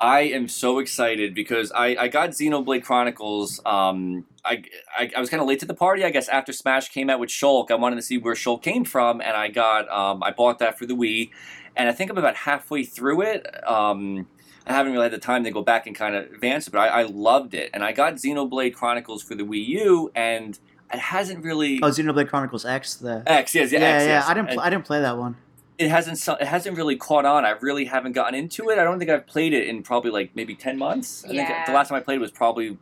[0.00, 3.60] I am so excited because I, I got Xenoblade Chronicles.
[3.64, 4.62] Um, I,
[4.98, 7.18] I, I was kind of late to the party, I guess, after Smash came out
[7.18, 7.70] with Shulk.
[7.70, 10.76] I wanted to see where Shulk came from, and I got um, I bought that
[10.78, 11.30] for the Wii,
[11.76, 13.46] and I think I'm about halfway through it.
[13.66, 14.26] Um,
[14.66, 16.80] I haven't really had the time to go back and kind of advance it, but
[16.80, 20.58] I, I loved it, and I got Xenoblade Chronicles for the Wii U, and
[20.92, 21.80] it hasn't really.
[21.82, 22.94] Oh, Xenoblade Chronicles X.
[22.94, 24.08] The X, yes, yeah, yeah, X, yeah.
[24.10, 24.24] yes.
[24.28, 24.48] I didn't.
[24.50, 25.36] And- Pl- I didn't play that one.
[25.78, 27.44] it hasn't it hasn't really caught on.
[27.44, 28.78] I really haven't gotten into it.
[28.78, 31.24] I don't think I've played it in probably like maybe ten months.
[31.24, 32.76] I think the last time I played it was probably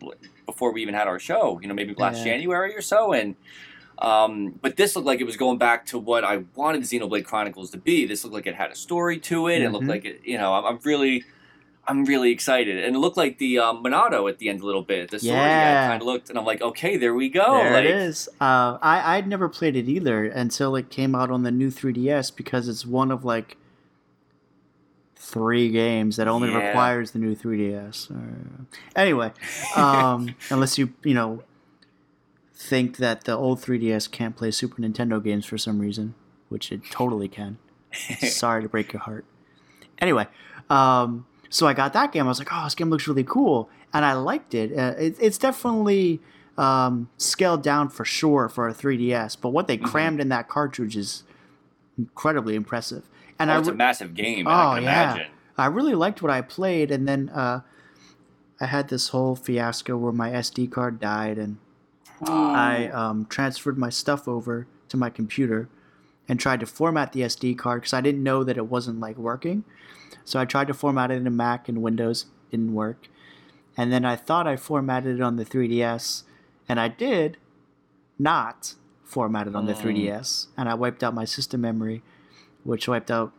[0.47, 1.59] before we even had our show.
[1.61, 2.25] You know, maybe last Yeah.
[2.33, 3.13] January or so.
[3.13, 3.35] And
[3.99, 7.71] um, but this looked like it was going back to what I wanted Xenoblade Chronicles
[7.71, 8.07] to be.
[8.07, 9.63] This looked like it had a story to it.
[9.63, 9.89] It looked Mhm.
[9.89, 10.21] like it.
[10.25, 11.25] You know, I'm, I'm really.
[11.87, 14.83] I'm really excited, and it looked like the um, Monado at the end a little
[14.83, 15.11] bit.
[15.11, 15.87] The story Yeah.
[15.89, 17.59] kind of looked, and I'm like, okay, there we go.
[17.63, 18.29] there like, it is.
[18.41, 22.35] Uh, I I'd never played it either until it came out on the new 3DS
[22.35, 23.57] because it's one of like
[25.17, 26.67] three games that only Yeah.
[26.67, 28.11] requires the new 3DS.
[28.11, 28.65] Uh,
[28.97, 29.33] anyway,
[29.77, 31.43] um, unless you you know
[32.57, 36.15] think that the old 3DS can't play Super Nintendo games for some reason,
[36.49, 37.59] which it totally can.
[38.21, 39.25] Sorry to break your heart.
[39.99, 40.27] Anyway,
[40.71, 42.25] um, so I got that game.
[42.25, 44.77] I was like, oh, this game looks really cool, and I liked it.
[44.77, 46.21] Uh, it it's definitely
[46.59, 49.85] um, scaled down for sure for a 3DS, but what they Mhm.
[49.85, 51.23] crammed in that cartridge is
[51.97, 53.05] incredibly impressive.
[53.39, 54.47] And oh, I it's a massive game.
[54.49, 55.13] Oh, I can yeah.
[55.13, 55.31] imagine.
[55.57, 57.61] I really liked what I played, and then uh,
[58.61, 61.59] I had this whole fiasco where my SD card died, and
[62.27, 65.69] I um, transferred my stuff over to my computer
[66.29, 69.17] and tried to format the SD card because I didn't know that it wasn't like
[69.19, 69.63] working.
[70.25, 73.09] So I tried to format it in Mac and Windows, didn't work.
[73.77, 76.23] And then I thought I formatted it on the 3DS,
[76.69, 77.37] and I did
[78.19, 79.83] not format it on the Mm.
[79.83, 82.03] 3DS, and I wiped out my system memory,
[82.63, 83.33] which wiped out,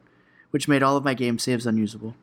[0.52, 2.16] which made all of my game saves unusable.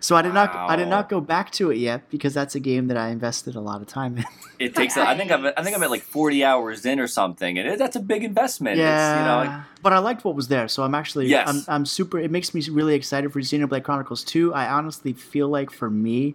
[0.00, 2.60] So I did not, I did not go back to it yet because that's a
[2.60, 4.24] game that I invested a lot of time in.
[4.60, 4.94] It takes.
[4.98, 5.46] I think I'm.
[5.46, 8.22] I think I'm at like 40 hours in or something, and it, that's a big
[8.24, 8.78] investment.
[8.78, 11.48] It's, you know, like, but I liked what was there, so I'm actually Yes.
[11.48, 12.18] I'm, I'm super.
[12.18, 14.52] It makes me really excited for Xenoblade Chronicles 2.
[14.52, 16.34] I honestly feel like for me,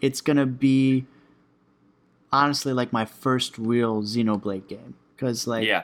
[0.00, 1.04] it's gonna be
[2.32, 5.82] honestly like my first real Xenoblade game because like yeah,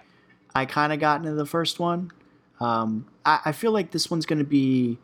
[0.55, 2.13] I kind of got into the first one.
[2.61, 4.99] Um, I, I feel like this one's gonna be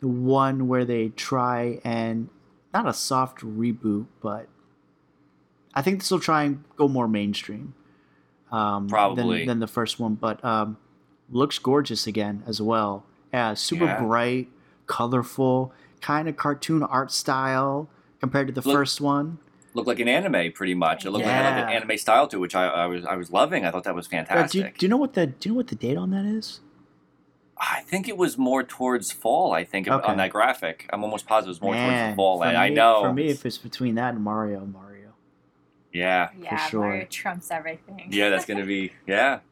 [0.00, 2.28] the one where they try and
[2.72, 4.48] not a soft reboot, but
[5.74, 7.74] I think this will try and go more mainstream.
[8.52, 9.38] Um, Probably.
[9.38, 10.76] than, than the first one, but um,
[11.30, 13.04] looks gorgeous again as well.
[13.32, 14.00] Yeah, super Yeah.
[14.00, 14.48] bright,
[14.86, 17.88] colorful, kind of cartoon art style
[18.20, 19.38] compared to the Look- first one.
[19.72, 21.04] looked like an anime pretty much.
[21.04, 23.32] It looked like, it an anime style to it, which I, I was I was
[23.32, 23.64] loving.
[23.64, 24.78] I thought that was Uh, do, you, fantastic.
[24.78, 26.60] do you know what the do you know what the date on that is?
[27.70, 29.52] I think it was more towards fall.
[29.52, 30.06] I think Okay.
[30.06, 32.38] on that graphic, I'm almost positive it was more towards Man, the fall.
[32.40, 33.02] for And I know.
[33.02, 35.12] For me, if it's between that and Mario, Mario.
[35.92, 36.80] yeah, yeah, sure.
[36.80, 38.08] Mario trumps everything.
[38.10, 39.40] yeah, that's gonna be yeah.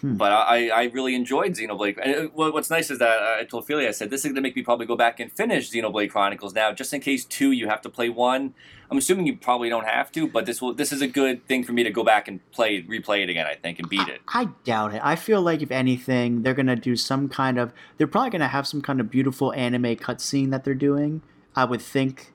[0.00, 0.14] Hmm.
[0.14, 1.98] But I, I really enjoyed Xenoblade.
[2.02, 4.40] And what's nice is that uh, I told Philly, I said, this is going to
[4.40, 7.68] make me probably go back and finish Xenoblade Chronicles now, just in case two, you
[7.68, 8.54] have to play one.
[8.90, 11.62] I'm assuming you probably don't have to, but this will this is a good thing
[11.62, 13.46] for me to go back and play replay it again.
[13.46, 14.22] I think and beat it.
[14.28, 15.02] I, I doubt it.
[15.04, 17.72] I feel like if anything, they're gonna do some kind of.
[17.98, 21.20] They're probably gonna have some kind of beautiful anime cutscene that they're doing.
[21.54, 22.32] I would think,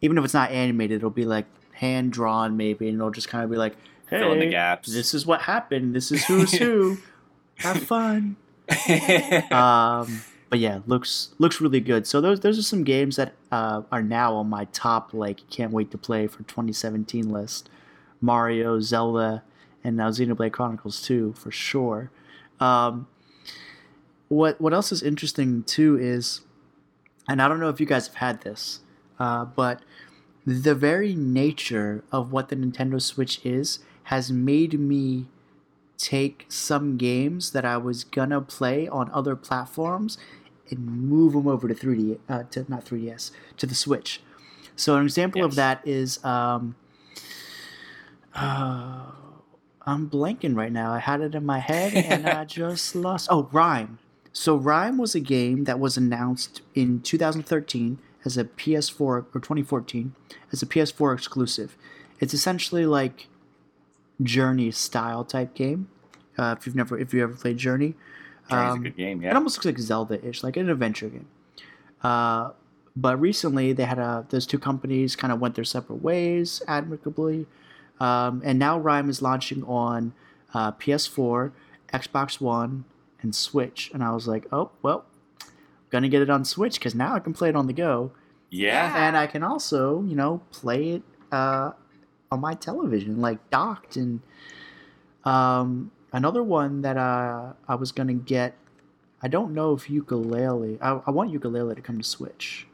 [0.00, 3.44] even if it's not animated, it'll be like hand drawn maybe, and it'll just kind
[3.44, 3.76] of be like,
[4.08, 4.92] "Hey, Fill in the gaps.
[4.92, 5.94] this is what happened.
[5.94, 6.98] This is who's who.
[7.56, 8.36] Have fun."
[9.50, 12.06] um, but yeah, looks looks really good.
[12.06, 15.72] So those those are some games that uh, are now on my top like can't
[15.72, 17.68] wait to play for 2017 list:
[18.20, 19.42] Mario, Zelda,
[19.82, 22.10] and now Xenoblade Chronicles 2 for sure.
[22.60, 23.06] Um,
[24.28, 26.40] what what else is interesting too is,
[27.28, 28.80] and I don't know if you guys have had this,
[29.18, 29.80] uh, but
[30.44, 35.26] the very nature of what the Nintendo Switch is has made me
[35.96, 40.18] take some games that I was gonna play on other platforms
[40.70, 44.20] and move them over to 3D, uh, to not 3DS, to the Switch.
[44.76, 46.76] So an example of that is, um,
[48.34, 49.06] uh,
[49.82, 50.92] I'm blanking right now.
[50.92, 53.28] I had it in my head and I just lost.
[53.30, 53.98] Oh, RiME.
[54.32, 60.14] So RiME was a game that was announced in 2013 as a PS4 or 2014
[60.52, 61.76] as a PS4 exclusive.
[62.20, 63.28] It's essentially like
[64.22, 65.88] Journey style type game.
[66.38, 67.94] Uh, if you've never, if you ever played Journey,
[68.50, 69.24] Journey's Um, a good game.
[69.24, 71.26] it almost looks like Zelda-ish, like an adventure game.
[72.02, 72.50] Uh,
[72.94, 77.46] but recently, they had a those two companies kind of went their separate ways admirably,
[78.00, 80.12] um, and now RiME is launching on
[80.54, 81.52] uh, PS4,
[81.92, 82.84] Xbox One,
[83.20, 83.90] and Switch.
[83.92, 85.04] And I was like, oh well,
[85.42, 85.48] I'm
[85.90, 88.12] gonna get it on Switch because now I can play it on the go,
[88.50, 89.06] yeah.
[89.06, 91.02] and I can also, you know, play it
[91.32, 91.72] uh,
[92.30, 93.96] on my television, like docked.
[93.96, 94.20] And
[95.24, 98.54] um, another one that uh, I was gonna get.
[99.22, 100.78] I don't know if Yooka-Laylee.
[100.80, 102.66] I, I want Yooka-Laylee to come to Switch.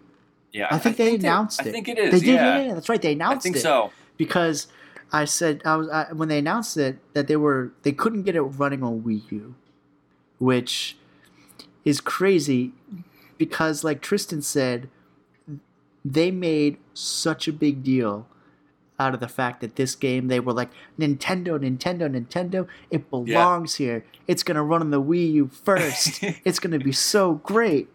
[0.53, 0.69] Yeah.
[0.71, 1.69] I think they announced I it.
[1.69, 2.11] I think it is.
[2.13, 2.59] They did, yeah.
[2.59, 3.01] yeah, yeah, that's right.
[3.01, 3.51] They announced it.
[3.51, 3.93] I think it so.
[4.17, 4.67] because
[5.13, 8.37] I said I was I, when they announced it that they were they couldn't get
[8.37, 9.55] it running on Wii U,
[10.39, 10.97] which
[11.85, 12.73] is crazy
[13.39, 14.89] because like Tristan said,
[16.05, 18.27] they made such a big deal
[18.99, 23.77] out of the fact that this game they were like Nintendo, Nintendo, Nintendo, it belongs
[23.77, 24.05] here.
[24.29, 26.23] It's gonna run on the Wii U first.
[26.45, 27.89] it's gonna be so great.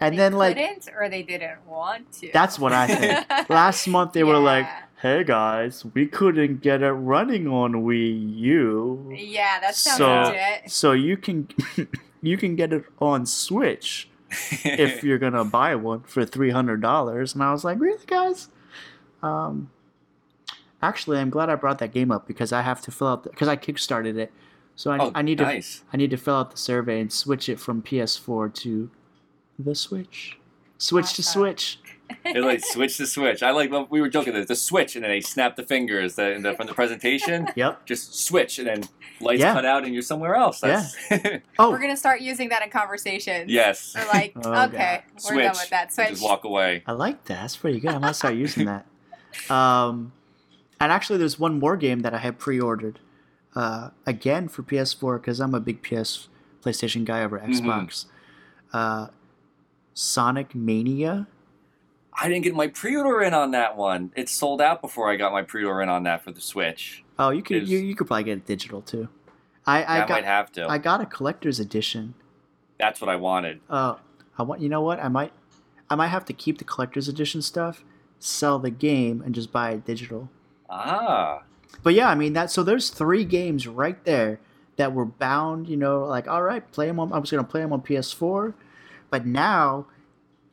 [0.00, 2.30] And they then like couldn't or they didn't want to.
[2.32, 3.48] that's what I think.
[3.50, 4.66] Last month they were like,
[5.02, 10.70] "Hey guys, we couldn't get it running on Wii U, Yeah, that sounds So- legit.
[10.70, 11.48] so you can
[12.22, 14.08] you can get it on Switch
[14.64, 18.48] if you're gonna buy one for three hundred dollars." And I was like, "Really, guys?"
[19.22, 19.70] Um,
[20.82, 23.48] actually, I'm glad I brought that game up because I have to fill out because
[23.48, 24.32] I kickstarted it,
[24.76, 25.80] so I, oh, I need nice.
[25.80, 28.90] to I need to fill out the survey and switch it from PS4 to
[29.58, 30.38] the Switch.
[30.78, 31.40] Switch to Awesome.
[31.42, 31.80] Switch.
[32.24, 33.42] It like switch the switch.
[33.42, 34.32] I like we were joking.
[34.32, 37.48] The switch, and then they snap the fingers the, the, from the presentation.
[37.54, 37.84] Yep.
[37.84, 38.84] Just switch, and then
[39.20, 39.52] lights Yeah.
[39.52, 40.60] cut out, and you're somewhere else.
[40.60, 40.96] That's,
[41.58, 43.50] Oh, We're gonna start using that in conversations.
[43.52, 43.94] yes.
[43.94, 44.74] We're like, Oh, God.
[44.74, 45.44] okay, we're Switch.
[45.44, 45.92] done with that.
[45.92, 46.08] Switch.
[46.08, 46.82] Just walk away.
[46.86, 47.42] I like that.
[47.42, 47.90] That's pretty good.
[47.90, 48.86] I'm gonna start using that.
[49.50, 50.12] Um,
[50.80, 52.98] and actually, there's one more game that I have pre-ordered,
[53.54, 56.28] uh, again for PS4 because I'm a big PS
[56.62, 57.48] PlayStation guy over Mhm.
[57.48, 58.06] Xbox.
[58.72, 59.08] Uh,
[59.94, 61.26] Sonic Mania.
[62.20, 64.12] I didn't get my pre-order in on that one.
[64.16, 67.04] It sold out before I got my pre-order in on that for the Switch.
[67.18, 69.08] Oh, you could you, you could probably get it digital too.
[69.66, 70.68] I I I, got might have to.
[70.68, 72.14] I got a collector's edition.
[72.78, 73.60] That's what I wanted.
[73.68, 73.96] Uh,
[74.38, 75.32] I want you know what I might
[75.90, 77.84] I might have to keep the collector's edition stuff,
[78.18, 80.28] sell the game, and just buy it digital.
[80.70, 81.42] Ah,
[81.82, 82.50] But yeah, I mean that.
[82.50, 84.40] So there's three games right there
[84.76, 85.68] that were bound.
[85.68, 87.12] You know, like all right, play them on.
[87.12, 88.54] I was gonna play them on PS4,
[89.10, 89.86] but now,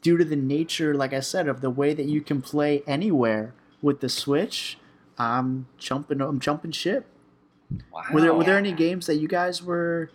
[0.01, 3.53] due to the nature, like I said, of the way that you can play anywhere
[3.81, 4.77] with the Switch,
[5.17, 6.21] I'm jumping.
[6.21, 7.05] I'm jumping ship.
[7.91, 8.03] wow.
[8.13, 10.09] Were there Were there any games that you guys were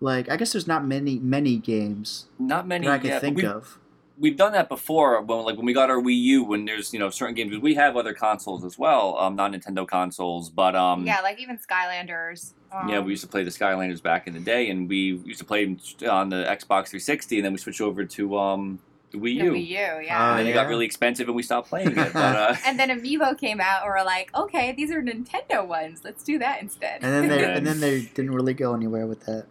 [0.00, 0.28] like?
[0.28, 3.46] I guess there's not many many games Not many that I can yet, think we,
[3.46, 3.78] of.
[4.20, 6.44] We've done that before when like when we got our Wii U.
[6.44, 9.88] When there's you know certain games we have other consoles as well, um, non Nintendo
[9.88, 12.52] consoles, but um, yeah, like even Skylanders.
[12.72, 15.40] Um, Yeah, we used to play the Skylanders back in the day, and we used
[15.40, 15.78] to play them
[16.08, 18.78] on the Xbox 360, and then we switched over to um,
[19.10, 19.52] the Wii the U.
[19.52, 20.30] Wii U, yeah.
[20.30, 22.12] and then it got really expensive, and we stopped playing it.
[22.12, 26.02] But uh, and then Amiibo came out, and we're like, okay, these are Nintendo ones.
[26.04, 27.02] Let's do that instead.
[27.02, 29.46] And then they and then they didn't really go anywhere with that.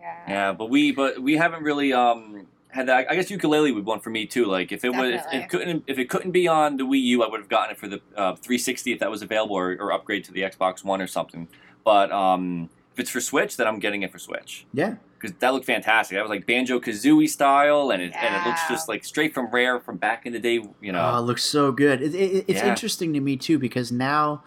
[0.00, 0.18] yeah.
[0.28, 3.06] yeah, but we but we haven't really um had that.
[3.10, 4.46] I guess Yooka-Laylee would be one for me too.
[4.46, 7.22] Like if it was if it couldn't if it couldn't be on the Wii U,
[7.22, 9.92] I would have gotten it for the uh, 360 if that was available, or, or
[9.92, 11.48] upgrade to the Xbox One or something.
[11.84, 14.66] But um, if it's for Switch, then I'm getting it for Switch.
[14.72, 14.96] Yeah.
[15.20, 16.16] because that looked fantastic.
[16.16, 19.50] That was like Banjo Kazooie style, and it and it looks just like straight from
[19.50, 20.62] Rare from back in the day.
[20.80, 22.00] You know, Oh, it looks so good.
[22.02, 22.68] It, it, it's Yeah.
[22.68, 24.42] interesting to me too because now,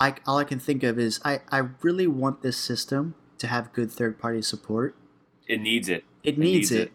[0.00, 3.72] I all I can think of is I I really want this system to have
[3.72, 4.96] good third party support.
[5.46, 6.04] it needs it.
[6.24, 6.80] It needs, needs it.
[6.88, 6.92] it.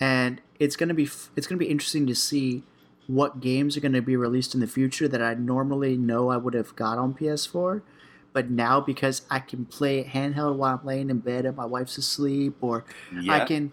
[0.00, 2.62] And it's gonna be it's gonna be interesting to see
[3.06, 6.54] what games are gonna be released in the future that I normally know I would
[6.54, 7.82] have got on PS4.
[8.32, 11.64] But now because I can play it handheld while I'm laying in bed and my
[11.64, 12.84] wife's asleep, or
[13.18, 13.34] Yeah.
[13.34, 13.72] I can,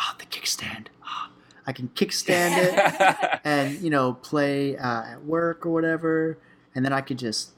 [0.00, 1.30] oh the kickstand, Ah,
[1.66, 6.38] I can kickstand it and you know play uh, at work or whatever
[6.74, 7.52] and then i could just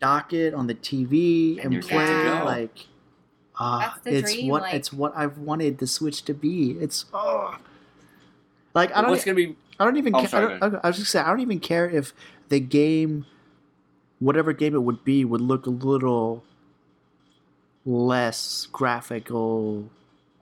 [0.00, 2.30] dock it on the TV And and, play.
[2.44, 2.86] Like,
[3.60, 6.72] Ah, That's the it's dream, what like- it's what I've wanted the Switch to be.
[6.80, 7.56] It's oh,
[8.74, 9.10] like I don't.
[9.10, 9.56] what's gonna be?
[9.80, 10.14] I don't even.
[10.14, 11.26] Oh, ca- sorry, I, don't, I was just saying.
[11.26, 12.12] I don't even care if
[12.50, 13.26] the game,
[14.20, 16.44] whatever game it would be, would look a little
[17.84, 19.90] less graphical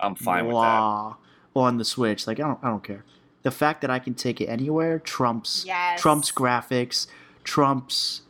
[0.01, 1.15] I'm fine with that.
[1.55, 2.27] on the Switch.
[2.27, 2.59] Like I don't.
[2.63, 3.05] I don't care.
[3.43, 6.01] The fact that I can take it anywhere trumps Yes.
[6.01, 7.07] trumps graphics,
[7.45, 8.23] trumps.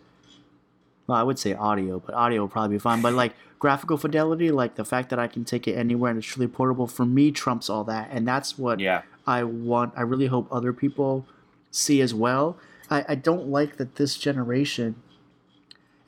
[1.07, 3.01] Well, I would say audio, but audio will probably be fine.
[3.01, 6.27] But like graphical fidelity, like the fact that I can take it anywhere and it's
[6.27, 9.95] truly portable, for me trumps all that, and that's what Yeah, I want.
[9.97, 11.27] I really hope other people
[11.71, 12.59] see as well.
[12.91, 14.97] I, I don't like that this generation,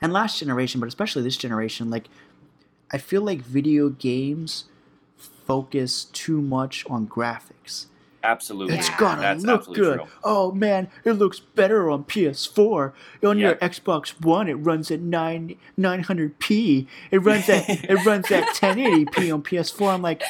[0.01, 2.07] and last generation, but especially this generation, like
[2.91, 4.65] I feel like video games
[5.17, 7.87] focus too much on graphics.
[8.23, 8.77] Absolutely.
[8.77, 8.97] It's Yeah.
[8.99, 9.99] gotta That's look good.
[9.99, 10.07] true.
[10.23, 12.93] Oh man, it looks better on PS4.
[13.23, 16.87] On your Xbox One, it runs at nine nine hundred p.
[17.11, 19.93] It runs at it runs at ten eighty p on PS4.
[19.93, 20.23] I'm like,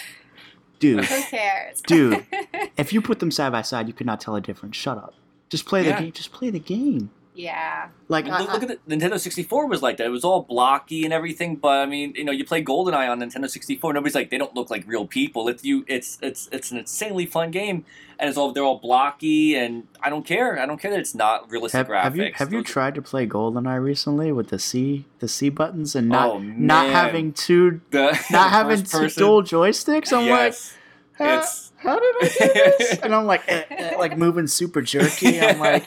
[0.79, 1.81] dude, Who cares?
[1.81, 2.25] Dude.
[2.77, 4.75] if you put them side by side, you could not tell a difference.
[4.75, 5.13] Shut up.
[5.49, 6.11] Just play the game.
[6.11, 7.09] Just play the game.
[7.39, 7.87] Yeah.
[8.09, 10.07] Like Look, I, look at the Nintendo 64 was like that.
[10.07, 11.55] It was all blocky and everything.
[11.55, 13.93] But I mean, you know, you play GoldenEye on Nintendo 64.
[13.93, 15.47] Nobody's like they don't look like real people.
[15.47, 15.85] It's you.
[15.87, 17.85] It's it's it's an insanely fun game,
[18.19, 20.59] and it's all they're all blocky, and I don't care.
[20.59, 22.03] I don't care that it's not realistic have, graphics.
[22.03, 25.47] have you have you Those- tried to play GoldenEye recently with the C the C
[25.49, 30.11] buttons and not Oh, not having two the not having two dual joysticks?
[30.11, 30.75] I'm yes,
[31.19, 32.99] like, how, it's how did I do this?
[33.03, 35.39] and I'm like eh, eh, like moving super jerky.
[35.39, 35.85] I'm like,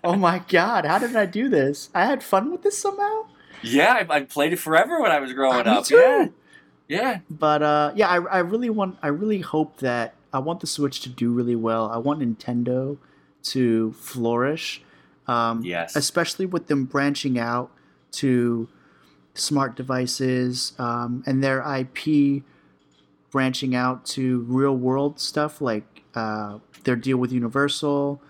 [0.04, 1.90] oh my god, how did I do this?
[1.94, 3.26] I had fun with this somehow.
[3.62, 5.84] yeah, I, I played it forever when I was growing Uh, me up.
[5.84, 5.96] too.
[5.96, 6.28] Yeah,
[6.88, 7.18] yeah.
[7.30, 11.00] but uh, yeah, I, I really want, I really hope that I want the Switch
[11.02, 11.90] to do really well.
[11.90, 12.98] I want Nintendo
[13.44, 14.82] to flourish,
[15.26, 15.96] um, Yes.
[15.96, 17.70] especially with them branching out
[18.12, 18.68] to
[19.34, 22.42] smart devices um, and their IP
[23.34, 28.22] branching out to real world stuff like uh, their deal with Universal.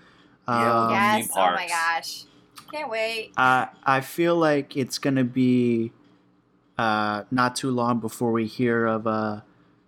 [0.49, 0.85] Yeah.
[0.85, 1.29] Um, yes.
[1.37, 2.25] Oh my gosh.
[2.73, 3.33] Can't wait.
[3.37, 5.93] I I feel like it's gonna be
[6.79, 9.45] uh, not too long before we hear of a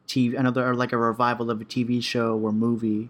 [0.06, 3.09] TV another or like a revival of a TV show or movie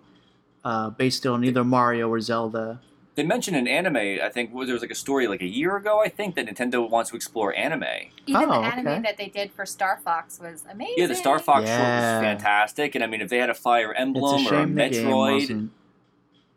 [0.65, 2.81] uh, based on either Mario or Zelda.
[3.17, 3.97] They mentioned an anime.
[3.97, 6.03] I think there was like a story like a year ago.
[6.03, 7.83] I think that Nintendo wants to explore anime.
[8.27, 9.03] Even Oh, the anime okay.
[9.03, 10.95] that they did for Star Fox was amazing.
[10.99, 13.93] Yeah, the Star Fox short was fantastic, and I mean, if they had a Fire
[13.95, 15.73] Emblem a or a shame game Metroid, wasn't.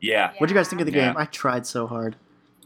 [0.02, 1.08] yeah, What do you guys think of the Yeah.
[1.08, 1.18] game?
[1.18, 2.18] I tried so hard.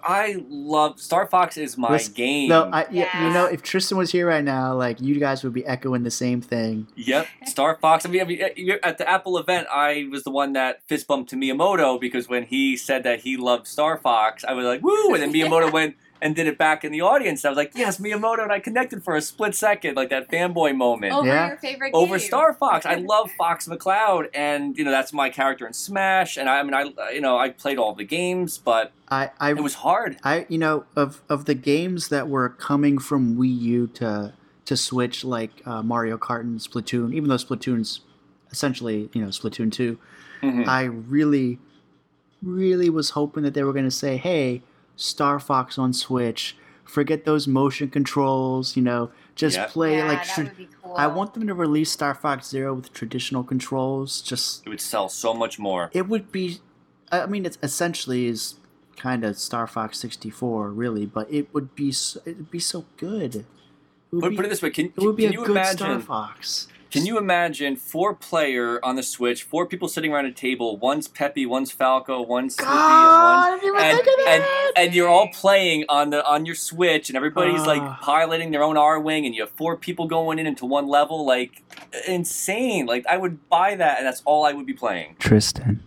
[0.04, 1.58] I love Star Fox.
[1.58, 2.50] Is my Listen, game.
[2.50, 3.10] No, I, yeah.
[3.14, 3.28] Yeah.
[3.28, 6.12] you know, if Tristan was here right now, like you guys would be echoing the
[6.12, 6.88] same thing.
[6.96, 8.06] Yep, Star Fox.
[8.06, 11.08] I mean, I mean, uh, at the Apple event, I was the one that fist
[11.08, 14.82] bumped to Miyamoto because when he said that he loved Star Fox, I was like,
[14.82, 17.46] "Woo!" And then Miyamoto went and did it back in the audience.
[17.46, 20.76] I was like, "Yes, Miyamoto!" And I connected for a split second, like that fanboy
[20.76, 21.14] moment.
[21.14, 21.48] Over Yeah.
[21.50, 22.02] your favorite game.
[22.02, 22.18] over.
[22.18, 22.86] Star Fox.
[22.86, 26.38] I love Fox McCloud, and you know that's my character in Smash.
[26.38, 29.52] And I, I mean, I you know I played all the games, but I, I
[29.52, 30.18] it was hard.
[30.24, 34.34] I you know of of the games that were coming from Wii U to
[34.66, 38.00] to Switch like uh, Mario Kart and Splatoon, even though Splatoon's
[38.52, 39.98] essentially you know Splatoon 2
[40.42, 40.68] Mhm.
[40.68, 41.60] I really
[42.42, 44.62] really was hoping that they were going to say, "Hey,
[44.96, 49.66] Star Fox on Switch, forget those motion controls, you know, just Yeah.
[49.68, 50.94] play yeah, like." that tra- would be cool.
[50.96, 54.22] I want them to release Star Fox Zero with traditional controls.
[54.22, 55.90] Just It would sell so much more.
[55.94, 56.60] it would be
[57.12, 58.56] i mean it's essentially is
[58.98, 62.86] kind of star fox 64 really but it would be so, it would be so
[62.98, 63.46] good it
[64.12, 65.52] would, Put, be, put it this way: Can, it would be can a you good
[65.52, 65.78] imagine?
[65.78, 70.32] star fox Can you imagine four player on the Switch, four people sitting around a
[70.32, 70.78] table?
[70.78, 73.84] One's Peppy, one's Falco, one's Slippy, God, and one.
[73.84, 74.44] And, and,
[74.78, 77.98] and you're all playing on the on your Switch, and everybody's like Ah.
[78.00, 81.64] piloting their own Arwing, and you have four people going in into one level, like
[82.08, 82.86] insane.
[82.86, 85.16] Like I would buy that, and that's all I would be playing.
[85.18, 85.82] tristan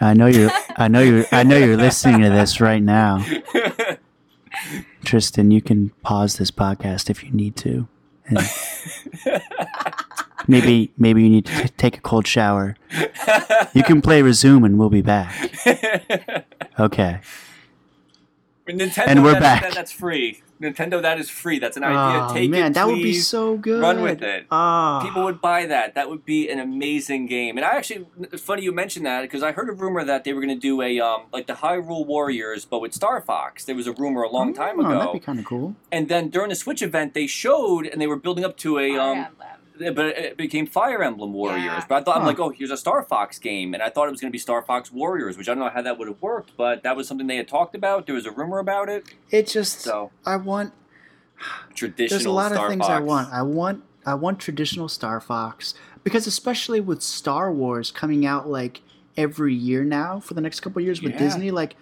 [0.00, 3.24] i know you're i know you're i know you're listening to this right now
[5.04, 7.86] tristan you can pause this podcast if you need to
[8.26, 8.38] and
[10.48, 12.76] maybe maybe you need to t- take a cold shower
[13.74, 15.32] you can play resume and we'll be back
[16.78, 17.20] okay
[18.66, 19.62] Nintendo, And we're that- back.
[19.62, 20.40] that- that's free.
[20.62, 21.58] Nintendo, that is free.
[21.58, 22.26] That's an idea.
[22.30, 23.26] oh Take man it, that would be please.
[23.26, 24.46] so good Run with it.
[24.50, 25.02] Ah.
[25.04, 25.94] People would buy that.
[25.96, 27.58] That would be an amazing game.
[27.58, 30.32] And I actually, it's funny you mentioned that because I heard a rumor that they
[30.32, 33.64] were going to do a um like the Hyrule Warriors, but with Star Fox.
[33.66, 34.98] There was a rumor a long time Oh, ago.
[34.98, 35.74] That'd be kind of cool.
[35.92, 38.90] and then during the Switch event, they showed and they were building up to a
[38.96, 39.36] Fire um.
[39.80, 39.94] Emblem.
[39.94, 41.64] But it became Fire Emblem Warriors.
[41.64, 41.84] Yeah.
[41.88, 44.10] But I thought I'm like, oh, here's a Star Fox game, and I thought it
[44.10, 46.20] was going to be Star Fox Warriors, which I don't know how that would have
[46.22, 48.06] worked, but that was something they had talked about.
[48.06, 49.04] There was a rumor about it.
[49.30, 50.72] It just, So I want,
[51.74, 52.08] traditional.
[52.08, 52.10] Star Wars.
[52.10, 52.90] There's a lot Star of things Fox.
[52.92, 53.32] I want.
[53.32, 58.82] I want I want traditional Star Fox because especially with Star Wars coming out like
[59.16, 61.18] every year now for the next couple of years with Yeah.
[61.18, 61.76] Disney, like,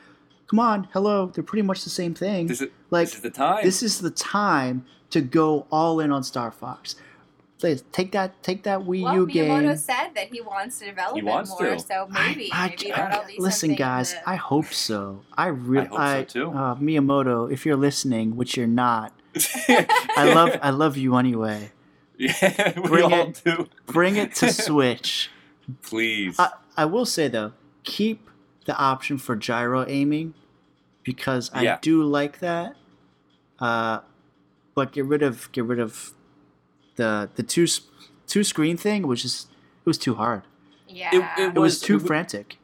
[0.46, 2.46] come on, hello, they're pretty much the same thing.
[2.46, 3.64] This is, like this is the time.
[3.64, 6.94] this is the time to go all in on Star Fox.
[7.62, 9.50] Please take that take that Wii well, U Miyamoto game.
[9.50, 11.78] Miyamoto said that he wants to develop He it wants more, to.
[11.78, 14.14] so maybe I, maybe I- that'll be listen, guys.
[14.14, 15.22] that- I hope so.
[15.38, 16.58] I really, I hope so, too.
[16.58, 19.12] Uh, Miyamoto, if you're listening, which you're not,
[19.68, 21.70] I love, I love you anyway.
[22.18, 23.40] yeah, we Bring all it.
[23.44, 23.68] do.
[23.86, 25.30] Bring it to Switch.
[25.82, 26.34] Please.
[26.40, 27.52] I, I will say though,
[27.84, 28.28] keep
[28.64, 30.34] the option for gyro aiming
[31.04, 31.78] because I Yeah.
[31.80, 32.74] do like that.
[33.60, 34.00] Uh,
[34.74, 36.12] but get rid of get rid of
[37.02, 37.66] the the two
[38.26, 39.48] two screen thing, was just
[39.84, 40.42] it was too hard.
[40.88, 42.56] yeah, it It was Was- too it- frantic.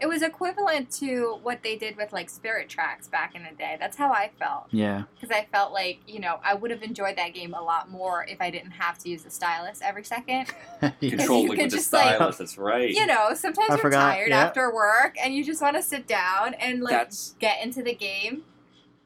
[0.00, 3.76] It was equivalent to what they did with like Spirit Tracks back in the day.
[3.80, 4.66] That's how I felt.
[4.70, 7.90] Yeah, Because I felt like, you know, I would have enjoyed that game a lot
[7.90, 10.46] more if I didn't have to use the stylus every second.
[11.00, 11.10] Yeah.
[11.16, 12.36] Control you like could with the just, like- stylus.
[12.38, 12.90] That's right.
[12.90, 14.44] You know, sometimes I you're forgot, tired yeah.
[14.44, 17.94] after work and you just want to sit down and like That's get into the
[17.96, 18.44] game.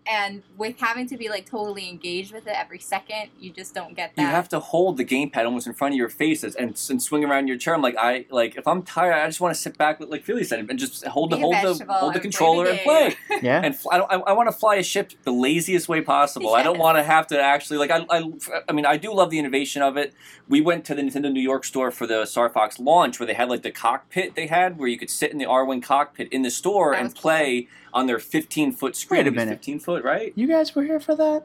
[0.05, 3.95] And with having to be like totally engaged with it every second, you just don't
[3.95, 4.23] get that.
[4.23, 7.25] you have to hold the gamepad almost in front of your faces and, and swing
[7.25, 7.75] around your chair.
[7.75, 10.43] I'm like, I like if I'm tired, I just want to sit back, like Philly
[10.43, 12.67] said, and just hold the Be a hold the hold the and play the controller
[12.67, 13.15] and play.
[13.43, 13.61] yeah.
[13.63, 16.53] and fl- I, don't, I, I want to fly a ship the laziest way possible.
[16.55, 18.31] I don't want to have to actually like I, I
[18.69, 20.15] I mean I do love the innovation of it.
[20.49, 23.35] We went to the Nintendo New York store for the Star Fox launch where they
[23.35, 26.43] had like the cockpit they had where you could sit in the Arwing cockpit in
[26.43, 27.63] the store That and play.
[27.63, 27.71] cool.
[27.93, 29.19] Play on their 15 foot screen.
[29.21, 29.53] Wait a minute.
[29.55, 30.33] 15 foot, right?
[30.35, 31.45] You guys were here for that?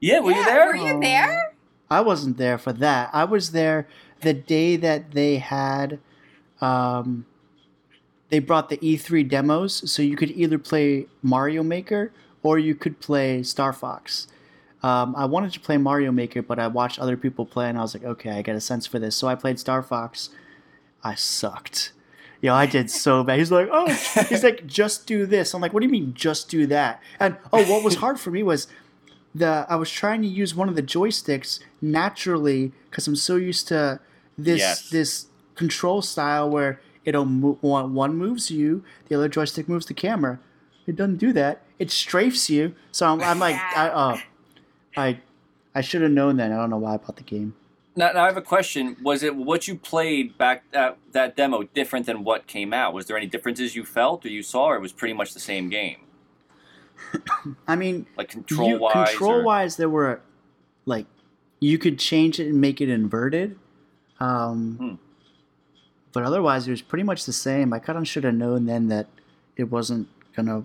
[0.00, 0.66] Yeah, were Yeah, you there?
[0.66, 1.52] Were you there?
[1.90, 3.10] I wasn't there for that.
[3.12, 3.86] I was there
[4.20, 5.98] the day that they had
[6.60, 7.26] um
[8.28, 12.12] they brought the E3 demos so you could either play Mario Maker
[12.42, 14.26] or you could play Star Fox.
[14.82, 17.82] Um, I wanted to play Mario Maker, but I watched other people play and I
[17.82, 19.16] was like, okay, I get a sense for this.
[19.16, 20.30] So I played Star Fox.
[21.04, 21.92] I sucked.
[22.42, 23.38] Yo, I did so bad.
[23.38, 23.86] He's like, oh,
[24.28, 25.54] he's like, just do this.
[25.54, 27.02] I'm like, what do you mean, just do that?
[27.18, 28.68] And oh, what was hard for me was
[29.34, 33.68] the I was trying to use one of the joysticks naturally because I'm so used
[33.68, 34.00] to
[34.38, 34.90] this Yes.
[34.90, 39.94] this control style where it'll move one, one moves you, the other joystick moves the
[39.94, 40.38] camera.
[40.86, 41.62] It doesn't do that.
[41.78, 42.74] It strafes you.
[42.92, 44.18] So I'm, I'm like, I, uh,
[44.96, 45.20] I
[45.74, 46.52] I should have known that.
[46.52, 47.54] I don't know why I bought the game.
[47.96, 48.96] Now, now I have a question.
[49.02, 52.92] Was it what you played back at that demo different than what came out?
[52.92, 55.40] Was there any differences you felt or you saw, or it was pretty much the
[55.40, 56.00] same game?
[57.68, 59.08] I mean, Like control you, wise?
[59.10, 60.20] control wise, there were
[60.84, 61.06] like
[61.60, 63.58] you could change it and make it inverted.
[64.20, 64.94] Um, Hmm.
[66.12, 67.74] But otherwise, it was pretty much the same.
[67.74, 69.06] I kind of should have known then that
[69.56, 70.64] it wasn't gonna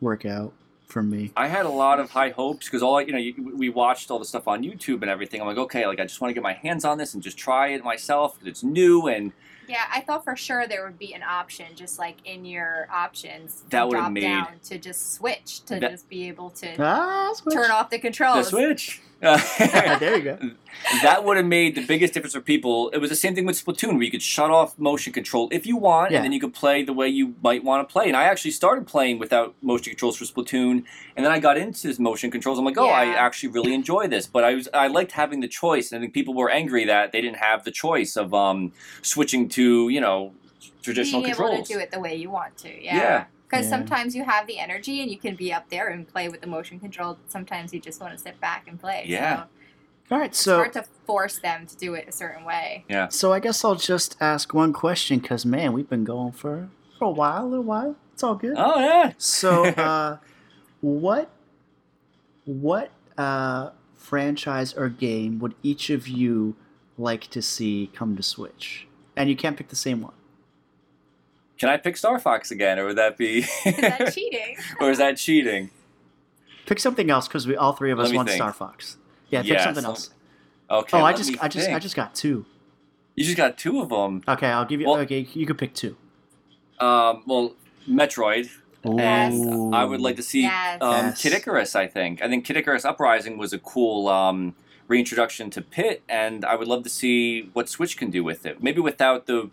[0.00, 0.52] work out
[0.90, 1.32] for me.
[1.36, 4.18] I had a lot of high hopes because all you know, you, we watched all
[4.18, 5.40] the stuff on YouTube and everything.
[5.40, 7.38] I'm like, okay, like I just want to get my hands on this and just
[7.38, 9.32] try it myself because it's new and
[9.68, 13.62] Yeah, I thought for sure there would be an option, just like in your options,
[13.70, 17.32] That would've drop made- down to just switch to That- just be able to Ah,
[17.52, 18.50] turn off the controls.
[18.50, 18.68] the controls.
[18.78, 19.00] Switch.
[19.98, 20.38] there you go.
[21.02, 22.88] that would have made the biggest difference for people.
[22.90, 25.66] It was the same thing with Splatoon, where you could shut off motion control if
[25.66, 26.18] you want, Yeah.
[26.18, 28.08] and then you could play the way you might want to play.
[28.08, 30.84] And I actually started playing without motion controls for Splatoon,
[31.16, 32.58] and then I got into this motion controls.
[32.58, 34.26] I'm like, oh, I actually really enjoy this.
[34.26, 37.12] But I was I liked having the choice, and I think people were angry that
[37.12, 38.72] they didn't have the choice of um,
[39.02, 40.32] switching to you know
[40.82, 41.54] traditional being controls.
[41.56, 42.82] able to do it the way you want to.
[42.82, 42.96] Yeah.
[42.96, 43.24] Yeah.
[43.50, 43.70] Because Yeah.
[43.70, 46.46] sometimes you have the energy and you can be up there and play with the
[46.46, 47.18] motion control.
[47.26, 49.04] Sometimes you just want to sit back and play.
[49.08, 49.36] Yeah.
[50.08, 52.84] So All right, it's so hard to force them to do it a certain way.
[52.88, 53.08] Yeah.
[53.08, 56.68] So I guess I'll just ask one question because man, we've been going for
[56.98, 57.96] for a while, a little while.
[58.12, 58.54] It's all good.
[58.56, 59.12] Oh yeah.
[59.18, 60.18] So, uh,
[60.80, 61.30] what
[62.44, 66.54] what uh, franchise or game would each of you
[66.98, 68.86] like to see come to Switch?
[69.16, 70.14] And you can't pick the same one.
[71.60, 73.38] Can I pick Star Fox again, or would that be?
[73.64, 74.56] Is that cheating?
[74.80, 75.70] or is that cheating?
[76.66, 78.38] Pick something else because we all three of us want think.
[78.38, 78.96] Star Fox.
[79.28, 80.10] Yeah, pick Yes, something let- else.
[80.70, 80.98] Okay.
[80.98, 82.46] oh, I just me I just I just got two.
[83.14, 84.22] You just got two of them.
[84.26, 84.86] Okay, I'll give you.
[84.88, 85.96] Well- okay, you could pick two.
[86.78, 87.54] Um, well,
[87.86, 88.48] Metroid,
[88.84, 90.78] and I would like to see Yes.
[90.80, 91.22] um, Yes.
[91.22, 91.76] Kid Icarus.
[91.76, 92.22] I think.
[92.22, 94.54] I think Kid Icarus Uprising was a cool um,
[94.88, 98.62] reintroduction to Pit, and I would love to see what Switch can do with it.
[98.62, 99.50] Maybe without the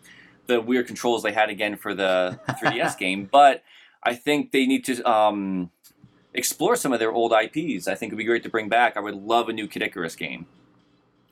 [0.47, 3.63] the weird controls they had again for the 3DS game, but
[4.03, 5.71] I think they need to um,
[6.33, 7.87] explore some of their old IPs.
[7.87, 8.97] I think it'd be great to bring back.
[8.97, 10.45] I would love a new Kid Icarus game.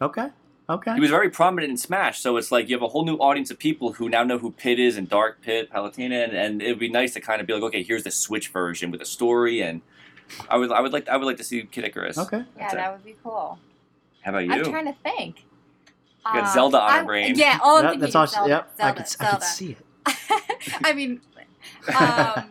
[0.02, 0.30] Okay.
[0.68, 0.94] Okay.
[0.96, 3.52] He was very prominent in Smash, so it's like you have a whole new audience
[3.52, 6.70] of people who now know who Pit is and Dark Pit, Palutena, and, and it
[6.70, 9.06] would be nice to kind of be like, okay, here's the Switch version with a
[9.06, 9.82] story, and
[10.50, 12.18] I would I would like I would like to see Kid Icarus.
[12.18, 12.38] Okay.
[12.38, 12.78] Yeah, That's it.
[12.78, 13.60] that would be cool.
[14.22, 14.52] How about you?
[14.54, 15.46] I'm trying to think.
[16.34, 17.36] Got Um, Zelda on her I'm- brain.
[17.36, 18.28] Yeah, all I'm That- thinking that's is all.
[18.28, 18.50] Zelda.
[18.50, 18.72] yep.
[18.80, 19.16] I Zelda, could.
[19.26, 19.86] I could see it.
[20.86, 21.22] I mean,
[22.00, 22.50] um,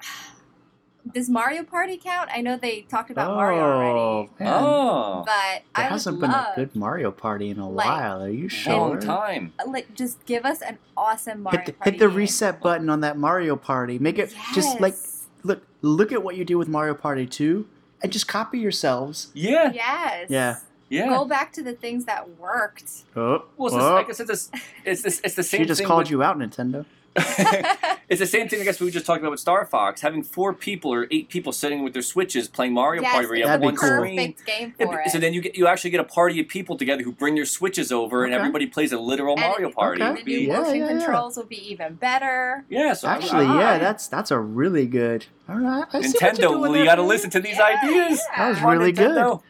[1.12, 2.30] does Mario Party count?
[2.32, 4.52] I know they talked about Mario already, man.
[4.62, 8.22] oh, but There I hasn't been a good Mario Party in a like, while.
[8.22, 8.76] Are you sure?
[8.76, 9.52] long time.
[9.66, 11.90] like just give us an awesome Mario Hit the, Party.
[11.90, 12.16] hit the game.
[12.16, 13.98] reset button on that Mario Party.
[13.98, 14.94] Make it just like
[15.42, 17.66] look look at what you do with Mario Party 2
[18.02, 19.30] and just copy yourselves.
[19.34, 20.26] Yeah, Yes.
[20.30, 20.56] Yeah.
[20.90, 21.08] Yeah.
[21.08, 22.90] Go back to the things that worked.
[23.16, 23.96] Oh, Well, it's, the, oh.
[23.96, 24.50] I guess it's, this,
[24.84, 26.84] it's, this, it's the same she just thing called with- you out, Nintendo.
[27.18, 30.00] it's the same thing I guess we were just talking about with Star Fox.
[30.00, 33.34] Having four people or eight people sitting with their switches playing Mario yes, Party where
[33.36, 33.98] you it's have That'd be one cool.
[33.98, 34.16] screen.
[34.32, 35.10] perfect game Yeah, for but- it.
[35.10, 37.44] so then you get you actually get a party of people together who bring their
[37.46, 40.02] switches over and everybody plays a literal And Mario it- Party.
[40.02, 40.22] It Okay.
[40.22, 40.98] the new Yeah, motion yeah, yeah.
[40.98, 42.64] controls will be even better.
[42.68, 45.26] yeah, so Actually, I- yeah, that's that's a really good.
[45.48, 46.62] All right, I see what you're Nintendo.
[46.64, 48.20] doing you got to listen to these Yeah, ideas.
[48.30, 48.38] yeah.
[48.38, 49.10] That was Come on, really good.
[49.10, 49.42] Nintendo.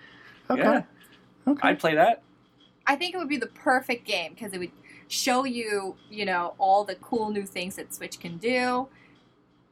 [0.49, 0.85] Okay.
[1.47, 1.53] Yeah.
[1.53, 1.69] Okay.
[1.69, 2.23] I'd play that.
[2.87, 4.71] I think it would be the perfect game because it would
[5.09, 8.89] show you, you know, all the cool new things that Switch can do.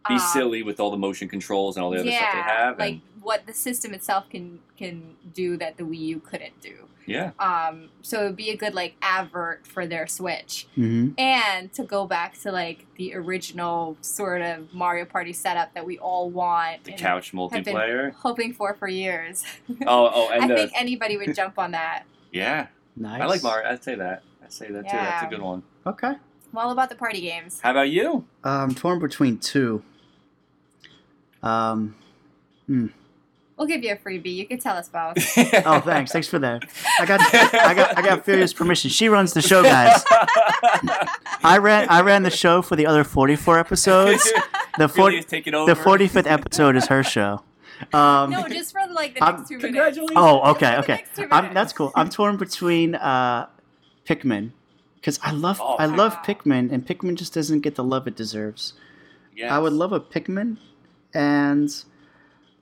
[0.09, 2.41] Be Um, silly with all the motion controls and all the other yeah, stuff they
[2.53, 2.79] have.
[2.79, 6.88] like and, what the system itself can can do that the Wii U couldn't do.
[7.09, 7.31] Yeah.
[7.41, 10.67] Um, so it would be a good like advert for their Switch.
[10.75, 15.85] hmm and to go back to like the original sort of Mario Party setup that
[15.87, 18.13] we all want The couch have been multiplayer.
[18.13, 19.45] hoping for for years.
[19.87, 22.05] Oh, oh, and I the, think anybody would jump on that.
[22.33, 22.69] yeah.
[22.97, 23.23] Nice.
[23.23, 23.69] I like Mario.
[23.71, 24.23] I'd say that.
[24.43, 24.97] I'd say that too.
[24.97, 25.63] That's a good one.
[25.87, 26.09] Okay.
[26.53, 27.61] I'm all about the party games.
[27.61, 28.25] How about you?
[28.43, 29.83] I'm torn between two.
[31.43, 31.95] Um.
[33.59, 34.35] We'll give you a freebie.
[34.35, 35.17] You can tell us both.
[35.67, 36.13] Oh, thanks.
[36.13, 36.65] Thanks for that.
[37.01, 38.89] I got, I got, I got Furious permission.
[38.91, 40.05] She runs the show, guys.
[41.43, 44.23] I ran, I ran the show for the other 44 episodes.
[44.79, 45.75] The Really 40, is taking over.
[45.75, 47.43] the 45th episode is her show.
[47.93, 50.11] Um, no, just for like the I'm- next two Congratulations.
[50.11, 50.15] minutes.
[50.17, 51.05] oh, okay, okay.
[51.31, 51.93] I'm, that's cool.
[51.95, 53.47] I'm torn between uh,
[54.07, 54.51] Pikmin
[54.97, 55.77] because I love, Oh.
[55.77, 58.75] I love Pikmin, and Pikmin just doesn't get the love it deserves.
[59.37, 59.51] Yes.
[59.53, 60.57] I would love a Pikmin
[61.15, 61.71] and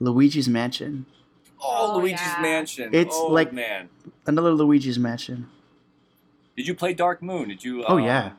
[0.00, 1.06] Luigi's Mansion.
[1.62, 2.38] Oh, Oh, Luigi's yeah.
[2.42, 2.90] Mansion.
[2.92, 3.88] It's oh, like- man.
[4.26, 5.48] Another Luigi's Mansion.
[6.56, 7.48] Did you play Dark Moon?
[7.48, 7.84] Did you?
[7.84, 8.32] Oh, um, yeah.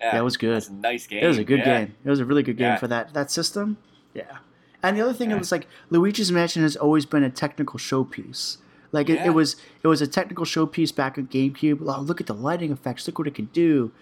[0.00, 0.54] Yeah, That was good.
[0.54, 1.22] That's a nice game.
[1.24, 1.80] It was a good yeah.
[1.84, 1.94] game.
[2.04, 2.76] It was a really good game Yeah.
[2.76, 3.76] for that that system.
[4.12, 4.38] Yeah.
[4.82, 5.36] And the other thing Yeah.
[5.36, 8.58] it was like Luigi's Mansion has always been a technical showpiece.
[8.92, 9.26] Like it, Yeah.
[9.28, 11.78] it was it was a technical showpiece back on GameCube.
[11.86, 13.06] Oh, look at the lighting effects.
[13.06, 13.92] Look what it can do.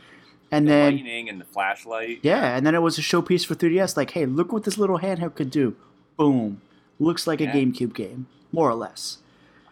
[0.51, 2.19] And The then lightning and the flashlight.
[2.23, 3.97] yeah, and then it was a showpiece for 3DS.
[3.97, 5.77] Like, hey, look what this little handheld could do.
[6.17, 6.61] Boom.
[6.99, 9.19] Looks like a GameCube game, more or less.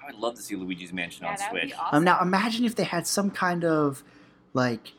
[0.03, 1.73] I would love to see Luigi's Mansion Yeah, on Switch.
[1.75, 1.99] awesome.
[1.99, 4.03] Um, now imagine if they had some kind of
[4.53, 4.93] like,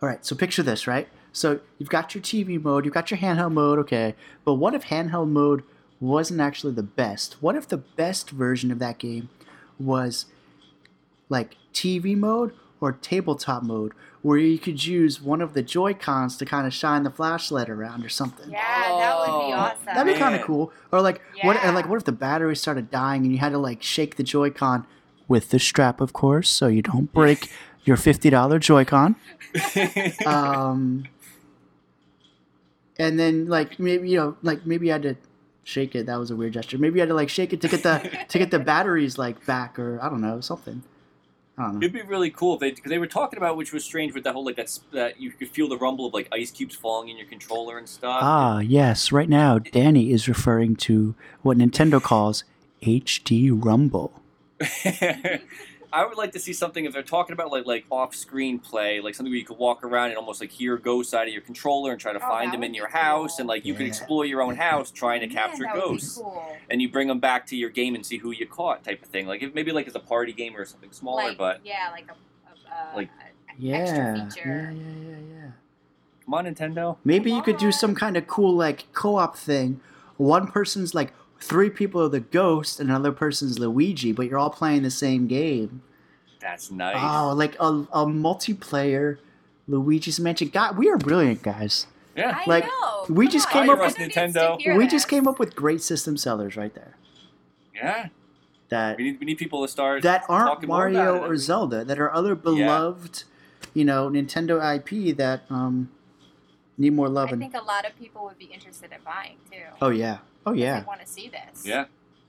[0.00, 0.24] all right.
[0.24, 1.08] So picture this, right?
[1.32, 4.14] So you've got your TV mode, you've got your handheld mode, okay.
[4.44, 5.64] But what if handheld mode
[6.00, 7.42] wasn't actually the best?
[7.42, 9.30] What if the best version of that game
[9.78, 10.26] was
[11.28, 12.52] like TV mode
[12.84, 13.92] or tabletop mode,
[14.22, 17.68] where you could use one of the Joy Cons to kind of shine the flashlight
[17.70, 18.50] around or something?
[18.50, 19.84] yeah, that would be Oh, awesome.
[19.86, 20.72] That'd be kind of cool.
[20.92, 21.56] Or like what?
[21.56, 21.66] Yeah.
[21.66, 24.22] And like what if the battery started dying and you had to like shake the
[24.22, 24.86] Joy-Con
[25.28, 27.50] with the strap, of course, so you don't break
[27.84, 29.16] your fifty dollar Joy-Con.
[30.26, 31.04] Um,
[32.98, 35.16] and then like maybe you know like maybe I had to
[35.64, 36.06] shake it.
[36.06, 36.78] That was a weird gesture.
[36.78, 37.98] Maybe I had to like shake it to get the
[38.28, 40.82] to get the batteries like back or I don't know something.
[41.56, 41.78] I don't know.
[41.78, 44.24] It'd be really cool if they because they were talking about which was strange with
[44.24, 47.08] that whole like that's that you could feel the rumble of like ice cubes falling
[47.08, 48.18] in your controller and stuff.
[48.22, 49.12] Ah, yes.
[49.12, 52.44] Right now, Danny is referring to what Nintendo calls
[52.82, 54.20] HD Rumble.
[55.94, 59.00] I would like to see something if they're talking about like like off screen play,
[59.00, 61.42] like something where you could walk around and almost like hear ghosts out of your
[61.42, 63.42] controller and try to Oh, find them in be your house cool.
[63.42, 65.88] and like you could explore your own house trying to Man, capture that would be
[65.90, 66.18] ghosts.
[66.18, 66.56] cool.
[66.68, 69.08] And you bring them back to your game and see who you caught, type of
[69.08, 69.26] thing.
[69.26, 72.08] Like if, maybe like as a party game or something smaller, Like, but yeah, like
[72.10, 73.10] a, a, a Like-
[73.58, 73.76] Yeah.
[73.76, 74.72] extra feature.
[74.76, 75.50] Yeah, yeah, yeah, yeah.
[76.24, 76.96] come on, Nintendo.
[77.04, 79.80] Maybe you could do some kind of cool like co-op thing.
[80.16, 81.12] One person's like
[81.44, 85.26] three people are the ghost, and another person's Luigi, but you're all playing the same
[85.26, 85.82] game.
[86.40, 86.96] That's nice.
[86.98, 89.18] Oh, like a, a multiplayer
[89.68, 90.48] Luigi's Mansion.
[90.48, 91.86] God, we are brilliant, guys.
[92.16, 92.38] yeah.
[92.44, 93.06] I Like, know.
[93.08, 94.76] we Come just on, came up with- everyone needs to Nintendo.
[94.76, 94.92] we this.
[94.92, 96.96] just came up with great system sellers right there.
[97.74, 98.08] Yeah.
[98.70, 101.30] That We need we need people to start that aren't talking more about Mario it.
[101.30, 101.84] or Zelda.
[101.84, 103.24] That are other beloved,
[103.74, 105.90] you know, Nintendo IP that um
[106.78, 107.30] need more love.
[107.32, 109.58] I think a lot of people would be interested in buying too.
[109.82, 110.80] oh yeah, oh 'cause yeah.
[110.80, 111.64] They want to see this.
[111.66, 111.84] Yeah.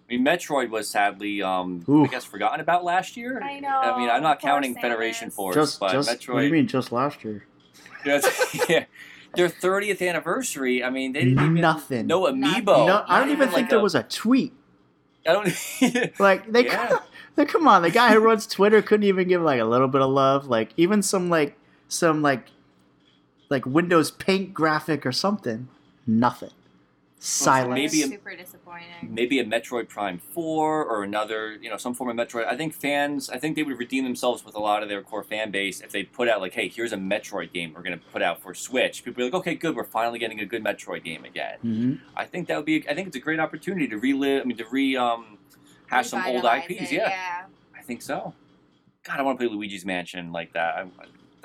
[0.09, 3.41] I mean, Metroid was sadly, um, I guess, forgotten about last year.
[3.41, 4.81] I know, I mean, I'm not counting Samus.
[4.81, 6.33] Federation Force, Just, but just Metroid.
[6.35, 6.67] what do you mean?
[6.67, 7.45] Just last year?
[8.05, 8.85] Yes, yeah.
[9.33, 10.83] their 30th anniversary.
[10.83, 12.05] I mean, they didn't even Nothing.
[12.05, 12.85] no amiibo.
[12.85, 14.53] no, I don't Not even think like there a- was a tweet.
[15.27, 16.13] I don't.
[16.19, 16.99] Like they, Yeah.
[17.35, 20.01] they come on, the guy who runs Twitter couldn't even give like a little bit
[20.01, 20.45] of love.
[20.45, 22.45] Like even some like some like
[23.49, 25.67] like Windows Paint graphic or something.
[26.05, 26.51] Nothing.
[27.19, 27.73] Silence.
[27.93, 28.87] maybe a- super disappointing.
[29.01, 32.45] maybe a Metroid Prime 4 or another, you know, some form of Metroid.
[32.45, 35.23] I think fans, I think they would redeem themselves with a lot of their core
[35.23, 38.05] fan base if they put out like, hey, here's a Metroid game we're going to
[38.11, 39.03] put out for Switch.
[39.03, 41.57] People are like, okay, good, we're finally getting a good Metroid game again.
[41.63, 41.99] Mhm.
[42.15, 44.57] I think that would be, I think it's a great opportunity to relive, I mean,
[44.57, 45.37] to re, um,
[45.87, 46.91] hash some old IPs.
[46.91, 47.45] it, Yeah, yeah.
[47.75, 48.33] I think so.
[49.03, 50.75] God, I want to play Luigi's Mansion like that.
[50.77, 50.85] I,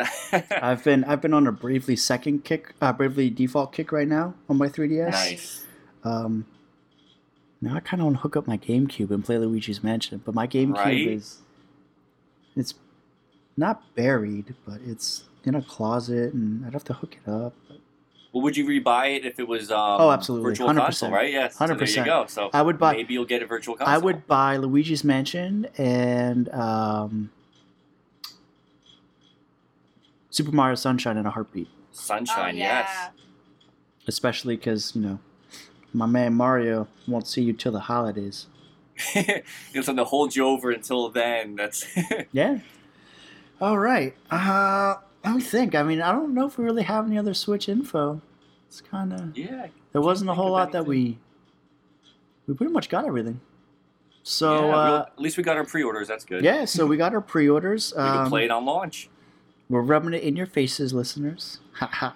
[0.62, 4.34] I've been I've been on a Bravely second kick, uh, Bravely default kick right now
[4.48, 5.10] on my 3DS.
[5.10, 5.66] nice.
[6.04, 6.46] Um,
[7.60, 10.34] now I kind of want to hook up my GameCube and play Luigi's Mansion, but
[10.34, 11.06] my GameCube Right?
[11.08, 11.38] is
[12.56, 12.74] it's
[13.56, 17.54] not buried, but it's in a closet, and I'd have to hook it up.
[18.32, 20.50] Well, would you rebuy it if it was um, Oh, absolutely.
[20.50, 20.76] virtual 100%.
[20.76, 21.32] console, right?
[21.32, 21.56] Yes.
[21.56, 21.96] So there 100%.
[21.96, 22.26] you go.
[22.28, 22.92] So I would buy.
[22.92, 23.92] maybe you'll get a virtual console.
[23.94, 27.30] I would buy Luigi's Mansion and um,
[30.30, 33.08] Super Mario Sunshine in a heartbeat, Sunshine, oh, yeah.
[34.06, 35.18] especially because you know
[35.92, 38.46] my man Mario won't see you till the holidays.
[39.14, 39.42] yes.
[39.74, 41.56] it's something to hold you over until then.
[41.56, 41.84] That's
[42.32, 42.58] Yeah.
[43.60, 44.14] All right.
[44.30, 45.74] Uh, let me think.
[45.74, 48.20] I mean, I don't know if we really have any other Switch info.
[48.68, 49.66] It's kind of yeah.
[49.92, 51.18] there wasn't a whole of lot that we
[52.46, 53.40] we pretty much got everything.
[54.22, 56.06] So yeah, uh, at least we got our pre-orders.
[56.08, 56.44] That's good.
[56.44, 57.92] yeah, so we got our pre-orders.
[57.96, 59.08] we can Um, play it on launch.
[59.70, 61.60] We're rubbing it in your faces, listeners.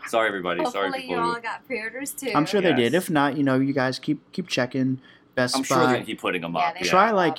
[0.09, 0.63] Sorry, everybody.
[0.67, 1.17] Sorry, Hopefully people.
[1.17, 2.33] you all got pre-orders too.
[2.35, 2.93] I'm sure they did.
[2.93, 5.01] If not, you know, you guys keep keep checking.
[5.35, 5.67] Best I'm Buy.
[5.67, 6.75] sure they're keep putting them Yeah, up.
[6.75, 6.91] they Yeah.
[6.91, 7.13] Try Yeah.
[7.13, 7.39] like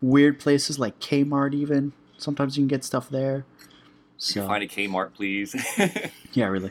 [0.00, 1.52] weird places like Kmart.
[1.54, 3.38] Even sometimes you can get stuff there.
[3.38, 3.72] You
[4.18, 5.54] So find a Kmart, please.
[6.32, 6.70] yeah, really.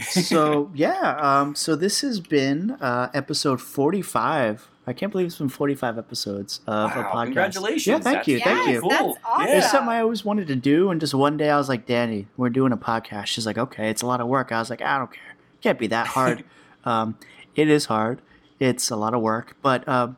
[0.00, 4.68] so yeah, um, so this has been uh, episode forty-five.
[4.88, 7.24] I can't believe it's been forty-five episodes of a podcast.
[7.24, 7.86] congratulations.
[7.86, 8.80] Yeah, thank That's you, yes, thank you.
[8.80, 8.90] cool.
[8.90, 9.48] That's awesome.
[9.48, 12.26] It's something I always wanted to do, and just one day I was like, Danny,
[12.38, 13.26] we're doing a podcast.
[13.26, 14.50] She's like, okay, it's a lot of work.
[14.50, 15.32] I was like, I don't care.
[15.32, 16.42] It Can't be that hard.
[16.84, 17.18] um,
[17.54, 18.22] it is hard.
[18.58, 20.16] It's a lot of work, but um,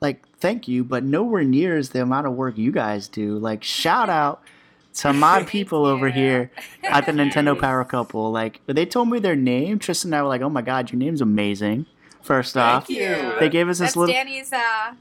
[0.00, 3.38] like, thank you, but nowhere near is the amount of work you guys do.
[3.38, 4.42] Like, shout out
[4.94, 6.50] to my Thank people over here
[6.82, 7.56] at the Nintendo.
[7.60, 8.32] Power Couple.
[8.32, 10.98] Like, they told me their name, Tristan and I were like, oh my god, your
[10.98, 11.86] name's amazing.
[12.26, 13.34] First Thank off, you.
[13.40, 14.92] they gave us this That's little Danny's uh,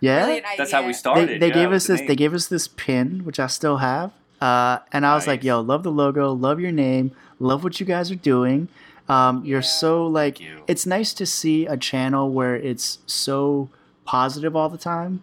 [0.00, 0.24] yeah.
[0.24, 0.56] brilliant idea.
[0.58, 1.40] That's how we started.
[1.40, 2.00] they yeah, gave us the this.
[2.00, 2.08] name.
[2.08, 4.12] They gave us this pin, which I still have.
[4.40, 7.84] Uh, and I was like, "Yo, love the logo, love your name, love what you
[7.86, 8.68] guys are doing.
[9.08, 9.66] Um, you're Yeah.
[9.66, 10.62] so like, Thank you.
[10.68, 13.68] it's nice to see a channel where it's so
[14.06, 15.22] positive all the time.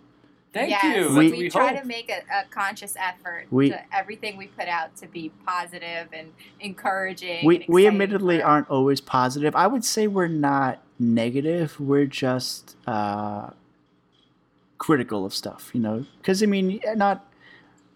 [0.58, 1.16] Thank yes, you.
[1.18, 1.82] We- We, we, try hope.
[1.82, 6.08] to make a, a conscious effort We- to everything we put out to be positive
[6.14, 7.46] and encouraging.
[7.46, 9.56] We and we admittedly aren't always positive.
[9.56, 11.80] I would say we're not negative.
[11.80, 13.52] We're just uh,
[14.78, 16.06] critical of stuff, you know.
[16.18, 17.24] Because I mean, not.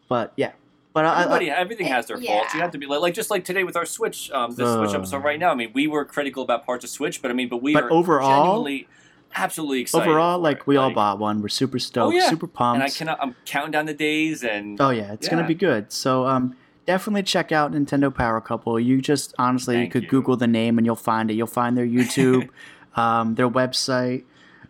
[0.10, 0.52] But yeah,
[0.94, 2.54] but I, I, Everybody, everything has their faults.
[2.54, 4.90] You have to be like, like just like today with our Switch, um, this Switch
[4.90, 4.98] Uh.
[4.98, 5.52] episode right now.
[5.52, 7.86] I mean, we were critical about parts of Switch, but I mean, but we But
[7.86, 8.88] are overall- genuinely,
[9.36, 10.10] absolutely excited.
[10.10, 11.42] overall, like we all bought one.
[11.42, 12.30] We're super stoked, yeah.
[12.30, 12.76] super pumped.
[12.76, 13.20] and I cannot.
[13.22, 15.92] I'm counting down the days, and Oh yeah, it's gonna be good.
[15.92, 16.56] So um,
[16.86, 18.80] definitely check out Nintendo Power Couple.
[18.80, 20.10] You just honestly you could you.
[20.10, 21.36] Google the name and you'll find it.
[21.36, 22.50] You'll find their YouTube,
[22.96, 24.24] um, their website.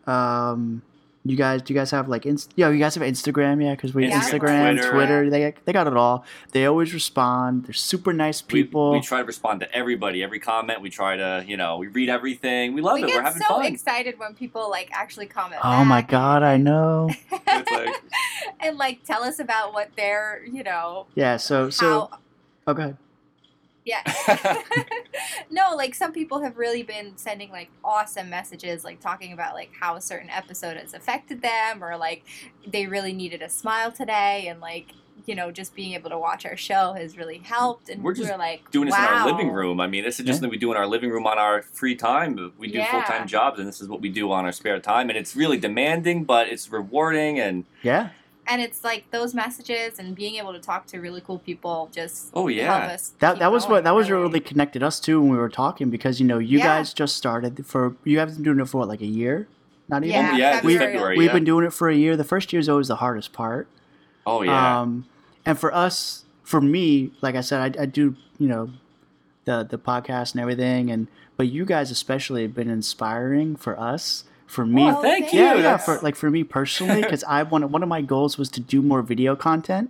[0.08, 0.82] Um,
[1.24, 3.94] you guys, do you guys have like, inst- yeah, you guys have Instagram, yeah, because
[3.94, 4.92] we have Instagram, Instagram, Twitter.
[4.92, 5.30] Twitter.
[5.30, 6.26] They they got it all.
[6.52, 7.66] They always respond.
[7.66, 8.92] They're super nice people.
[8.92, 10.82] we try to respond to everybody, every comment.
[10.82, 12.74] We try to, you know, we read everything.
[12.74, 13.16] We love we it.
[13.16, 13.66] We're having so fun.
[13.66, 15.62] excited when people like actually comment.
[15.64, 17.10] oh my god, I know.
[17.32, 18.04] Like-
[18.60, 21.38] and like tell us about what they're, you know, Yeah.
[21.38, 21.86] So so.
[22.12, 22.20] how
[22.68, 22.98] Oh, go ahead.
[23.86, 24.02] Yeah.
[25.50, 29.72] no, like some people have really been sending like awesome messages, like talking about like
[29.80, 32.24] how a certain episode has affected them, or like
[32.66, 34.94] they really needed a smile today, and like
[35.28, 37.90] you know just being able to watch our show has really helped.
[37.90, 39.80] And We're just we're like doing this in our living room.
[39.82, 40.34] I mean, this is just Yeah.
[40.36, 42.54] something we do in our living room on our free time.
[42.58, 42.92] We do Yeah.
[42.92, 45.10] full time jobs, and this is what we do on our spare time.
[45.10, 47.40] And it's really demanding, but it's rewarding.
[47.40, 48.10] And Yeah.
[48.52, 52.32] And it's like those messages and being able to talk to really cool people just
[52.34, 52.94] Oh, help yeah.
[52.96, 53.14] us.
[53.20, 54.24] That that was what that was really.
[54.24, 56.66] really connected us too when we were talking because you know you Yeah.
[56.66, 59.48] guys just started for you guys been doing it for what like a year,
[59.88, 60.12] not even.
[60.16, 60.94] Yeah, yeah, we- February.
[60.94, 61.18] February.
[61.18, 61.34] We've yeah.
[61.34, 62.18] been doing it for a year.
[62.18, 63.68] The first year is always the hardest part.
[64.28, 64.82] oh yeah.
[64.82, 65.06] Um,
[65.46, 68.70] and for us, for me, like I said, I, I do you know
[69.46, 71.08] the the podcast and everything, and
[71.38, 74.26] but you guys especially have been inspiring for us.
[74.52, 75.40] For me, Oh, thank thank you.
[75.40, 75.78] yeah, yeah.
[75.78, 78.82] For like for me personally, because I wanted one of my goals was to do
[78.82, 79.90] more video content,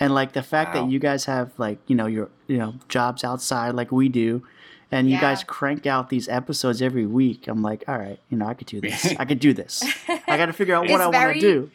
[0.00, 0.82] and like the fact Wow.
[0.82, 4.42] that you guys have like you know your you know jobs outside like we do
[4.90, 8.44] and you guys crank out these episodes every week i'm like all right you know
[8.46, 9.82] i could do this i could do this
[10.28, 11.70] i gotta figure out what i want to do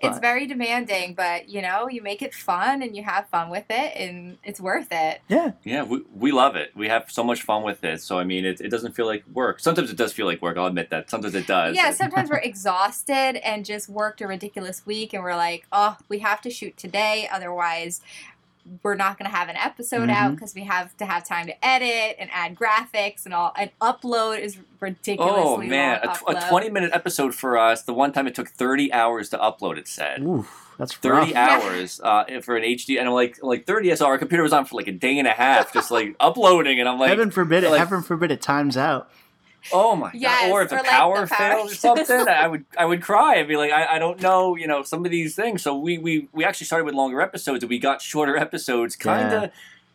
[0.00, 3.66] it's very demanding, but you know, you make it fun and you have fun with
[3.70, 5.20] it, and it's worth it.
[5.28, 6.72] yeah Yeah, we, we love it.
[6.74, 8.00] We have so much fun with it.
[8.02, 9.60] So I mean, it, it doesn't feel like work.
[9.60, 10.56] Sometimes it does feel like work.
[10.56, 11.10] I'll admit that.
[11.10, 11.76] Sometimes it does.
[11.76, 16.20] Yeah, sometimes we're exhausted and just worked a ridiculous week, and we're like, oh, we
[16.20, 18.00] have to shoot today, otherwise,
[18.82, 20.34] we're not going to have an episode out Mhm.
[20.36, 23.52] because we have to have time to edit and add graphics and all.
[23.56, 26.16] And upload is ridiculously Oh man, long.
[26.36, 27.82] a, a twenty-minute episode for us.
[27.82, 29.76] The one time it took thirty hours to upload.
[29.78, 30.22] It said.
[30.22, 31.62] Oof, that's Thirty rough.
[31.64, 33.94] hours uh, for an HD, and I'm like, like thirty.
[33.96, 36.78] So our computer was on for like a day and a half, just like uploading,
[36.80, 39.10] and I'm like, heaven forbid it like- heaven forbid it times out
[39.72, 40.50] oh my Yes, god!
[40.52, 41.74] Or if the or, like, power the power failed or
[42.06, 43.38] something, I would, I would cry.
[43.40, 45.62] I'd be like, I, I don't know, you know, some of these things.
[45.62, 49.32] So we, we, we actually started with longer episodes, and we got shorter episodes, kind
[49.32, 49.42] of.
[49.44, 49.50] Yeah.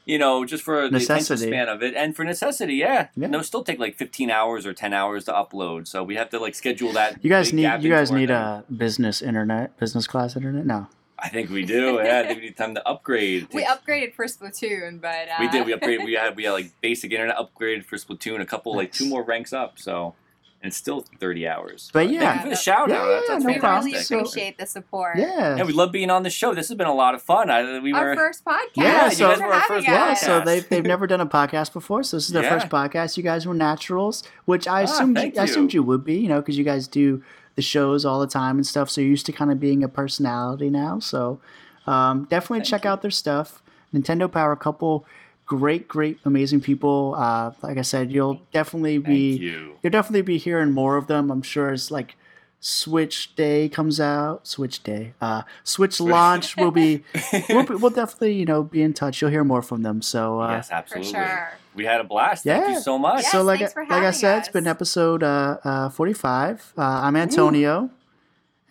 [0.07, 3.07] You know, just for the attention span of it, and for necessity, yeah.
[3.15, 3.25] Yeah.
[3.25, 6.37] No, still take like 15 hours or 10 hours to upload, so we have to
[6.37, 7.23] like schedule that.
[7.23, 10.85] you guys need you guys need a business internet business class internet no
[11.17, 11.93] I think we do.
[12.03, 13.47] Yeah, I think we need time to upgrade.
[13.53, 15.65] We upgraded for Splatoon, but uh, We did.
[15.65, 16.03] We upgraded.
[16.05, 18.41] We had we had like basic internet upgraded for Splatoon.
[18.41, 19.79] A couple like two more ranks up.
[19.79, 20.13] So,
[20.61, 21.89] and it's still thirty hours.
[21.93, 22.35] But thank yeah.
[22.35, 23.05] you for the shout Yeah, out.
[23.07, 23.85] That's, yeah, that's no we problem.
[23.93, 25.17] really appreciate the support.
[25.17, 26.53] yeah Yeah, we love being on the show.
[26.53, 27.49] This has been a lot of fun.
[27.49, 28.15] I, we Our were.
[28.15, 28.59] first podcast.
[28.75, 30.21] Yeah, Thanks so- you guys were our having first Yeah, us.
[30.21, 32.59] so they've, they've never done a podcast before, so this is their Yeah.
[32.59, 33.15] first podcast.
[33.15, 35.79] You guys were naturals, which I Ah, assumed thank I assumed you.
[35.79, 37.23] you would be, you know, because you guys do
[37.55, 38.89] the shows all the time and stuff.
[38.89, 40.99] So you're used to kind of being a personality now.
[40.99, 41.39] So
[41.87, 42.89] um, definitely Thank check you.
[42.89, 43.61] out their stuff.
[43.93, 45.05] Nintendo Power, couple
[45.45, 47.15] great, great, amazing people.
[47.17, 49.77] Uh, like I said, you'll definitely be you.
[49.83, 51.31] you'll definitely be hearing more of them.
[51.31, 52.15] I'm sure as like
[52.59, 57.03] Switch Day comes out, Switch Day, uh, Switch launch will be.
[57.49, 59.21] We'll, be, we'll definitely, you know, be in touch.
[59.21, 60.01] You'll hear more from them.
[60.01, 61.11] So, uh, yes, For absolutely.
[61.11, 61.49] sure.
[61.75, 62.43] We had a blast.
[62.45, 62.71] Thank Yeah.
[62.73, 63.23] you so much.
[63.23, 66.73] Yes, so like thanks for like I having said, it's been episode uh, uh, 45.
[66.77, 67.89] Uh, I'm Antonio,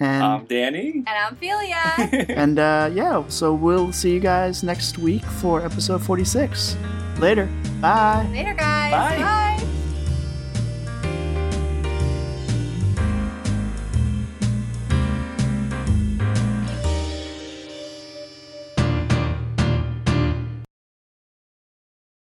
[0.00, 1.04] and I'm Danny.
[1.06, 2.26] And I'm Felia.
[2.36, 6.76] and uh, yeah, so we'll see you guys next week for episode 46.
[7.18, 7.48] Later,
[7.80, 8.26] bye.
[8.32, 8.90] Later, guys.
[8.92, 9.18] Bye.
[9.22, 9.73] Bye.